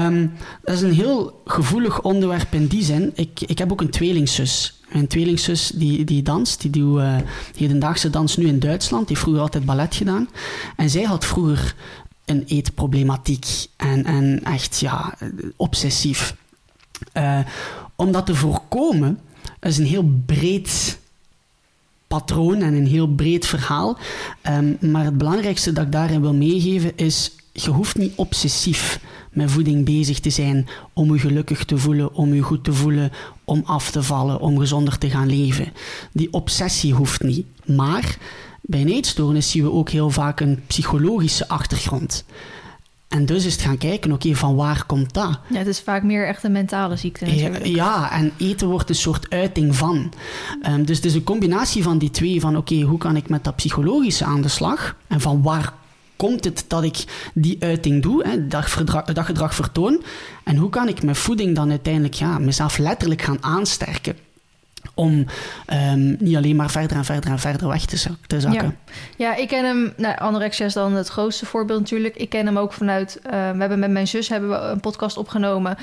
[0.06, 3.12] Um, dat is een heel gevoelig onderwerp in die zin.
[3.16, 4.82] Ik, ik heb ook een tweelingzus.
[4.92, 7.16] Mijn tweelingzus die, die danst, die doet uh,
[7.58, 9.08] hedendaagse dans nu in Duitsland.
[9.08, 10.30] Die heeft vroeger altijd ballet gedaan.
[10.76, 11.76] En zij had vroeger
[12.26, 13.46] een eetproblematiek.
[13.76, 15.18] En, en echt, ja,
[15.56, 16.36] obsessief.
[17.14, 17.40] Uh,
[17.96, 19.20] om dat te voorkomen,
[19.60, 21.00] is een heel breed
[22.08, 23.98] patroon en een heel breed verhaal.
[24.50, 29.00] Um, maar het belangrijkste dat ik daarin wil meegeven is: je hoeft niet obsessief
[29.32, 33.12] met voeding bezig te zijn om je gelukkig te voelen, om je goed te voelen,
[33.44, 35.74] om af te vallen, om gezonder te gaan leven.
[36.12, 37.46] Die obsessie hoeft niet.
[37.66, 38.18] Maar
[38.66, 42.26] bij een eetstoornis zien we ook heel vaak een psychologische achtergrond.
[43.08, 45.40] En dus is het gaan kijken, oké, van waar komt dat?
[45.50, 47.66] Ja, het is vaak meer echt een mentale ziekte natuurlijk.
[47.66, 50.14] Ja, en eten wordt een soort uiting van.
[50.70, 53.44] Um, dus het is een combinatie van die twee, van oké, hoe kan ik met
[53.44, 54.96] dat psychologische aan de slag?
[55.08, 55.74] En van waar
[56.16, 57.04] komt het dat ik
[57.34, 58.84] die uiting doe, hè, dat,
[59.14, 60.04] dat gedrag vertoon?
[60.44, 64.16] En hoe kan ik met voeding dan uiteindelijk ja, mezelf letterlijk gaan aansterken?
[64.94, 65.26] Om
[65.74, 68.78] um, niet alleen maar verder en verder en verder weg te, te zakken.
[68.86, 68.94] Ja.
[69.16, 72.16] ja, ik ken hem, nou, anorexia is dan het grootste voorbeeld natuurlijk.
[72.16, 75.18] Ik ken hem ook vanuit, uh, we hebben met mijn zus hebben we een podcast
[75.18, 75.78] opgenomen.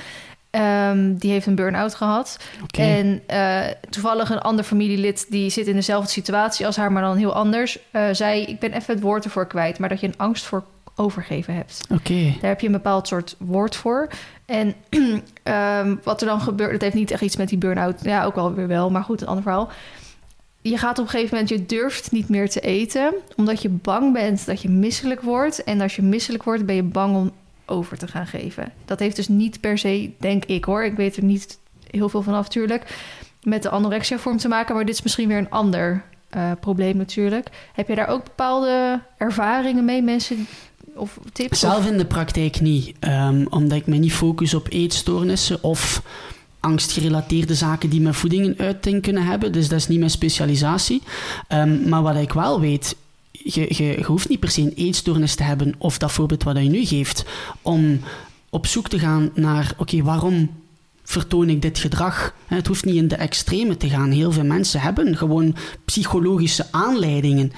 [0.50, 2.38] Um, die heeft een burn-out gehad.
[2.62, 2.98] Okay.
[2.98, 7.16] En uh, toevallig een ander familielid die zit in dezelfde situatie als haar, maar dan
[7.16, 7.78] heel anders.
[7.92, 10.64] Uh, zei: Ik ben even het woord ervoor kwijt, maar dat je een angst voor
[10.96, 11.80] overgeven hebt.
[11.90, 12.36] Oké.
[12.40, 14.08] Daar heb je een bepaald soort woord voor.
[14.50, 14.74] En
[15.74, 18.00] um, wat er dan gebeurt, dat heeft niet echt iets met die burn-out.
[18.02, 19.70] Ja, ook wel weer wel, maar goed, een ander verhaal.
[20.62, 24.12] Je gaat op een gegeven moment, je durft niet meer te eten, omdat je bang
[24.12, 25.64] bent dat je misselijk wordt.
[25.64, 27.30] En als je misselijk wordt, ben je bang om
[27.66, 28.72] over te gaan geven.
[28.84, 31.58] Dat heeft dus niet per se, denk ik hoor, ik weet er niet
[31.90, 32.84] heel veel vanaf natuurlijk.
[33.42, 34.74] Met de anorexia-vorm te maken.
[34.74, 36.04] Maar dit is misschien weer een ander
[36.36, 37.48] uh, probleem natuurlijk.
[37.72, 40.46] Heb je daar ook bepaalde ervaringen mee, mensen
[40.94, 41.18] of?
[41.50, 42.94] Zelf in de praktijk niet.
[43.00, 46.02] Um, omdat ik me niet focus op eetstoornissen of
[46.60, 49.52] angstgerelateerde zaken die met voeding een kunnen hebben.
[49.52, 51.02] Dus dat is niet mijn specialisatie.
[51.48, 52.96] Um, maar wat ik wel weet,
[53.30, 56.56] je, je, je, hoeft niet per se een eetstoornis te hebben, of dat voorbeeld wat
[56.56, 57.24] je nu geeft,
[57.62, 58.00] om
[58.50, 60.50] op zoek te gaan naar, oké, waarom
[61.02, 62.34] vertoon ik dit gedrag?
[62.46, 64.10] Het hoeft niet in de extreme te gaan.
[64.10, 67.52] Heel veel mensen hebben gewoon psychologische aanleidingen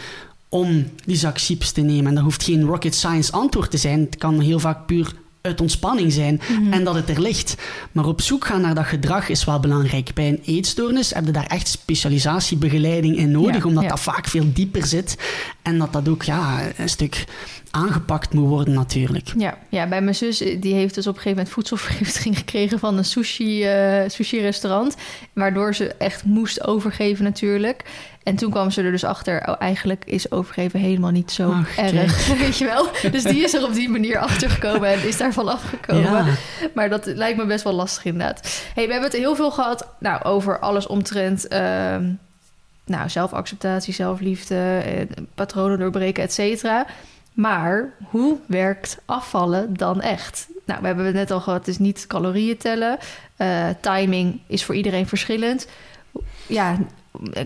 [0.52, 2.06] om die zak chips te nemen.
[2.06, 4.00] En dat hoeft geen rocket science antwoord te zijn.
[4.00, 6.72] Het kan heel vaak puur uit ontspanning zijn mhm.
[6.72, 7.56] en dat het er ligt.
[7.92, 10.14] Maar op zoek gaan naar dat gedrag is wel belangrijk.
[10.14, 14.86] Bij een eetstoornis heb je daar echt specialisatiebegeleiding in nodig, omdat dat vaak veel dieper
[14.86, 15.16] zit
[15.62, 17.24] en dat dat ook ja, een stuk
[17.70, 19.32] aangepakt moet worden natuurlijk.
[19.36, 22.98] Ja, ja, bij mijn zus, die heeft dus op een gegeven moment voedselvergiftiging gekregen van
[22.98, 24.96] een sushi, uh, sushi-restaurant,
[25.32, 27.84] waardoor ze echt moest overgeven natuurlijk.
[28.24, 32.26] En toen kwam ze er dus achter, oh, eigenlijk is overgeven helemaal niet zo erg,
[32.38, 33.10] weet je wel.
[33.10, 36.26] Dus die is er op die manier achter gekomen en is daarvan afgekomen.
[36.74, 38.62] Maar dat lijkt me best wel lastig inderdaad.
[38.74, 41.46] Hey, we hebben het heel veel gehad nou, over alles omtrent...
[41.52, 41.96] Uh,
[42.84, 44.82] nou, zelfacceptatie, zelfliefde,
[45.34, 46.86] patronen doorbreken, et cetera.
[47.32, 50.46] Maar hoe werkt afvallen dan echt?
[50.66, 52.98] Nou, we hebben het net al gehad, het is niet calorieën tellen.
[53.38, 55.68] Uh, timing is voor iedereen verschillend.
[56.46, 56.78] Ja,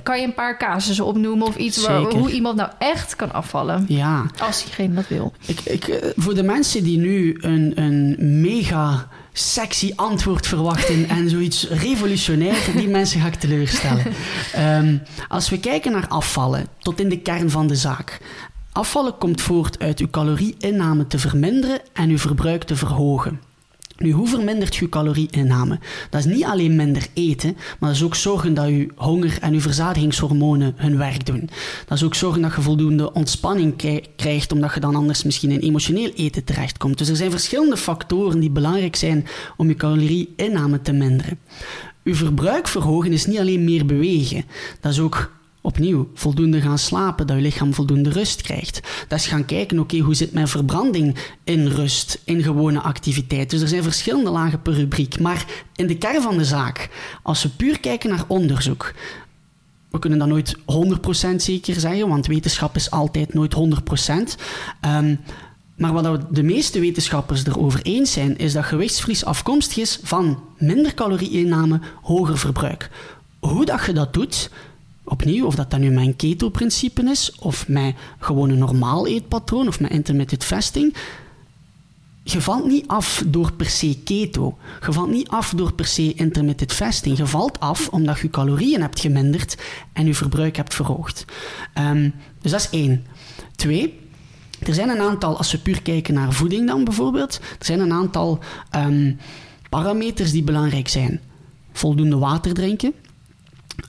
[0.03, 3.85] kan je een paar casussen opnoemen of iets waar, hoe iemand nou echt kan afvallen?
[3.89, 4.27] Ja.
[4.39, 5.33] Als diegene dat wil.
[5.47, 11.29] Ik, ik, eh, voor de mensen die nu een, een mega sexy antwoord verwachten en
[11.37, 14.05] zoiets revolutionair, die mensen ga ik teleurstellen.
[14.59, 18.20] Um, als we kijken naar afvallen, tot in de kern van de zaak.
[18.72, 23.41] Afvallen komt voort uit uw calorieinname te verminderen en uw verbruik te verhogen.
[23.99, 25.78] Nu, hoe vermindert je calorieinname?
[26.11, 29.53] Dat is niet alleen minder eten, maar dat is ook zorgen dat je honger en
[29.53, 31.51] je verzadigingshormonen hun werk doen.
[31.86, 35.61] Dat is ook zorgen dat je voldoende ontspanning krijgt, omdat je dan anders misschien in
[35.61, 36.99] emotioneel eten terechtkomt.
[36.99, 39.26] Dus er zijn verschillende factoren die belangrijk zijn
[39.57, 41.38] om je calorieinname te minderen.
[42.05, 44.44] Uw verbruik verhogen is niet alleen meer bewegen,
[44.80, 45.36] dat is ook
[45.67, 48.81] opnieuw voldoende gaan slapen, dat je lichaam voldoende rust krijgt.
[49.09, 53.51] Dat is gaan kijken, oké, hoe zit mijn verbranding in rust, in gewone activiteit.
[53.51, 55.21] Dus er zijn verschillende lagen per rubriek.
[55.21, 55.45] Maar
[55.77, 56.89] in de kern van de zaak,
[57.23, 58.95] als we puur kijken naar onderzoek,
[59.91, 63.59] we kunnen dat nooit 100% zeker zeggen, want wetenschap is altijd nooit 100%.
[63.59, 64.29] Um,
[64.81, 65.17] ehm,
[65.77, 70.95] maar wat de meeste wetenschappers erover eens zijn, is dat gewichtsverlies afkomstig is van minder
[70.95, 72.91] calorieinname, hoger verbruik.
[73.39, 74.51] Hoe dat je dat doet,
[75.09, 79.93] opnieuw, of dat dat nu mijn keto-principe is, of mijn gewone normaal eetpatroon, of mijn
[79.93, 80.97] intermittent fasting,
[82.29, 84.59] je valt niet af door per se keto.
[84.87, 87.17] Je valt niet af door per se intermittent fasting.
[87.17, 89.57] Je valt af omdat je calorieën hebt geminderd
[89.93, 91.25] en je verbruik hebt verhoogd.
[91.79, 93.07] Um, dus dat is één.
[93.57, 93.99] Twee,
[94.59, 97.93] er zijn een aantal, als we puur kijken naar voeding dan bijvoorbeeld, er zijn een
[97.93, 98.39] aantal
[98.77, 99.19] um,
[99.71, 101.21] parameters die belangrijk zijn.
[101.73, 102.95] Voldoende water drinken,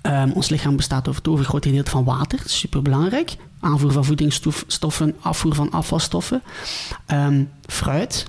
[0.02, 3.36] Um, ons lichaam bestaat over het overgrote gedeelte van water, superbelangrijk.
[3.60, 6.42] Aanvoer van voedingsstoffen, afvoer van afvalstoffen.
[7.12, 8.26] Um, fruit,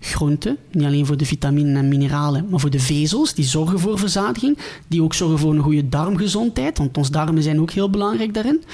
[0.00, 3.98] groenten, niet alleen voor de vitaminen en mineralen, maar voor de vezels, die zorgen voor
[3.98, 8.34] verzadiging, die ook zorgen voor een goede darmgezondheid, want onze darmen zijn ook heel belangrijk
[8.34, 8.64] daarin.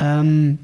[0.00, 0.58] Um,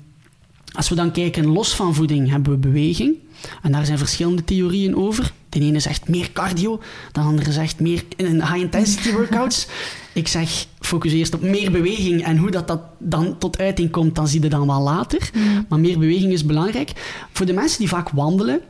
[0.72, 3.16] als we dan kijken los van voeding, hebben we beweging.
[3.62, 5.32] En daar zijn verschillende theorieën over.
[5.52, 6.80] De ene zegt meer cardio,
[7.12, 9.66] de andere zegt meer high-intensity workouts.
[10.12, 14.14] Ik zeg, focus eerst op meer beweging en hoe dat, dat dan tot uiting komt,
[14.14, 15.30] dan zie je dan wel later.
[15.34, 15.66] Mm.
[15.68, 16.92] Maar meer beweging is belangrijk.
[17.32, 18.60] Voor de mensen die vaak wandelen,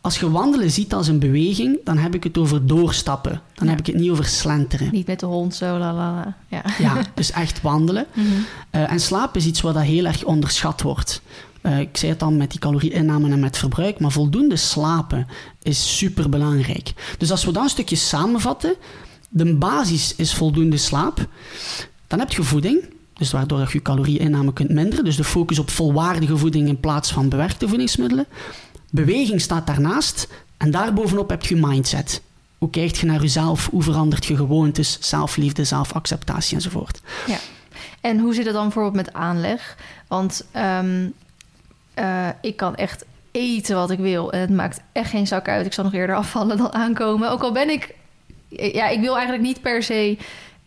[0.00, 3.40] als je wandelen ziet als een beweging, dan heb ik het over doorstappen.
[3.54, 4.88] Dan heb ik het niet over slenteren.
[4.92, 6.36] Niet met de hond zo, la la.
[6.48, 8.06] Ja, ja dus echt wandelen.
[8.14, 11.22] Mm en slaap is iets wat dat heel erg onderschat wordt.
[11.66, 15.26] Uh, ik zei het al met die calorieinname en met verbruik, maar voldoende slapen
[15.62, 16.92] is super belangrijk.
[17.18, 18.74] Dus als we dan een stukje samenvatten,
[19.28, 21.26] de basis is voldoende slaap.
[22.06, 25.04] Dan heb je voeding, dus waardoor je calorieinname kunt minderen.
[25.04, 28.26] Dus de focus op volwaardige voeding in plaats van bewerkte voedingsmiddelen.
[28.90, 30.28] Beweging staat daarnaast.
[30.56, 32.22] En daarbovenop heb je mindset.
[32.58, 33.68] Hoe kijkt je naar jezelf?
[33.70, 37.00] Hoe verandert je gewoontes, zelfliefde, zelfacceptatie enzovoort?
[37.26, 37.38] Ja.
[38.00, 39.76] En hoe zit het dan bijvoorbeeld met aanleg?
[40.08, 41.12] Want um,
[41.98, 44.32] uh, ik kan echt eten wat ik wil.
[44.32, 45.66] En het maakt echt geen zak uit.
[45.66, 47.30] Ik zal nog eerder afvallen dan aankomen.
[47.30, 47.94] Ook al ben ik
[48.48, 50.16] ja, ik wil eigenlijk niet per se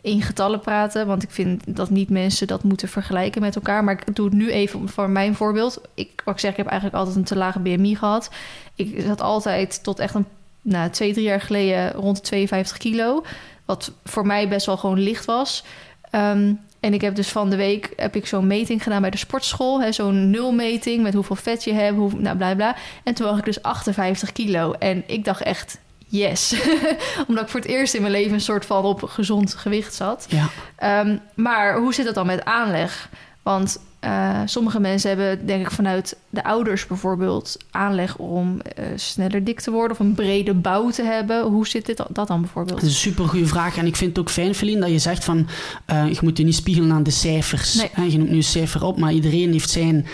[0.01, 3.83] in getallen praten, want ik vind dat niet mensen dat moeten vergelijken met elkaar.
[3.83, 5.81] Maar ik doe het nu even voor mijn voorbeeld.
[5.93, 8.29] Ik, wat ik zeg, ik heb eigenlijk altijd een te lage BMI gehad.
[8.75, 10.25] Ik zat altijd tot echt een,
[10.61, 13.23] nou, twee, drie jaar geleden rond de 52 kilo.
[13.65, 15.63] wat voor mij best wel gewoon licht was.
[16.09, 19.17] Ehm, en ik heb dus van de week heb ik zo'n meting gedaan bij de
[19.17, 19.93] sportschool.
[19.93, 22.75] Zo'n nulmeting met hoeveel vet je hebt, hoe, nou bla bla.
[23.03, 24.71] En toen woog ik dus 58 kilo.
[24.71, 26.55] En ik dacht echt, yes.
[27.27, 30.25] Omdat ik voor het eerst in mijn leven een soort van op gezond gewicht zat.
[30.29, 30.49] Ja.
[30.75, 33.09] Ehm, maar hoe zit het dan met aanleg?
[33.41, 39.43] Want eh, sommige mensen hebben, denk ik, vanuit de ouders bijvoorbeeld aanleg om eh, sneller
[39.43, 41.43] dik te worden of een brede bouw te hebben.
[41.43, 42.79] Hoe zit dit, dat dan bijvoorbeeld?
[42.79, 43.77] Dat is een super goede vraag.
[43.77, 45.47] En ik vind het ook fijn, Feline, dat je zegt van
[45.85, 47.75] eh, je moet je niet spiegelen aan de cijfers.
[47.75, 47.89] Nee.
[47.91, 50.05] Hè, Je noemt nu een cijfer op, maar iedereen heeft zijn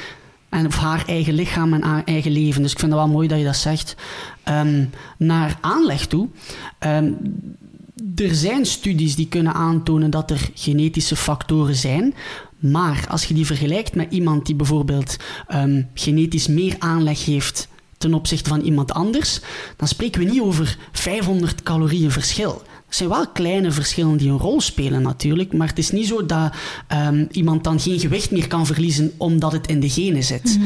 [0.49, 2.61] en of haar eigen lichaam en haar eigen leven.
[2.61, 3.95] Dus ik vind het wel mooi dat je dat zegt.
[4.43, 4.85] Ehm,
[5.17, 6.27] naar aanleg toe.
[6.79, 7.11] Ehm,
[8.15, 12.13] er zijn studies die kunnen aantonen dat er genetische factoren zijn.
[12.71, 15.17] Maar als je die vergelijkt met iemand die bijvoorbeeld
[15.47, 17.67] ehm, genetisch meer aanleg heeft
[17.97, 19.39] ten opzichte van iemand anders,
[19.77, 22.61] dan spreken we niet over 500 calorieën verschil.
[22.85, 26.25] Het zijn wel kleine verschillen die een rol spelen natuurlijk, maar het is niet zo
[26.25, 26.53] dat
[26.87, 30.59] ehm, iemand dan geen gewicht meer kan verliezen omdat het in de genen zit.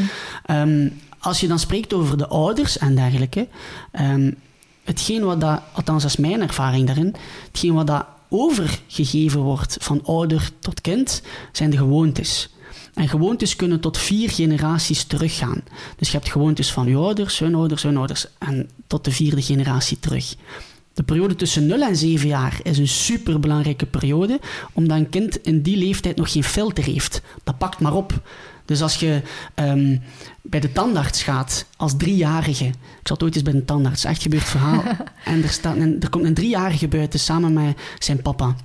[0.46, 0.90] Ehm,
[1.20, 3.48] als je dan spreekt over de ouders en dergelijke,
[4.84, 7.16] hetgeen wat dat, althans dat is mijn ervaring daarin,
[7.48, 12.50] hetgeen wat dat overgegeven wordt van ouder tot kind, zijn de gewoontes.
[12.94, 15.64] En gewoontes kunnen tot vier generaties teruggaan.
[15.98, 19.42] Dus je hebt gewoontes van je ouders, hun ouders, hun ouders en tot de vierde
[19.42, 20.36] generatie terug.
[20.94, 24.40] De periode tussen 0 en 7 jaar is een superbelangrijke periode,
[24.74, 27.22] omdat een kind in die leeftijd nog geen filter heeft.
[27.44, 28.22] Dat pakt maar op.
[28.70, 29.22] Dus als je
[29.54, 29.98] ehm,
[30.42, 34.44] bij de tandarts gaat als driejarige, ik zat ooit eens bij een tandarts, echt gebeurd
[34.44, 34.84] verhaal,
[35.26, 38.56] en er, staat een, er komt een driejarige buiten samen met zijn papa.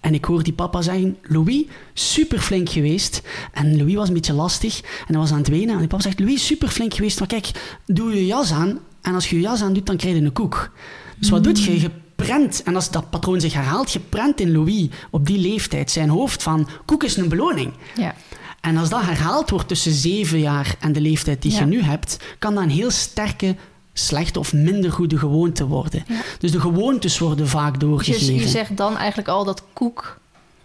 [0.00, 1.64] En ik hoor die papa zeggen, Louis,
[1.94, 3.22] super flink geweest.
[3.52, 5.74] En Louis was een beetje lastig en hij was aan het wenen.
[5.74, 8.78] En die papa zegt, Louis, super flink geweest, maar kijk, doe je jas aan.
[9.02, 10.72] En als je je jas aan doet, dan krijg je een koek.
[11.18, 11.80] Dus wat doet je?
[11.80, 15.90] Je prent, en als dat patroon zich herhaalt, je prent in Louis op die leeftijd
[15.90, 17.72] zijn hoofd van, koek is een beloning.
[17.96, 18.14] Ja.
[18.60, 21.58] En als dat herhaald wordt tussen zeven jaar en de leeftijd die Ja.
[21.58, 23.56] je nu hebt, kan dat een heel sterke,
[23.92, 26.04] slechte of minder goede gewoonte worden.
[26.08, 26.20] Ja.
[26.38, 28.34] Dus de gewoontes worden vaak Dus doorgegeven.
[28.34, 30.18] je, je zegt dan eigenlijk al dat koek,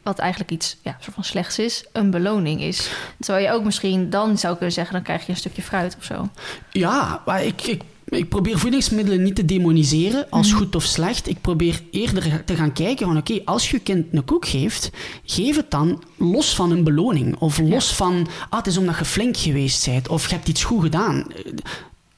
[0.04, 2.90] wat eigenlijk iets ja, soort van slechts is, een beloning is.
[3.20, 6.04] Terwijl je ook misschien dan zou kunnen zeggen, dan krijg je een stukje fruit of
[6.04, 6.30] zo.
[6.72, 10.57] Ja, maar ik, ik, ik probeer voedingsmiddelen niet te demoniseren als Mhm.
[10.57, 11.27] goed of slecht.
[11.30, 14.90] Ik probeer eerder te gaan kijken van oké, als je kind een koek geeft,
[15.26, 17.36] geef het dan los van een beloning.
[17.40, 20.07] Of los van, ah, het is omdat je flink geweest bent.
[20.07, 21.26] Of je hebt iets goed gedaan.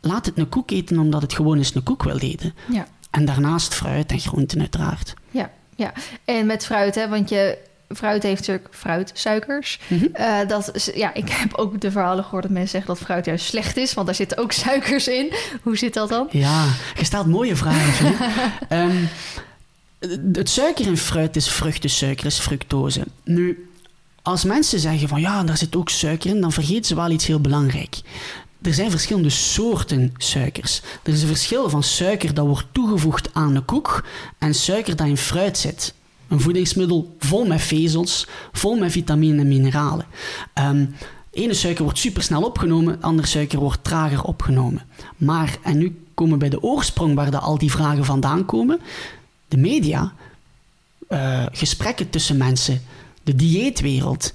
[0.01, 2.53] Laat het een koek eten omdat het gewoon eens een koek wil eten.
[2.71, 2.87] Ja.
[3.11, 5.13] En daarnaast fruit en groenten uiteraard.
[5.31, 5.93] Ja, ja.
[6.25, 7.57] En met fruit, hè, want je
[7.89, 9.79] fruit heeft natuurlijk fruitsuikers.
[10.13, 13.25] Eh, dat is, ja, ik heb ook de verhalen gehoord dat mensen zeggen dat fruit
[13.25, 15.33] juist slecht is, want daar zitten ook suikers in.
[15.61, 16.27] Hoe zit dat dan?
[16.31, 16.65] Ja,
[16.97, 18.15] je stelt mooie vragen.
[18.69, 19.05] Ehm,
[20.31, 23.03] het suiker in fruit is vruchtensuiker, is fructose.
[23.23, 23.69] Nu,
[24.21, 27.27] als mensen zeggen van ja, daar zit ook suiker in, dan vergeten ze wel iets
[27.27, 28.01] heel belangrijk.
[28.61, 30.81] Er zijn verschillende soorten suikers.
[31.03, 34.05] Er is een verschil van suiker dat wordt toegevoegd aan een koek
[34.37, 35.93] en suiker dat in fruit zit.
[36.27, 40.05] Een voedingsmiddel vol met vezels, vol met vitamine en mineralen.
[40.53, 40.85] Ehm,
[41.31, 44.81] ene suiker wordt supersnel opgenomen, andere suiker wordt trager opgenomen.
[45.17, 48.79] Maar, en nu komen we bij de oorsprong waar al die vragen vandaan komen.
[49.47, 50.13] De media,
[51.07, 52.81] eh, gesprekken tussen mensen,
[53.23, 54.33] de dieetwereld,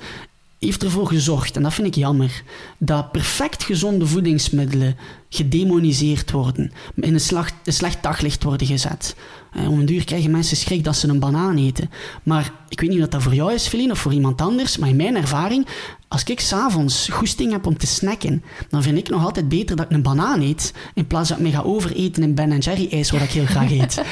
[0.66, 2.42] heeft ervoor gezorgd, en dat vind ik jammer,
[2.78, 4.96] dat perfect gezonde voedingsmiddelen
[5.28, 9.16] gedemoniseerd worden, in een, slag, een slecht daglicht worden gezet.
[9.52, 11.90] Eh, om een duur krijgen mensen schrik dat ze een banaan eten.
[12.22, 14.88] Maar ik weet niet of dat voor jou is, Feline, of voor iemand anders, maar
[14.88, 15.66] in mijn ervaring,
[16.08, 19.84] als ik s'avonds goesting heb om te snacken, dan vind ik nog altijd beter dat
[19.84, 23.10] ik een banaan eet, in plaats dat ik me ga overeten in Ben Jerry ijs,
[23.10, 24.02] wat ik heel graag eet.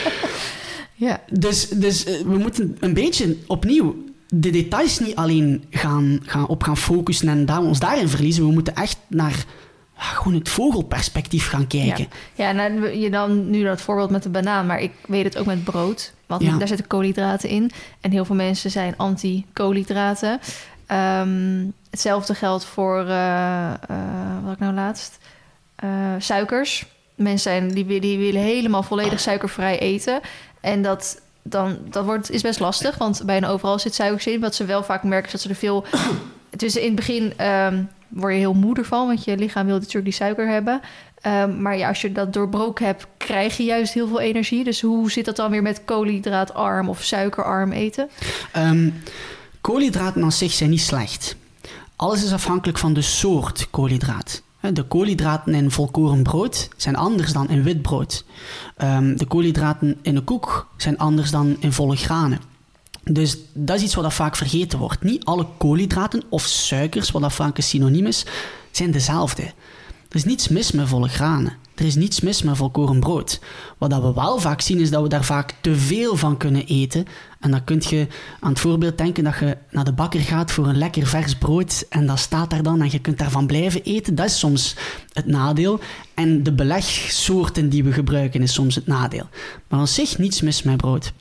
[0.94, 6.46] Ja, Dus, dus eh, we moeten een beetje opnieuw de details niet alleen gaan, gaan,
[6.46, 8.46] op gaan focussen en daar, ons daarin verliezen.
[8.46, 9.44] We moeten echt naar
[9.96, 12.06] ja, gewoon het vogelperspectief gaan kijken.
[12.34, 15.46] ja nou, je dan nu dat voorbeeld met de banaan, maar ik weet het ook
[15.46, 16.12] met brood.
[16.26, 16.56] Want Ja.
[16.56, 17.70] daar zitten koolhydraten in.
[18.00, 20.40] En heel veel mensen zijn anti-koolhydraten.
[20.86, 23.76] Ehm, hetzelfde geldt voor, eh, eh,
[24.44, 25.18] wat ik nou laatst,
[25.76, 25.88] Eh,
[26.18, 26.86] suikers.
[27.14, 30.20] Mensen zijn, die, die willen helemaal volledig suikervrij eten.
[30.60, 34.40] En dat, dan, dat wordt, is best lastig, want bijna overal zit suikers in.
[34.40, 35.84] Wat ze wel vaak merken is dat ze er veel...
[36.56, 40.04] Dus in het begin ehm, word je heel moe ervan, want je lichaam wil natuurlijk
[40.04, 40.80] die suiker hebben.
[41.20, 44.64] Ehm, maar ja, als je dat doorbroken hebt, krijg je juist heel veel energie.
[44.64, 48.10] Dus hoe zit dat dan weer met koolhydraatarm of suikerarm eten?
[48.52, 48.90] Ehm,
[49.60, 51.36] koolhydraten aan zich zijn niet slecht.
[51.96, 54.42] Alles is afhankelijk van de soort koolhydraat.
[54.60, 58.24] De koolhydraten in volkoren brood zijn anders dan in wit brood.
[58.76, 62.40] Ehm, de koolhydraten in een koek zijn anders dan in volle granen.
[63.02, 65.02] Dus dat is iets wat vaak vergeten wordt.
[65.02, 68.26] Niet alle koolhydraten of suikers, wat dat vaak een synoniem is,
[68.70, 69.42] zijn dezelfde.
[70.08, 71.52] Er is niets mis met volle granen.
[71.80, 73.40] Er is niets mis met volkoren brood.
[73.78, 76.66] Wat dat we wel vaak zien, is dat we daar vaak te veel van kunnen
[76.66, 77.06] eten.
[77.40, 78.06] En dan kun je
[78.40, 81.86] aan het voorbeeld denken dat je naar de bakker gaat voor een lekker vers brood
[81.88, 84.14] en dat staat daar dan en je kunt daarvan blijven eten.
[84.14, 84.76] Dat is soms
[85.12, 85.80] het nadeel.
[86.14, 89.28] En de belegsoorten die we gebruiken is soms het nadeel.
[89.68, 91.12] Maar aan zich niets mis met brood.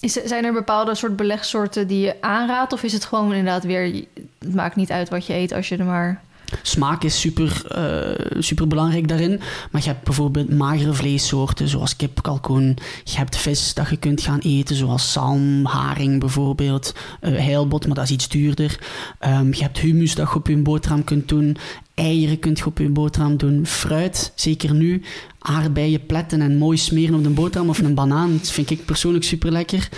[0.00, 2.72] Is, zijn er bepaalde soort belegsoorten die je aanraadt?
[2.72, 4.04] Of is het gewoon inderdaad weer...
[4.38, 6.22] Het maakt niet uit wat je eet als je er maar
[6.62, 9.40] Smaak is super, uh, super belangrijk daarin.
[9.70, 12.78] Maar je hebt bijvoorbeeld magere vleessoorten, zoals kip, kalkoen.
[13.04, 16.94] Je hebt vis dat je kunt gaan eten, zoals zalm, haring bijvoorbeeld.
[17.20, 18.78] Uh, heilbot, maar dat is iets duurder.
[19.26, 21.56] Um, je hebt humus dat je op je boterham kunt doen.
[21.94, 23.66] Eieren kunt je op je boterham doen.
[23.66, 25.02] Fruit, zeker nu.
[25.38, 28.32] Aardbeien pletten en mooi smeren op de boterham of een banaan.
[28.38, 29.88] Dat vind ik persoonlijk super lekker.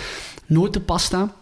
[0.45, 1.33] Notenpasta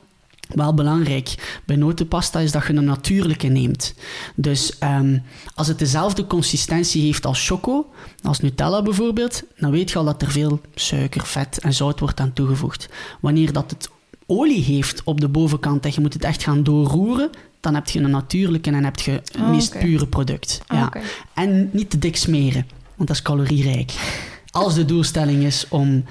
[0.47, 3.93] wel belangrijk bij notenpasta is dat je een natuurlijke neemt.
[4.35, 5.23] Dus um,
[5.55, 7.89] als het dezelfde consistentie heeft als choco,
[8.21, 12.19] als Nutella bijvoorbeeld, dan weet je al dat er veel suiker, vet en zout wordt
[12.19, 12.89] aan toegevoegd.
[13.19, 13.89] Wanneer dat het
[14.25, 17.29] olie heeft op de bovenkant en je moet het echt gaan doorroeren,
[17.59, 20.61] dan heb je een natuurlijke en heb je het oh, meest pure product.
[20.67, 20.85] Oh, ja.
[20.85, 21.01] Okay.
[21.33, 23.93] En niet te dik smeren, want dat is calorierijk.
[24.49, 26.03] Als de doelstelling is om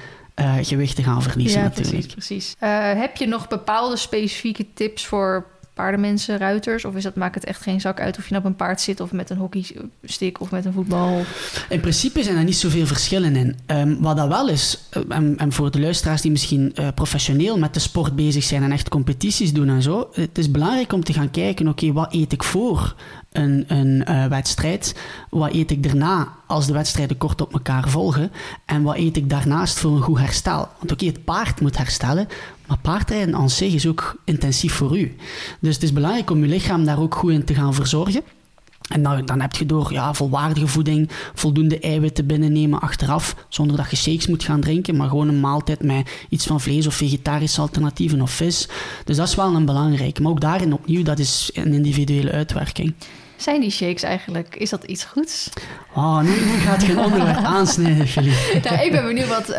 [0.43, 1.93] uh, gewicht te gaan verliezen ja, natuurlijk.
[1.97, 2.55] Precies, precies.
[2.62, 6.85] Uh, heb je nog bepaalde specifieke tips voor paardenmensen, ruiters?
[6.85, 8.81] Of is dat, maakt het echt geen zak uit of je nou op een paard
[8.81, 9.01] zit...
[9.01, 11.23] of met een hockeystick of met een voetbal?
[11.69, 13.56] In principe zijn er niet zoveel verschillen in.
[13.66, 17.59] Um, wat dat wel is, eh, en, en, voor de luisteraars die misschien uh, professioneel
[17.59, 18.62] met de sport bezig zijn...
[18.62, 20.09] en echt competities doen en zo...
[20.12, 22.94] het is belangrijk om te gaan kijken, oké, okay, wat eet ik voor?
[23.33, 24.95] Een, een uh, wedstrijd.
[25.31, 28.33] Wat eet ik daarna als de wedstrijden kort op elkaar volgen?
[28.65, 30.69] En wat eet ik daarnaast voor een goed herstel?
[30.79, 32.29] Want oké, het paard moet herstellen,
[32.67, 35.17] maar paardrijden aan zich is ook intensief voor u.
[35.61, 38.23] Dus het is belangrijk om je lichaam daar ook goed in te gaan verzorgen.
[38.89, 43.91] En dan, dan heb je door ja, volwaardige voeding, voldoende eiwitten binnennemen achteraf, zonder dat
[43.91, 47.61] je shakes moet gaan drinken, maar gewoon een maaltijd met iets van vlees of vegetarische
[47.61, 48.69] alternatieven of vis.
[49.05, 50.23] Dus dat is wel een belangrijke.
[50.23, 52.95] Maar ook daarin opnieuw, dat is een individuele uitwerking.
[53.43, 55.51] Zijn die shakes eigenlijk, is dat iets goeds?
[55.94, 58.69] Oh, nu, nu gaat geen onderwerp aansnijden, Philippe.
[58.69, 59.51] nou, ik ben benieuwd wat...
[59.51, 59.56] Uh,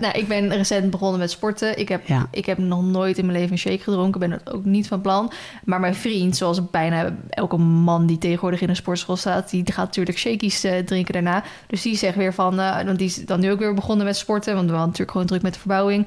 [0.00, 1.78] nou, ik ben recent begonnen met sporten.
[1.78, 2.26] Ik heb, ja.
[2.30, 4.20] ik heb nog nooit in mijn leven een shake gedronken.
[4.20, 5.32] Ben dat ook niet van plan.
[5.64, 9.50] Maar mijn vriend, zoals bijna elke man die tegenwoordig in een sportschool staat...
[9.50, 11.42] die gaat natuurlijk shakies uh, drinken daarna.
[11.66, 12.60] Dus die zegt weer van...
[12.60, 14.54] Uh, want die is dan nu ook weer begonnen met sporten.
[14.54, 16.06] Want we waren natuurlijk gewoon druk met de verbouwing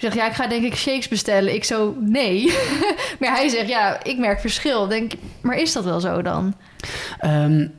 [0.00, 1.54] zeg, ja, ik ga denk ik shakes bestellen.
[1.54, 2.44] Ik zo, nee.
[3.20, 4.86] maar hij zegt, ja, ik merk verschil.
[4.86, 6.54] Denk, maar is dat wel zo dan?
[7.24, 7.72] Um,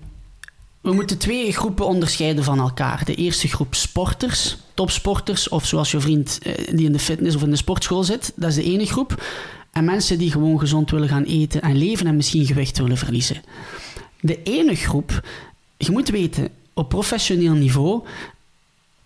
[0.81, 3.05] we moeten twee groepen onderscheiden van elkaar.
[3.05, 7.41] De eerste groep sporters, topsporters, of zoals je vriend eh, die in de fitness of
[7.41, 8.33] in de sportschool zit.
[8.35, 9.23] Dat is de ene groep.
[9.71, 13.41] En mensen die gewoon gezond willen gaan eten en leven en misschien gewicht willen verliezen.
[14.19, 15.27] De ene groep,
[15.77, 18.03] je moet weten, op professioneel niveau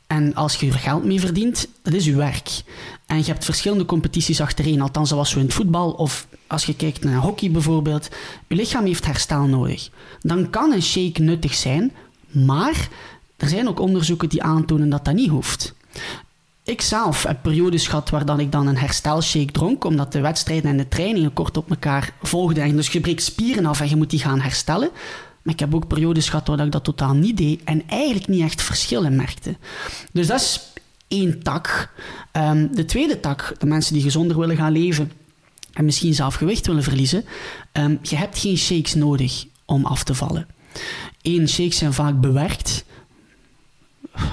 [0.07, 2.49] en als je er geld mee verdient, dat is je werk.
[3.05, 6.75] En je hebt verschillende competities achtereen, althans zoals zo in het voetbal of als je
[6.75, 8.09] kijkt naar hockey bijvoorbeeld.
[8.47, 9.89] Je lichaam heeft herstel nodig.
[10.21, 11.91] Dan kan een shake nuttig zijn,
[12.27, 12.87] maar
[13.37, 15.73] er zijn ook onderzoeken die aantonen dat dat niet hoeft.
[16.63, 20.69] Ik zelf heb periodes gehad waar dan ik dan een herstelshake dronk, omdat de wedstrijden
[20.69, 22.63] en de trainingen kort op elkaar volgden.
[22.63, 24.89] En dus je breekt spieren af en je moet die gaan herstellen.
[25.41, 28.41] Maar ik heb ook periodes gehad waar ik dat totaal niet deed en eigenlijk niet
[28.41, 29.55] echt verschillen merkte.
[30.11, 30.73] Dus dat is
[31.15, 31.93] één tak.
[32.33, 35.11] Um, de tweede tak, de mensen die gezonder willen gaan leven
[35.73, 37.25] en misschien zelf gewicht willen verliezen,
[37.73, 40.47] um, je hebt geen shakes nodig om af te vallen.
[41.21, 42.85] Eén, shakes zijn vaak bewerkt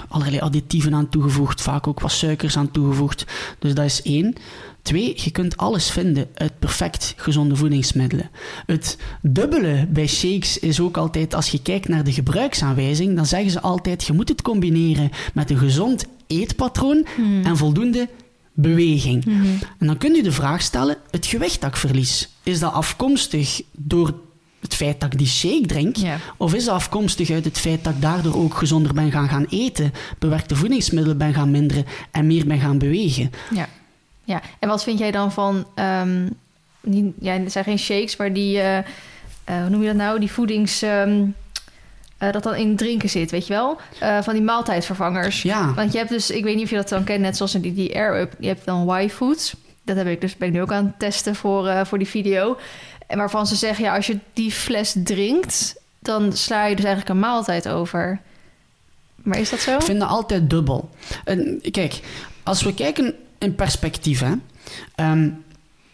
[0.08, 3.24] allerlei additieven aan toegevoegd, vaak ook wat suikers aan toegevoegd.
[3.58, 4.34] Dus dat is één.
[4.82, 8.30] Twee, je kunt alles vinden uit perfect gezonde voedingsmiddelen.
[8.66, 13.50] Het dubbele bij shakes is ook altijd, als je kijkt naar de gebruiksaanwijzing, dan zeggen
[13.50, 17.44] ze altijd, je moet het combineren met een gezond eetpatroon hmm.
[17.44, 18.08] en voldoende
[18.52, 19.24] beweging.
[19.24, 19.58] Hmm.
[19.78, 23.62] En dan kun je de vraag stellen, het gewicht dat ik verlies, is dat afkomstig
[23.72, 24.14] door
[24.60, 25.96] het feit dat ik die shake drink?
[26.36, 29.46] Of is dat afkomstig uit het feit dat ik daardoor ook gezonder ben gaan, gaan
[29.48, 33.30] eten, bewerkte voedingsmiddelen ben gaan minderen en meer ben gaan bewegen?
[33.54, 33.68] Ja,
[34.24, 34.40] ja.
[34.58, 36.28] en wat vind jij dan van, um,
[36.80, 38.84] die, ja, het zijn geen shakes, maar die, uh, uh,
[39.44, 40.82] hoe noem je dat nou, die voedings...
[40.82, 41.34] Um,
[42.22, 43.80] uh, dat dan in drinken zit, weet je wel?
[44.02, 45.42] Uh, van die maaltijdvervangers.
[45.42, 45.74] Ja.
[45.74, 47.74] Want je hebt dus, ik weet niet of je dat dan kent, net zoals die,
[47.74, 48.34] die Air Up.
[48.38, 49.54] Je hebt dan Y-foods.
[49.84, 52.08] Dat heb ik dus, ben ik nu ook aan het testen voor, uh, voor die
[52.08, 52.58] video.
[53.06, 57.14] En waarvan ze zeggen, ja, als je die fles drinkt, dan sla je dus eigenlijk
[57.14, 58.20] een maaltijd over.
[59.14, 59.74] Maar is dat zo?
[59.74, 60.90] Ik vind dat altijd dubbel.
[61.24, 62.00] En, kijk,
[62.42, 64.32] als we kijken in perspectief, hè,
[64.94, 65.28] ehm,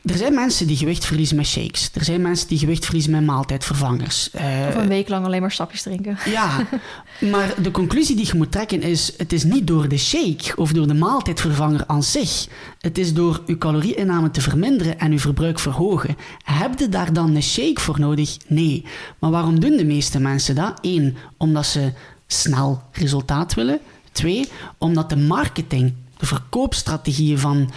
[0.05, 1.91] er zijn mensen die gewicht verliezen met shakes.
[1.95, 4.31] Er zijn mensen die gewicht verliezen met maaltijdvervangers.
[4.35, 6.19] Uh, of een week lang alleen maar stapjes drinken.
[6.25, 6.67] Ja,
[7.33, 9.13] maar de conclusie die je moet trekken is...
[9.17, 12.47] het is niet door de shake of door de maaltijdvervanger aan zich.
[12.81, 16.17] Het is door uw calorieinname te verminderen en uw verbruik verhogen.
[16.45, 18.37] Heb je daar dan een shake voor nodig?
[18.47, 18.85] Nee.
[19.19, 20.79] Maar waarom doen de meeste mensen dat?
[20.83, 21.93] Eén, omdat ze
[22.27, 23.81] snel resultaat willen.
[24.13, 24.49] Twee,
[24.79, 27.71] omdat de marketing, de verkoopstrategieën van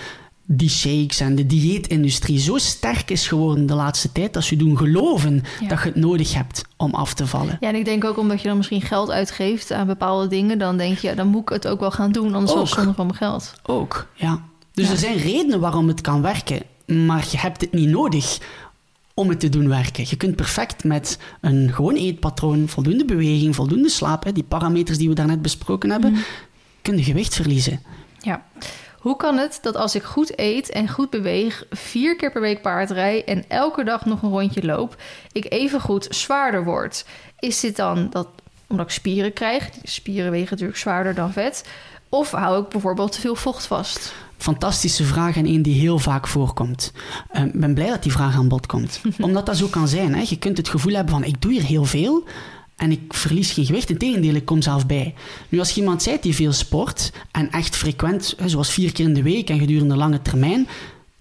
[0.58, 4.78] die shakes en de dieetindustrie zo sterk is geworden de laatste tijd dat ze doen
[4.78, 7.58] geloven dat je het nodig hebt om af te vallen.
[7.60, 10.78] Ja, en ik denk ook omdat je dan misschien geld uitgeeft aan bepaalde dingen, dan
[10.78, 13.06] denk je, dan moet ik het ook wel gaan doen, anders is het zonde van
[13.06, 13.54] mijn geld.
[13.64, 14.42] Ook, ja.
[14.74, 18.40] Dus er zijn redenen waarom het kan werken, maar je hebt het niet nodig
[19.14, 20.06] om het te doen werken.
[20.08, 25.16] Je kunt perfect met een gewoon eetpatroon, voldoende beweging, voldoende slaap, die parameters die we
[25.16, 26.24] daarnet besproken hebben, mm.
[26.82, 27.80] kun je gewicht verliezen.
[28.22, 28.44] Ja.
[29.00, 32.62] Hoe kan het dat als ik goed eet en goed beweeg, vier keer per week
[32.62, 34.96] paardrij en elke dag nog een rondje loop,
[35.32, 37.06] ik even goed zwaarder word?
[37.40, 38.28] Is dit dan dat
[38.68, 39.70] omdat ik spieren krijg?
[39.84, 41.66] Spieren wegen natuurlijk zwaarder dan vet.
[42.10, 44.14] Of hou ik bijvoorbeeld te veel vocht vast?
[44.38, 46.92] Fantastische vraag en een die heel vaak voorkomt.
[47.32, 49.02] Ehm, ik ben blij dat die vraag aan bod komt.
[49.20, 50.16] Omdat dat zo kan zijn.
[50.16, 50.24] Hè?
[50.28, 52.24] Je kunt het gevoel hebben van ik doe hier heel veel,
[52.82, 53.90] en ik verlies geen gewicht.
[53.90, 55.14] Integendeel, ik kom zelf bij.
[55.50, 59.22] Nu, als iemand zijt die veel sport en echt frequent, zoals vier keer in de
[59.22, 60.68] week en gedurende lange termijn,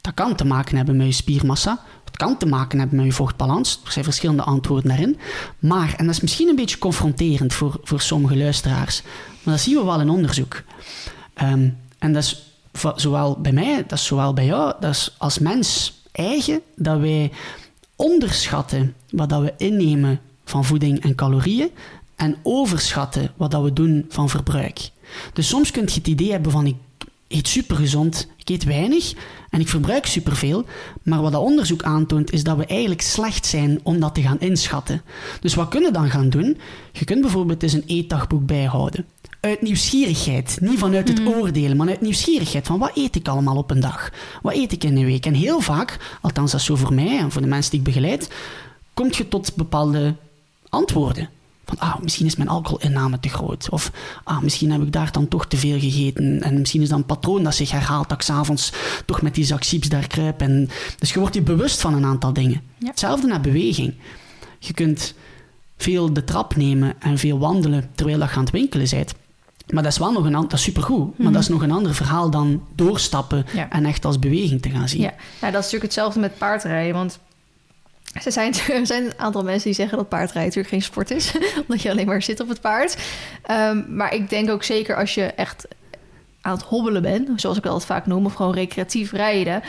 [0.01, 1.83] dat kan te maken hebben met je spiermassa.
[2.05, 3.81] Dat kan te maken hebben met je vochtbalans.
[3.85, 5.19] Er zijn verschillende antwoorden daarin.
[5.59, 9.03] Maar, en dat is misschien een beetje confronterend voor, voor sommige luisteraars,
[9.43, 10.63] maar dat zien we wel in onderzoek.
[11.35, 11.69] Ehm,
[11.99, 12.43] en dat is
[12.97, 17.31] zowel bij mij, dat is zowel bij jou, dat is als mens eigen, dat wij
[17.97, 20.21] onderschatten wat dat we innemen
[20.51, 21.71] van voeding en calorieën
[22.17, 24.91] en overschatten wat dat we doen van verbruik.
[25.33, 26.77] Dus soms kun je het idee hebben van ik
[27.29, 29.13] eet supergezond, ik eet weinig
[29.51, 30.65] en ik verbruik superveel,
[31.03, 34.41] maar wat dat onderzoek aantoont is dat we eigenlijk slecht zijn om dat te gaan
[34.41, 35.03] inschatten.
[35.41, 36.59] Dus wat kunnen we dan gaan doen?
[36.93, 39.07] Je kunt bijvoorbeeld eens een eetdagboek bijhouden.
[39.41, 41.29] Uit nieuwsgierigheid, niet vanuit het mm.
[41.29, 44.13] oordelen, maar uit nieuwsgierigheid van wat eet ik allemaal op een dag?
[44.43, 45.27] Wat eet ik in een week?
[45.27, 47.87] En heel vaak, althans dat is zo voor mij en voor de mensen die ik
[47.87, 48.31] begeleid,
[48.95, 50.15] kom je tot bepaalde
[50.71, 51.29] antwoorden.
[51.65, 53.69] Van, ah, misschien is mijn alcoholinname te groot.
[53.71, 53.93] Of,
[54.25, 56.43] ah, misschien heb ik daar dan toch te veel gegeten.
[56.43, 58.73] En misschien is dat een patroon dat zich herhaalt, dat ik s'avonds
[59.07, 60.41] toch met die zak chips daar kruip.
[60.41, 60.69] En,
[60.99, 62.61] dus je wordt je bewust van een aantal dingen.
[62.85, 63.95] Hetzelfde naar beweging.
[64.59, 65.15] Je kunt
[65.77, 69.15] veel de trap nemen en veel wandelen terwijl je aan het winkelen bent.
[69.71, 71.07] Maar dat is wel nog een dat is supergoed.
[71.07, 71.33] Maar mhm.
[71.33, 75.01] dat is nog een ander verhaal dan doorstappen en echt als beweging te gaan zien.
[75.01, 76.95] Ja, nou, dat is natuurlijk hetzelfde met paardrijden.
[76.95, 77.19] Want
[78.13, 81.33] er zijn, er zijn een aantal mensen die zeggen dat paardrijden natuurlijk geen sport is,
[81.63, 82.97] omdat je alleen maar zit op het paard.
[83.43, 85.67] Ehm, maar ik denk ook zeker als je echt
[86.41, 89.63] aan het hobbelen bent, zoals ik dat vaak noem, of gewoon recreatief rijden.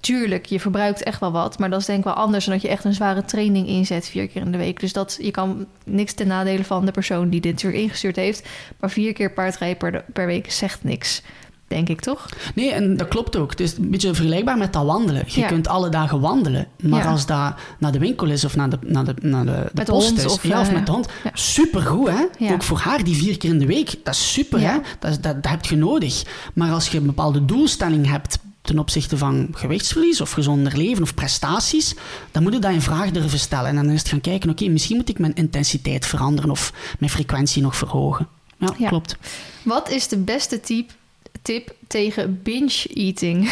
[0.00, 2.62] Tuurlijk, je verbruikt echt wel wat, maar dat is denk ik wel anders dan dat
[2.62, 4.80] je echt een zware training inzet vier keer in de week.
[4.80, 8.48] Dus dat je kan niks ten nadele van de persoon die dit natuurlijk ingestuurd heeft,
[8.78, 11.22] maar vier keer paardrijden per week zegt niks
[11.70, 12.28] denk ik toch?
[12.54, 13.50] Nee, en dat klopt ook.
[13.50, 15.24] Het is een beetje vergelijkbaar met dat wandelen.
[15.26, 18.78] Je kunt alle dagen wandelen, maar als dat naar de winkel is of naar de,
[18.82, 22.52] naar de, naar de, de post is, of, ja, of met de hond, supergoed hè?
[22.52, 24.78] Ook voor haar die vier keer in de week, dat is super hè?
[24.98, 26.22] Dat, dat, dat heb je nodig.
[26.54, 31.14] Maar als je een bepaalde doelstelling hebt ten opzichte van gewichtsverlies of gezonder leven of
[31.14, 31.94] prestaties,
[32.30, 33.66] dan moet je dat in vraag durven stellen.
[33.66, 37.10] En dan is het gaan kijken, oké, misschien moet ik mijn intensiteit veranderen of mijn
[37.10, 38.28] frequentie nog verhogen.
[38.58, 39.16] Ja, klopt.
[39.62, 40.92] Wat is de beste type
[41.50, 43.38] tip tegen binge-eating.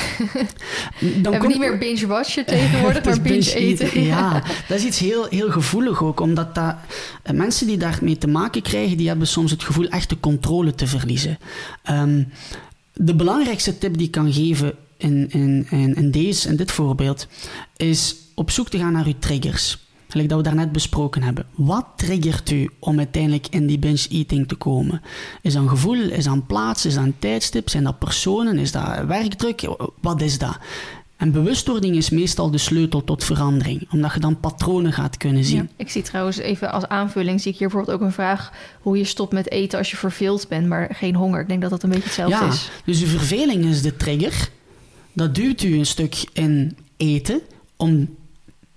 [1.00, 4.02] Dan We hebben niet meer binge-watchen tegenwoordig, maar binge-eten.
[4.02, 6.76] ja, dat is iets heel, heel gevoelig ook, omdat dat,
[7.22, 10.74] eh, mensen die daarmee te maken krijgen, die hebben soms het gevoel echt de controle
[10.74, 11.38] te verliezen.
[11.82, 12.22] Ehm,
[12.94, 17.26] de belangrijkste tip die ik kan geven in, in, in, in, deze, in dit voorbeeld,
[17.76, 19.78] is op zoek te gaan naar uw triggers.
[20.08, 21.46] Gelijk dat we daarnet besproken hebben.
[21.54, 25.02] Wat triggert u om uiteindelijk in die binge-eating te komen?
[25.42, 26.00] Is dat een gevoel?
[26.00, 26.86] Is dat een plaats?
[26.86, 27.68] Is dat een tijdstip?
[27.68, 28.58] Zijn dat personen?
[28.58, 29.68] Is dat werkdruk?
[30.00, 30.58] Wat is dat?
[31.16, 35.56] En bewustwording is meestal de sleutel tot verandering, omdat je dan patronen gaat kunnen zien.
[35.56, 38.98] Ja, ik zie trouwens even als aanvulling, zie ik hier bijvoorbeeld ook een vraag hoe
[38.98, 41.40] je stopt met eten als je verveeld bent, maar geen honger.
[41.40, 42.70] Ik denk dat dat een beetje hetzelfde ja, is.
[42.84, 44.48] Dus de verveling is de trigger.
[45.12, 47.40] Dat duwt u een stuk in eten
[47.76, 48.16] om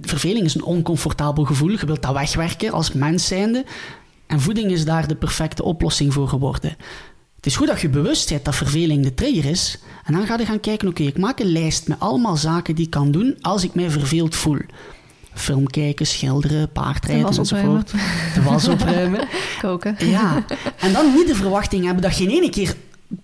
[0.02, 1.70] verveling is een oncomfortabel gevoel.
[1.70, 3.66] Je wilt dat wegwerken als mens zijnde.
[4.28, 6.76] En voeding is daar de perfecte oplossing voor geworden.
[7.36, 9.80] Het is goed dat je bewust bent dat verveling de trigger is.
[10.06, 12.86] En dan ga je gaan kijken, oké, ik maak een lijst met allemaal zaken die
[12.86, 14.60] ik kan doen als ik mij verveeld voel.
[15.34, 17.92] film kijken, schilderen, paardrijden De enzovoort.
[18.34, 19.28] De was opruimen.
[19.62, 19.96] Koken.
[20.00, 20.46] Ja,
[20.78, 22.76] en dan niet de verwachting hebben dat je in één keer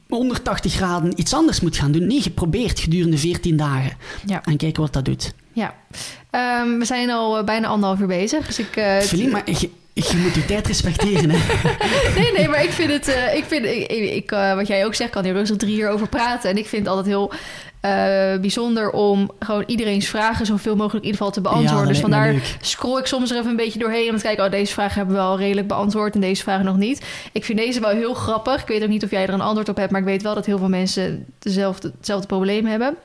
[0.07, 2.07] 180 graden iets anders moet gaan doen.
[2.07, 3.97] Nee, je probeert gedurende 14 dagen.
[4.25, 4.43] Ja.
[4.43, 5.33] En kijken wat dat doet.
[5.57, 5.73] Ja.
[6.29, 8.45] Ehm, we zijn al eh, bijna anderhalf uur bezig.
[8.45, 11.29] Dus ik, eh, Feline, maar je, je moet je tijd respecteren.
[11.29, 11.37] Hè?
[12.21, 13.07] nee, nee, maar ik vind het...
[13.07, 16.07] eh, ik vind, ik, ik, wat jij ook zegt, kan hier rustig drie uur over
[16.09, 16.49] praten.
[16.49, 17.31] En ik vind het altijd heel
[18.41, 20.45] bijzonder om gewoon iedereen's vragen...
[20.45, 21.81] zoveel mogelijk in ieder geval te beantwoorden.
[21.81, 22.57] Ja, dus me vandaar leuk.
[22.61, 24.09] scroll ik soms er even een beetje doorheen...
[24.09, 26.15] om te kijken, oh, deze vragen hebben we al redelijk beantwoord...
[26.15, 27.05] en deze vragen nog niet.
[27.31, 28.61] Ik vind deze wel heel grappig.
[28.61, 29.91] Ik weet ook niet of jij er een antwoord op hebt...
[29.91, 32.97] maar ik weet wel dat heel veel mensen dezelfde, hetzelfde probleem hebben.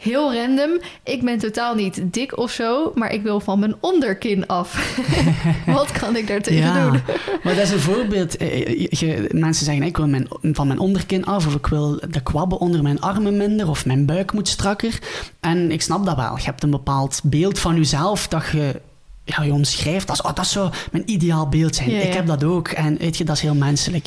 [0.00, 0.70] Heel random.
[1.04, 2.92] Ik ben totaal niet dik of zo...
[2.94, 4.98] maar ik wil van mijn onderkin af.
[5.66, 7.00] Wat kan ik daar tegen ja, doen?
[7.42, 8.36] maar dat is een voorbeeld.
[8.36, 12.22] Eh, je- mensen zeggen, ik wil mijn, van mijn onderkin af, of ik wil de
[12.22, 14.98] kwabben onder mijn armen minder, of mijn buik moet strakker.
[15.40, 16.36] En ik snap dat wel.
[16.36, 18.80] Je hebt een bepaald beeld van jezelf dat je,
[19.24, 21.90] ja, je omschrijft als, oh, dat zou mijn ideaal beeld zijn.
[21.90, 22.02] Ja, ja.
[22.04, 22.68] Ik heb dat ook.
[22.68, 24.06] En weet je, dat is heel menselijk.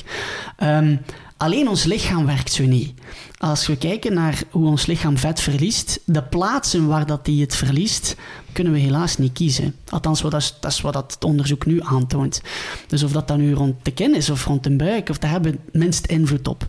[0.58, 0.96] Ehm,
[1.44, 2.94] alleen ons lichaam werkt zo niet.
[3.38, 7.56] Als we kijken naar hoe ons lichaam vet verliest, de plaatsen waar dat die het
[7.56, 8.16] verliest,
[8.52, 9.76] kunnen we helaas niet kiezen.
[9.90, 12.42] Althans, dat, is, dat is wat dat het onderzoek nu aantoont.
[12.88, 15.32] Dus of dat dan nu rond de kin is of rond de buik, of daar
[15.32, 16.68] hebben we minst invloed op.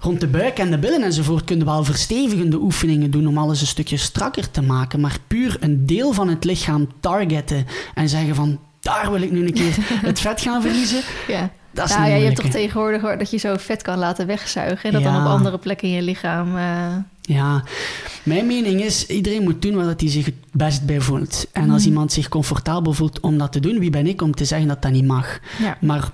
[0.00, 3.60] Rond de buik en de billen enzovoort kunnen we wel verstevigende oefeningen doen om alles
[3.60, 8.34] een stukje strakker te maken, maar puur een deel van het lichaam targetten en zeggen
[8.34, 11.50] van daar wil ik nu een keer het vet gaan verliezen, Ja.
[11.70, 14.26] Dat is Nou ja, je hebt toch tegenwoordig hoor, dat je zo vet kan laten
[14.26, 14.84] wegzuigen.
[14.88, 16.56] En dat dan op andere plekken in je lichaam.
[16.56, 17.62] eh, Ja,
[18.22, 21.46] mijn mening is, iedereen moet doen dat hij zich het best bij voelt.
[21.52, 21.88] En als Mhm.
[21.88, 24.82] iemand zich comfortabel voelt om dat te doen, wie ben ik om te zeggen dat
[24.82, 25.38] dat niet mag?
[25.58, 25.76] ja.
[25.80, 26.10] Maar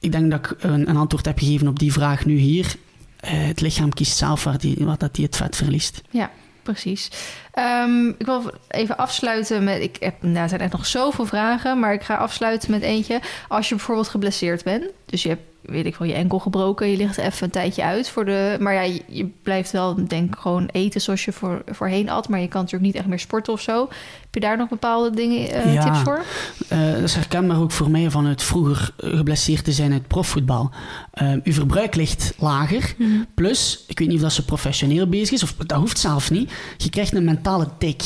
[0.00, 2.74] ik denk dat ik een, een antwoord heb gegeven op die vraag nu hier.
[3.16, 6.00] Eh, het lichaam kiest zelf waar, die, waar dat die het vet verliest.
[6.10, 6.30] ja,
[6.62, 7.10] precies.
[7.52, 9.82] Ehm, ik wil even afsluiten met.
[9.82, 13.20] Ik heb, nou, er zijn echt nog zoveel vragen, maar ik ga afsluiten met eentje.
[13.48, 16.96] Als je bijvoorbeeld geblesseerd bent, dus je hebt, weet ik wel, je enkel gebroken, je
[16.96, 18.56] ligt even een tijdje uit voor de.
[18.60, 22.28] Maar ja, je, je blijft wel, denk ik, gewoon eten zoals je voor, voorheen at,
[22.28, 23.88] maar je kan natuurlijk niet echt meer sporten of zo.
[24.20, 25.84] Heb je daar nog bepaalde dingen, eh, Ja.
[25.84, 26.24] tips voor?
[26.68, 30.70] Eh, dat is herkenbaar ook voor mij vanuit vroeger eh, geblesseerd te zijn uit profvoetbal.
[31.12, 32.94] Eh, uw verbruik ligt lager.
[33.34, 36.52] Plus, ik weet niet of dat ze professioneel bezig is, of dat hoeft zelf niet.
[36.76, 37.98] Je krijgt een mentale tik.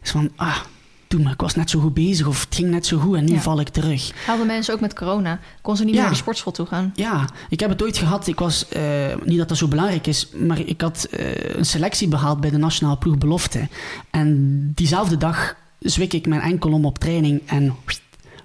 [0.00, 0.56] Dus van, ah,
[1.20, 3.32] maar, ik was net zo goed bezig, of het ging net zo goed en nu
[3.32, 3.40] Ja.
[3.40, 4.12] val ik terug.
[4.26, 5.38] Hadden mensen ook met corona?
[5.60, 5.94] Kon ze niet Ja.
[5.94, 6.92] meer naar de sportschool toe gaan?
[6.94, 8.26] Ja, ik heb het ooit gehad.
[8.26, 8.82] Ik was, eh,
[9.24, 12.56] niet dat dat zo belangrijk is, maar ik had eh, een selectie behaald bij de
[12.58, 13.68] nationale ploeg Belofte.
[14.10, 17.74] En diezelfde dag zwik ik mijn enkel om op training en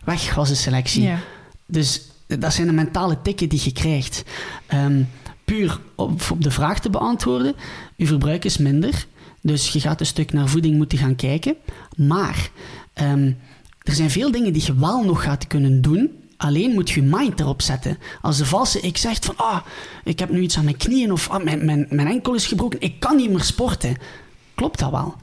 [0.04, 1.04] weg was de selectie.
[1.04, 1.18] Ja.
[1.66, 4.24] Dus dat zijn de mentale tikken die je krijgt.
[4.68, 5.04] Ehm,
[5.46, 7.56] puur op, op de vraag te beantwoorden,
[7.96, 9.06] je verbruik is minder.
[9.48, 11.56] Dus je gaat een stuk naar voeding moeten gaan kijken.
[11.98, 12.50] Maar
[12.94, 13.32] ehm,
[13.82, 16.12] er zijn veel dingen die je wel nog gaat kunnen doen.
[16.38, 17.98] Alleen moet je mind erop zetten.
[18.22, 19.60] Als de valse ik zegt van, ah,
[20.04, 22.82] ik heb nu iets aan mijn knieën of ah, mijn, mijn, mijn enkel is gebroken,
[22.82, 23.98] ik kan niet meer sporten.
[24.56, 25.16] Klopt dat wel?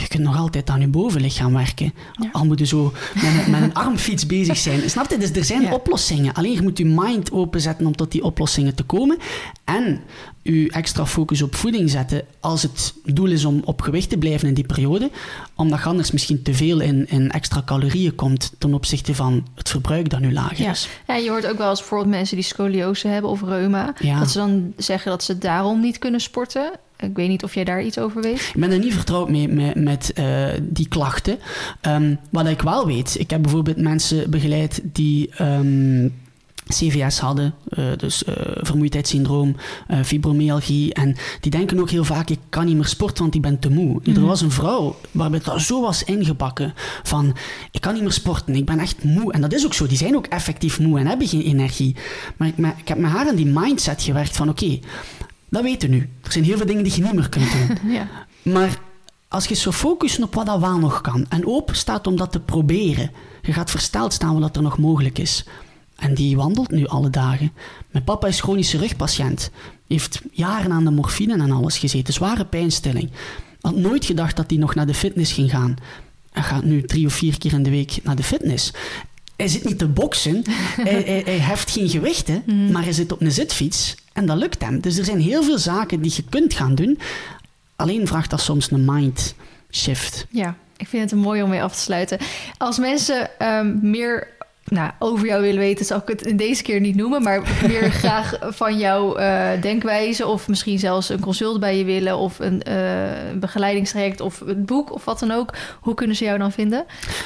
[0.00, 1.94] Je kunt nog altijd aan je bovenlichaam werken.
[2.12, 2.28] Ja.
[2.32, 4.90] Al moet je zo met, een- met een armfiets bezig zijn.
[4.90, 5.18] Snap je?
[5.18, 5.72] Dus er zijn Ja.
[5.72, 6.34] oplossingen.
[6.34, 9.18] Alleen je moet je mind openzetten om tot die oplossingen te komen.
[9.64, 10.00] En
[10.42, 14.48] je extra focus op voeding zetten als het doel is om op gewicht te blijven
[14.48, 15.10] in die periode.
[15.54, 19.68] Omdat je anders misschien te veel in, in extra calorieën komt ten opzichte van het
[19.68, 20.70] verbruik dat nu lager Ja.
[20.70, 20.88] is.
[21.06, 23.94] ja, je hoort ook wel eens bijvoorbeeld mensen die scoliose hebben of reuma.
[24.18, 26.70] Dat ze dan zeggen dat ze daarom niet kunnen sporten.
[27.00, 28.40] Ik weet niet of jij daar iets over weet.
[28.54, 31.38] Ik ben er niet vertrouwd mee met, met eh, die klachten.
[31.80, 36.08] Ehm, wat ik wel weet, ik heb bijvoorbeeld mensen begeleid die ehm,
[36.68, 39.56] CVS hadden, eh, dus eh, vermoeidheidssyndroom,
[39.86, 40.94] eh, fibromyalgie.
[40.94, 43.70] En die denken ook heel vaak, ik kan niet meer sporten, want ik ben te
[43.70, 44.00] moe.
[44.04, 44.20] Er Mhm.
[44.20, 47.36] was een vrouw waarbij dat zo was ingebakken van,
[47.70, 49.32] ik kan niet meer sporten, ik ben echt moe.
[49.32, 51.96] En dat is ook zo, die zijn ook effectief moe en hebben geen energie.
[52.36, 54.78] Maar ik, me- ik heb met haar aan die mindset gewerkt van, oké,
[55.50, 56.08] dat weten we nu.
[56.22, 57.78] Er zijn heel veel dingen die je niet meer kunt doen.
[57.92, 58.08] Ja.
[58.42, 58.78] Maar
[59.28, 62.32] als je zo focussen op wat dat wel nog kan en open staat om dat
[62.32, 63.10] te proberen,
[63.42, 65.44] je gaat versteld staan wat er nog mogelijk is.
[65.96, 67.52] En die wandelt nu alle dagen.
[67.90, 69.50] Mijn papa is chronische rugpatiënt.
[69.86, 72.14] Heeft jaren aan de morfine en alles gezeten.
[72.14, 73.10] Zware pijnstilling.
[73.60, 75.76] Had nooit gedacht dat hij nog naar de fitness ging gaan.
[76.30, 78.72] Hij gaat nu drie of vier keer in de week naar de fitness.
[79.36, 80.42] Hij zit niet te boksen.
[80.88, 82.42] hij, hij, hij heft geen gewichten.
[82.72, 83.94] Maar hij zit op een zitfiets.
[84.18, 84.80] En dat lukt hem.
[84.80, 86.98] Dus er zijn heel veel zaken die je kunt gaan doen.
[87.76, 89.34] Alleen vraagt dat soms een mind
[89.70, 90.26] shift.
[90.30, 92.18] ja, ik vind het een mooi om mee af te sluiten.
[92.56, 94.28] Als mensen ehm, meer
[94.68, 97.90] nou, over jou willen weten, zal ik het in deze keer niet noemen, maar meer
[98.02, 102.62] graag van jouw uh, denkwijze of misschien zelfs een consult bij je willen of een
[102.68, 102.74] uh,
[103.34, 106.84] begeleidingstraject of een boek of wat dan ook, hoe kunnen ze jou dan vinden?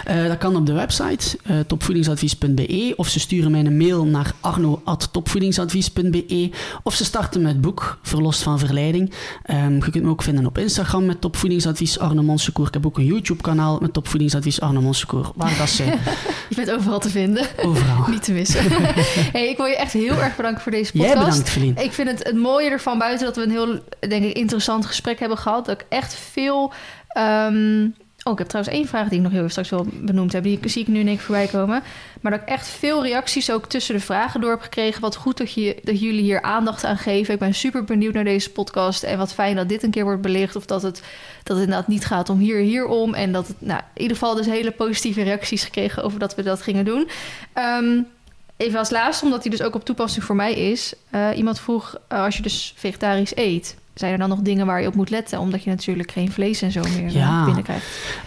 [0.08, 6.50] Uh, dat kan op de website topvoedingsadvies.be of ze sturen mij een mail naar arno.topvoedingsadvies.be
[6.82, 9.12] of ze starten met het boek Verlost van Verleiding.
[9.50, 12.68] Um, je kunt me ook vinden op Instagram met Topvoedingsadvies Arno Monsecour.
[12.68, 15.98] Ik heb ook een YouTube kanaal met Topvoedingsadvies Arno Monsecour, waar dat zijn.
[16.48, 17.31] je bent overal te vinden.
[17.38, 18.08] Overal.
[18.10, 18.64] Niet te missen.
[19.32, 21.14] hey, ik wil je echt heel erg bedanken voor deze podcast.
[21.14, 21.80] Jij bedankt.
[21.84, 25.18] Ik vind het het mooie ervan buiten dat we een heel, denk ik, interessant gesprek
[25.18, 25.66] hebben gehad.
[25.66, 26.72] Dat ik echt veel...
[27.18, 30.42] Um, Oh, ik heb trouwens één vraag die ik nog heel straks wil benoemd heb.
[30.42, 31.82] Die zie ik nu in één voorbij komen.
[32.20, 35.00] Maar dat ik echt veel reacties ook tussen de vragen door heb gekregen.
[35.00, 37.34] Wat goed dat, je, dat jullie hier aandacht aan geven.
[37.34, 39.02] Ik ben super benieuwd naar deze podcast.
[39.02, 40.56] En wat fijn dat dit een keer wordt belicht.
[40.56, 41.02] Of dat het,
[41.42, 43.14] dat het inderdaad niet gaat om hier, hierom.
[43.14, 46.42] En dat het, nou, in ieder geval dus hele positieve reacties gekregen over dat we
[46.42, 47.08] dat gingen doen.
[47.54, 48.06] Um,
[48.56, 50.94] even als laatste, omdat die dus ook op toepassing voor mij is.
[51.10, 54.80] Uh, iemand vroeg, uh, als je dus vegetarisch eet zijn er dan nog dingen waar
[54.80, 55.38] je op moet letten?
[55.38, 57.44] Omdat je natuurlijk geen vlees en zo meer eh, ja.
[57.44, 57.86] binnenkrijgt.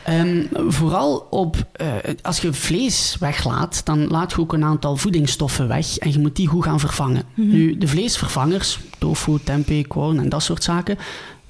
[0.10, 1.88] Um, vooral op, uh,
[2.22, 5.98] als je vlees weglaat, dan laat je ook een aantal voedingsstoffen weg.
[5.98, 7.24] En je moet die goed gaan vervangen.
[7.34, 7.54] Mm -hmm.
[7.54, 10.98] Nu, de vleesvervangers, tofu, tempeh, korn en dat soort zaken,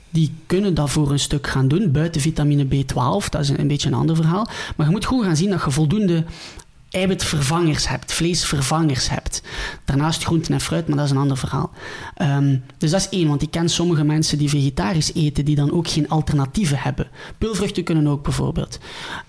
[0.09, 3.29] die kunnen dat voor een stuk gaan doen, buiten vitamine B12.
[3.29, 4.47] Dat is een, een beetje een ander verhaal.
[4.75, 6.23] Maar je moet goed gaan zien dat je voldoende
[6.89, 9.41] eiwitvervangers hebt, vleesvervangers hebt.
[9.85, 11.71] Daarnaast groenten en fruit, maar dat is een ander verhaal.
[12.21, 15.71] Um, dus dat is één, want ik ken sommige mensen die vegetarisch eten, die dan
[15.71, 17.07] ook geen alternatieven hebben.
[17.37, 18.79] Pulvruchten kunnen ook bijvoorbeeld.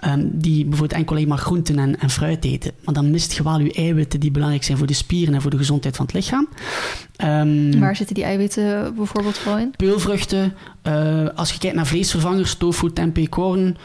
[0.05, 2.73] Um, die bijvoorbeeld enkel alleen maar groenten en, en, fruit eten.
[2.85, 5.51] Maar dan mist je wel je eiwitten die belangrijk zijn voor de spieren en voor
[5.51, 6.49] de gezondheid van het lichaam.
[7.24, 9.74] Um, Waar zitten die eiwitten bijvoorbeeld voor in?
[9.77, 10.55] Peulvruchten.
[10.83, 13.77] Uh, als je kijkt naar vleesvervangers, tofu, tempeh, korn...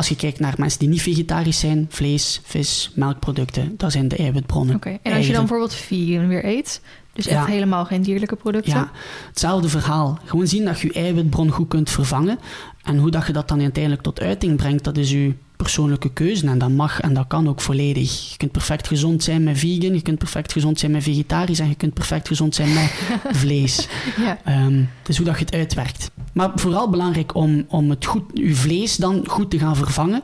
[0.00, 4.16] Als je kijkt naar mensen die niet vegetarisch zijn, vlees, vis, melkproducten, dat zijn de
[4.16, 4.76] eiwitbronnen.
[4.76, 5.00] Oké, okay.
[5.02, 6.80] en als je dan bijvoorbeeld vegan weer eet,
[7.12, 7.52] dus echt ja.
[7.52, 8.72] helemaal geen dierlijke producten?
[8.72, 8.90] Ja,
[9.28, 10.18] hetzelfde verhaal.
[10.24, 12.38] Gewoon zien dat je je eiwitbron goed kunt vervangen.
[12.82, 16.46] En hoe dat je dat dan uiteindelijk tot uiting brengt, dat is je persoonlijke keuze.
[16.46, 18.30] En dat mag en dat kan ook volledig.
[18.30, 21.68] Je kunt perfect gezond zijn met vegan, je kunt perfect gezond zijn met vegetarisch en
[21.68, 22.92] je kunt perfect gezond zijn met
[23.42, 23.88] vlees.
[24.16, 24.64] Ja.
[24.64, 26.10] Um, dus hoe dat je het uitwerkt.
[26.32, 30.22] Maar vooral belangrijk om, om het goed, je vlees dan goed te gaan vervangen.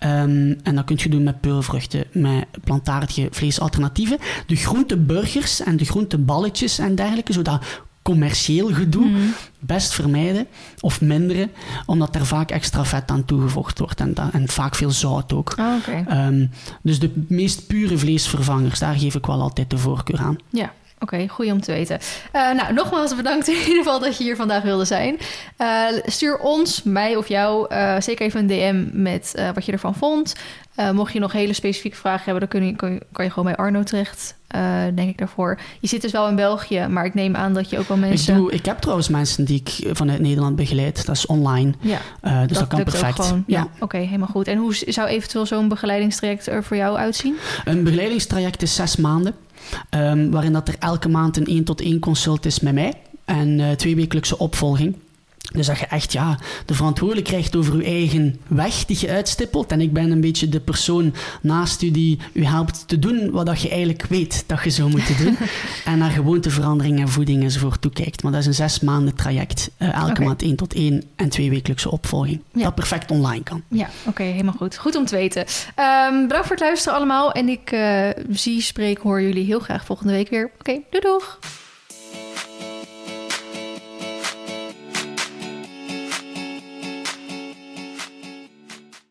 [0.00, 4.18] Um, en dat kun je doen met peulvruchten, met plantaardige vleesalternatieven.
[4.46, 7.64] De groenteburgers en de groenteballetjes en dergelijke, zodat
[8.02, 9.34] commercieel gedoe mm.
[9.58, 10.46] best vermijden
[10.80, 11.50] of minderen,
[11.86, 15.54] omdat er vaak extra vet aan toegevoegd wordt en, en vaak veel zout ook.
[15.58, 16.26] Oh, okay.
[16.26, 16.50] um,
[16.82, 20.36] dus de meest pure vleesvervangers, daar geef ik wel altijd de voorkeur aan.
[20.50, 20.72] Ja.
[21.00, 21.98] Oké, okay, goed om te weten.
[22.34, 25.18] Uh, nou, nogmaals bedankt in ieder geval dat je hier vandaag wilde zijn.
[25.58, 29.94] Uh, stuur ons, mij of jou, uh, zeker even een DM met wat je ervan
[29.94, 30.34] vond.
[30.92, 33.44] mocht je nog hele specifieke vragen hebben, dan kun je, kan, je, kan je gewoon
[33.44, 34.34] bij Arno terecht.
[34.94, 35.58] denk ik daarvoor.
[35.80, 38.34] Je zit dus wel in België, maar ik neem aan dat je ook wel mensen.
[38.34, 41.06] Ik, doe, ik heb trouwens mensen die ik vanuit Nederland begeleid.
[41.06, 41.72] Dat is online.
[41.80, 43.26] Ja, dus dat, dat kan perfect.
[43.26, 43.62] Ja, ja.
[43.62, 44.48] oké, okay, helemaal goed.
[44.48, 47.36] En hoe zou eventueel zo'n begeleidingstraject er voor jou uitzien?
[47.64, 49.34] Een begeleidingstraject is zes maanden.
[49.90, 53.58] Um, waarin dat er elke maand een 1 tot 1 consult is met mij en
[53.58, 54.96] uh, twee wekelijkse opvolging.
[55.52, 59.72] Dus dat je echt ja, de verantwoordelijk krijgt over je eigen weg die je uitstippelt.
[59.72, 63.46] En ik ben een beetje de persoon naast u die u helpt te doen wat
[63.46, 65.36] dat je eigenlijk weet dat je zou moeten doen.
[65.84, 68.22] en naar gewoonteverandering en voeding enzovoort toekijkt.
[68.22, 69.70] Maar dat is een zes maanden traject.
[69.78, 70.26] Uh, elke okay.
[70.26, 72.42] maand één tot één en twee wekelijkse opvolging.
[72.52, 72.62] Ja.
[72.62, 73.62] Dat perfect online kan.
[73.68, 74.76] Ja, oké, okay, helemaal goed.
[74.76, 75.44] Goed om te weten.
[76.10, 77.32] Um, bedankt voor het luisteren allemaal.
[77.32, 80.44] En ik uh, zie, spreek, hoor jullie heel graag volgende week weer.
[80.44, 81.38] Oké, okay, doei doeg!